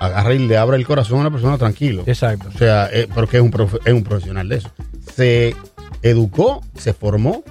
agarra 0.00 0.34
y 0.34 0.38
le 0.46 0.56
abre 0.56 0.76
el 0.76 0.86
corazón 0.86 1.18
a 1.18 1.20
una 1.22 1.30
persona 1.30 1.58
tranquilo. 1.58 2.02
Exacto. 2.06 2.48
O 2.54 2.58
sea, 2.58 2.88
eh, 2.92 3.08
porque 3.14 3.36
es 3.38 3.42
un, 3.42 3.50
profe- 3.52 3.80
es 3.84 3.92
un 3.92 4.02
profesional 4.04 4.48
de 4.48 4.56
eso. 4.56 4.70
Se 5.14 5.54
educó, 6.02 6.62
se 6.76 6.92
formó 6.92 7.42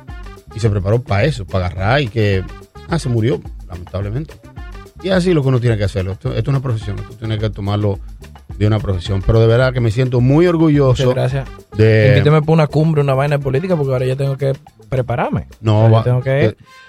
y 0.56 0.60
se 0.60 0.70
preparó 0.70 1.02
para 1.02 1.24
eso, 1.26 1.46
para 1.46 1.68
agarrar 1.68 2.02
y 2.02 2.08
que. 2.08 2.44
Ah, 2.90 3.00
se 3.00 3.10
murió, 3.10 3.42
lamentablemente. 3.68 4.36
Y 5.04 5.10
es 5.10 5.14
así 5.14 5.34
lo 5.34 5.42
que 5.44 5.50
uno 5.50 5.60
tiene 5.60 5.78
que 5.78 5.84
hacerlo. 5.84 6.14
Esto, 6.14 6.30
esto 6.30 6.40
es 6.42 6.48
una 6.48 6.62
profesión, 6.62 6.98
esto 7.00 7.16
tiene 7.16 7.38
que 7.38 7.50
tomarlo 7.50 8.00
de 8.58 8.68
una 8.68 8.80
profesión. 8.80 9.22
Pero 9.26 9.40
de 9.40 9.48
verdad 9.48 9.74
que 9.74 9.80
me 9.80 9.92
siento 9.92 10.20
muy 10.22 10.46
Muchas 10.46 10.50
orgulloso 10.50 11.10
gracias. 11.14 11.48
de. 11.76 12.08
Invíteme 12.10 12.42
para 12.42 12.54
una 12.54 12.68
cumbre, 12.68 13.02
una 13.02 13.14
vaina 13.14 13.38
de 13.38 13.44
política, 13.44 13.76
porque 13.76 13.94
ahora 13.94 14.06
yo 14.06 14.18
tengo 14.18 14.38
que 14.38 14.54
prepararme. 14.90 15.48
No, 15.62 15.88
yo 15.88 15.92
va- 15.94 16.04
tengo 16.04 16.22
que 16.22 16.46
eh, 16.46 16.46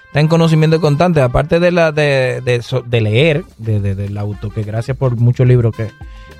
estar 0.07 0.21
en 0.21 0.27
conocimiento 0.27 0.79
constante, 0.81 1.21
aparte 1.21 1.59
de 1.59 1.71
la 1.71 1.91
de, 1.91 2.41
de, 2.41 3.01
leer, 3.01 3.43
de, 3.57 3.79
de- 3.79 3.95
del 3.95 4.17
auto, 4.17 4.49
que 4.49 4.63
gracias 4.63 4.95
por 4.97 5.15
muchos 5.17 5.45
libros 5.47 5.75
que, 5.75 5.87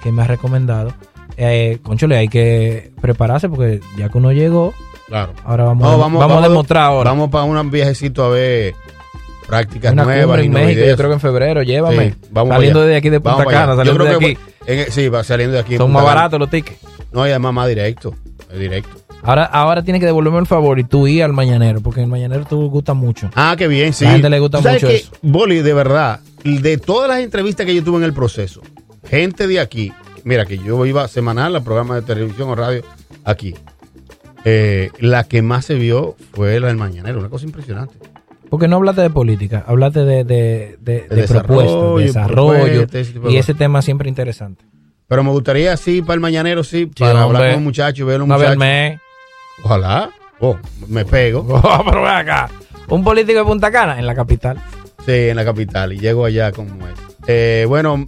que 0.04 0.12
me 0.12 0.22
has 0.22 0.28
recomendado. 0.28 0.94
Eh, 1.38 1.78
conchole, 1.84 2.18
hay 2.18 2.28
que 2.28 2.92
prepararse 3.00 3.48
porque 3.48 3.80
ya 3.98 4.10
que 4.10 4.18
uno 4.18 4.32
llegó, 4.32 4.74
Claro. 5.08 5.34
Ahora 5.44 5.64
vamos, 5.64 5.88
No, 5.88 5.94
a, 5.94 5.98
vamos, 5.98 6.44
a 6.46 6.48
demostrar 6.48 6.84
ahora. 6.84 7.10
Vamos 7.10 7.30
para 7.32 7.44
un 7.44 7.72
viajecito 7.72 8.24
a 8.24 8.30
ver 8.30 8.76
prácticas 9.48 9.92
una 9.94 10.04
nuevas. 10.04 10.40
en. 10.42 10.52
México, 10.52 10.86
yo 10.86 10.96
creo 10.96 11.10
que 11.10 11.14
en 11.16 11.20
febrero, 11.20 11.64
llévame. 11.64 12.12
Sí, 12.12 12.16
vamos 12.32 12.54
saliendo 12.54 12.82
allá. 12.82 12.90
de 12.90 12.96
aquí 12.98 13.10
de 13.10 13.18
Vamos 13.18 13.44
Punta 13.44 13.60
Cana, 13.60 13.76
saliendo 13.76 14.04
de 14.04 14.16
aquí. 14.16 14.36
que 14.36 14.38
en- 14.66 14.92
sí, 14.92 15.08
va 15.10 15.24
saliendo 15.24 15.54
de 15.56 15.60
aquí. 15.62 15.78
Son 15.78 15.92
más 15.92 16.04
baratos 16.04 16.40
los 16.40 16.50
tickets. 16.50 16.80
No, 17.12 17.26
y 17.26 17.30
además 17.30 17.54
más 17.54 17.68
directo. 17.68 18.16
Directo. 18.58 18.90
Ahora, 19.22 19.44
ahora 19.46 19.84
tienes 19.84 20.00
que 20.00 20.06
devolverme 20.06 20.40
el 20.40 20.46
favor 20.46 20.80
y 20.80 20.84
tú 20.86 21.06
ir 21.08 21.24
al 21.24 21.34
mañanero, 21.34 21.82
porque 21.82 22.02
el 22.02 22.08
mañanero 22.08 22.46
te 22.46 22.56
gusta 22.56 22.94
mucho. 22.94 23.30
Ah, 23.36 23.56
qué 23.58 23.68
bien, 23.68 23.94
sí. 23.94 24.06
La 24.06 24.12
gente 24.12 24.30
le 24.30 24.40
gusta 24.40 24.62
¿Tú 24.62 24.70
mucho 24.70 24.88
eso. 24.88 25.12
Boli, 25.22 25.62
de 25.62 25.74
verdad, 25.74 26.22
de 26.44 26.78
todas 26.78 27.10
las 27.10 27.20
entrevistas 27.20 27.66
que 27.66 27.76
yo 27.76 27.84
tuve 27.84 27.98
en 27.98 28.04
el 28.06 28.14
proceso, 28.14 28.62
gente 29.10 29.46
de 29.48 29.60
aquí, 29.60 29.92
mira 30.24 30.46
que 30.46 30.58
yo 30.58 30.86
iba 30.86 31.06
semanal 31.10 31.56
al 31.56 31.64
programa 31.64 31.96
de 31.96 32.02
televisión 32.04 32.50
o 32.50 32.56
radio 32.56 32.84
aquí. 33.26 33.56
eh, 34.46 34.90
la 35.00 35.26
que 35.26 35.42
más 35.42 35.66
se 35.66 35.74
vio 35.76 36.16
fue 36.34 36.58
la 36.62 36.68
del 36.68 36.78
mañanero, 36.78 37.20
una 37.20 37.28
cosa 37.30 37.46
impresionante. 37.46 37.96
Porque 38.50 38.68
no 38.68 38.78
hablaste 38.78 39.02
de 39.02 39.10
política, 39.10 39.64
hablaste 39.68 40.00
de, 40.06 40.24
de, 40.24 40.78
de, 40.82 41.08
de 41.08 41.16
desarrollo, 41.16 41.96
propuestas, 41.96 41.96
de 41.98 42.04
desarrollo. 42.06 43.30
y 43.30 43.38
ese 43.38 43.54
tema 43.54 43.82
siempre 43.82 44.10
interesante. 44.10 44.66
Pero 45.08 45.24
me 45.24 45.32
gustaría, 45.32 45.76
sí, 45.78 46.02
para 46.02 46.16
el 46.16 46.20
mañanero, 46.20 46.64
sí, 46.64 46.86
para 46.88 47.24
hablar 47.24 47.50
con 47.50 47.58
un 47.60 47.64
muchacho, 47.64 48.06
ver 48.06 48.20
a 48.22 48.24
un 48.24 48.30
muchacho. 48.30 48.60
mes. 48.60 49.00
Ojalá. 49.64 50.10
Oh, 50.40 50.58
me 50.88 51.04
pego. 51.06 51.42
Oh, 51.50 51.82
pero 51.86 52.02
ven 52.02 52.12
acá. 52.12 52.50
Un 52.90 53.04
político 53.04 53.40
de 53.40 53.46
Punta 53.46 53.72
Cana 53.72 54.00
en 54.00 54.06
la 54.06 54.16
capital. 54.16 54.58
Sí, 55.06 55.30
en 55.30 55.36
la 55.36 55.46
capital. 55.46 55.94
Y 55.94 56.00
llego 56.00 56.26
allá 56.26 56.52
como 56.52 56.88
es. 56.88 56.94
Eh, 57.28 57.66
bueno, 57.68 58.06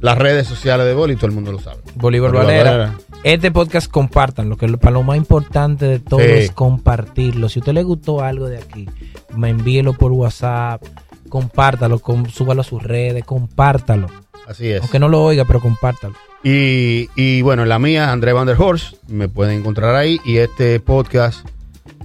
las 0.00 0.18
redes 0.18 0.46
sociales 0.46 0.86
de 0.86 0.94
Boli, 0.94 1.16
todo 1.16 1.26
el 1.26 1.32
mundo 1.32 1.52
lo 1.52 1.58
sabe. 1.58 1.78
Bolívar 1.94 2.30
Bolívar 2.32 2.46
Valera. 2.46 2.70
Valera. 2.70 2.94
Este 3.22 3.50
podcast 3.50 3.90
compartan, 3.90 4.48
lo 4.48 4.56
que 4.56 4.66
para 4.78 4.92
lo 4.92 5.02
más 5.02 5.16
importante 5.18 5.84
de 5.86 5.98
todo 5.98 6.20
Sí. 6.20 6.26
es 6.26 6.50
compartirlo. 6.52 7.48
Si 7.50 7.58
a 7.58 7.60
usted 7.60 7.74
le 7.74 7.82
gustó 7.82 8.22
algo 8.22 8.48
de 8.48 8.58
aquí, 8.58 8.88
me 9.36 9.50
envíelo 9.50 9.92
por 9.92 10.12
WhatsApp, 10.12 10.82
compártalo, 11.28 11.98
com- 11.98 12.26
súbalo 12.26 12.62
a 12.62 12.64
sus 12.64 12.82
redes, 12.82 13.24
compártalo. 13.24 14.06
Así 14.48 14.68
es. 14.70 14.80
Aunque 14.80 14.98
no 14.98 15.08
lo 15.08 15.22
oiga, 15.22 15.44
pero 15.44 15.60
compártalo. 15.60 16.14
Y, 16.42 17.10
y 17.14 17.42
bueno, 17.42 17.66
la 17.66 17.78
mía, 17.78 18.10
André 18.10 18.32
Van 18.32 18.46
der 18.46 18.56
Horst, 18.58 18.94
me 19.08 19.28
pueden 19.28 19.58
encontrar 19.60 19.94
ahí. 19.94 20.18
Y 20.24 20.38
este 20.38 20.80
podcast, 20.80 21.46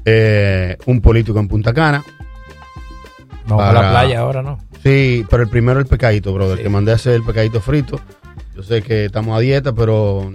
eh, 0.04 0.78
Un 0.86 1.00
Político 1.00 1.40
en 1.40 1.48
Punta 1.48 1.74
Cana. 1.74 2.04
Vamos 3.48 3.64
a 3.64 3.68
Para- 3.68 3.82
la 3.84 3.90
playa 3.92 4.20
ahora, 4.20 4.42
¿no? 4.42 4.60
Sí, 4.84 5.26
pero 5.30 5.44
el 5.44 5.50
primero 5.50 5.80
el 5.80 5.86
pecadito, 5.86 6.34
brother, 6.34 6.58
Sí. 6.58 6.64
que 6.64 6.70
mandé 6.70 6.92
a 6.92 6.96
hacer 6.96 7.14
el 7.14 7.24
pecadito 7.24 7.62
frito. 7.62 8.00
Yo 8.54 8.64
sé 8.64 8.82
que 8.84 9.06
estamos 9.06 9.36
a 9.36 9.40
dieta, 9.40 9.74
pero 9.74 10.32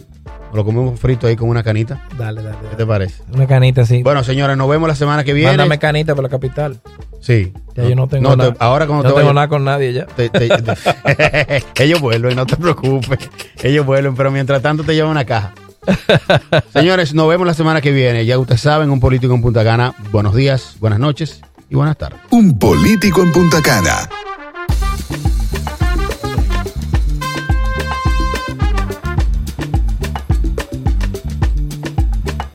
lo 0.53 0.65
comemos 0.65 0.99
frito 0.99 1.27
ahí 1.27 1.37
con 1.37 1.49
una 1.49 1.63
canita. 1.63 2.01
Dale, 2.19 2.43
dale. 2.43 2.57
¿Qué 2.59 2.65
dale. 2.65 2.77
te 2.77 2.87
parece? 2.87 3.23
Una 3.33 3.47
canita 3.47 3.83
así. 3.83 4.03
Bueno, 4.03 4.25
señores, 4.25 4.57
nos 4.57 4.69
vemos 4.69 4.89
la 4.89 4.95
semana 4.95 5.25
que 5.25 5.33
viene. 5.33 5.51
Mándame 5.51 5.79
canita 5.79 6.15
para 6.15 6.25
la 6.25 6.29
capital. 6.31 6.81
Sí. 7.21 7.53
Ya 7.77 7.85
yo 7.89 7.95
no 7.95 8.09
tengo 8.09 8.31
te- 8.31 8.37
nada. 8.37 8.55
ahora 8.59 8.87
cuando 8.87 9.05
no 9.05 9.09
te 9.11 9.15
tengo 9.15 9.29
vayas- 9.29 9.35
nada 9.35 9.49
con 9.49 9.65
nadie 9.65 9.93
ya. 9.93 10.07
te- 10.07 10.29
te- 10.31 10.49
te- 11.77 11.85
ellos 11.85 12.01
vuelven, 12.01 12.35
no 12.37 12.47
te 12.47 12.57
preocupes. 12.57 13.19
Ellos 13.63 13.85
vuelven, 13.85 14.15
pero 14.17 14.31
mientras 14.31 14.63
tanto 14.63 14.83
te 14.85 14.95
llevan 14.95 15.11
una 15.11 15.25
caja. 15.27 15.53
Señores, 16.73 17.15
nos 17.15 17.29
vemos 17.29 17.47
la 17.47 17.55
semana 17.55 17.81
que 17.81 17.91
viene. 17.93 18.25
Ya 18.27 18.39
ustedes 18.39 18.61
saben, 18.63 18.91
un 18.91 19.01
político 19.01 19.35
en 19.35 19.43
Punta 19.43 19.63
Cana. 19.65 19.95
Buenos 20.13 20.35
días, 20.35 20.77
buenas 20.81 20.99
noches 20.99 21.41
y 21.69 21.75
buenas 21.75 21.97
tardes. 21.99 22.21
Un 22.31 22.59
político 22.59 23.23
en 23.23 23.33
Punta 23.33 23.61
Cana. 23.63 24.09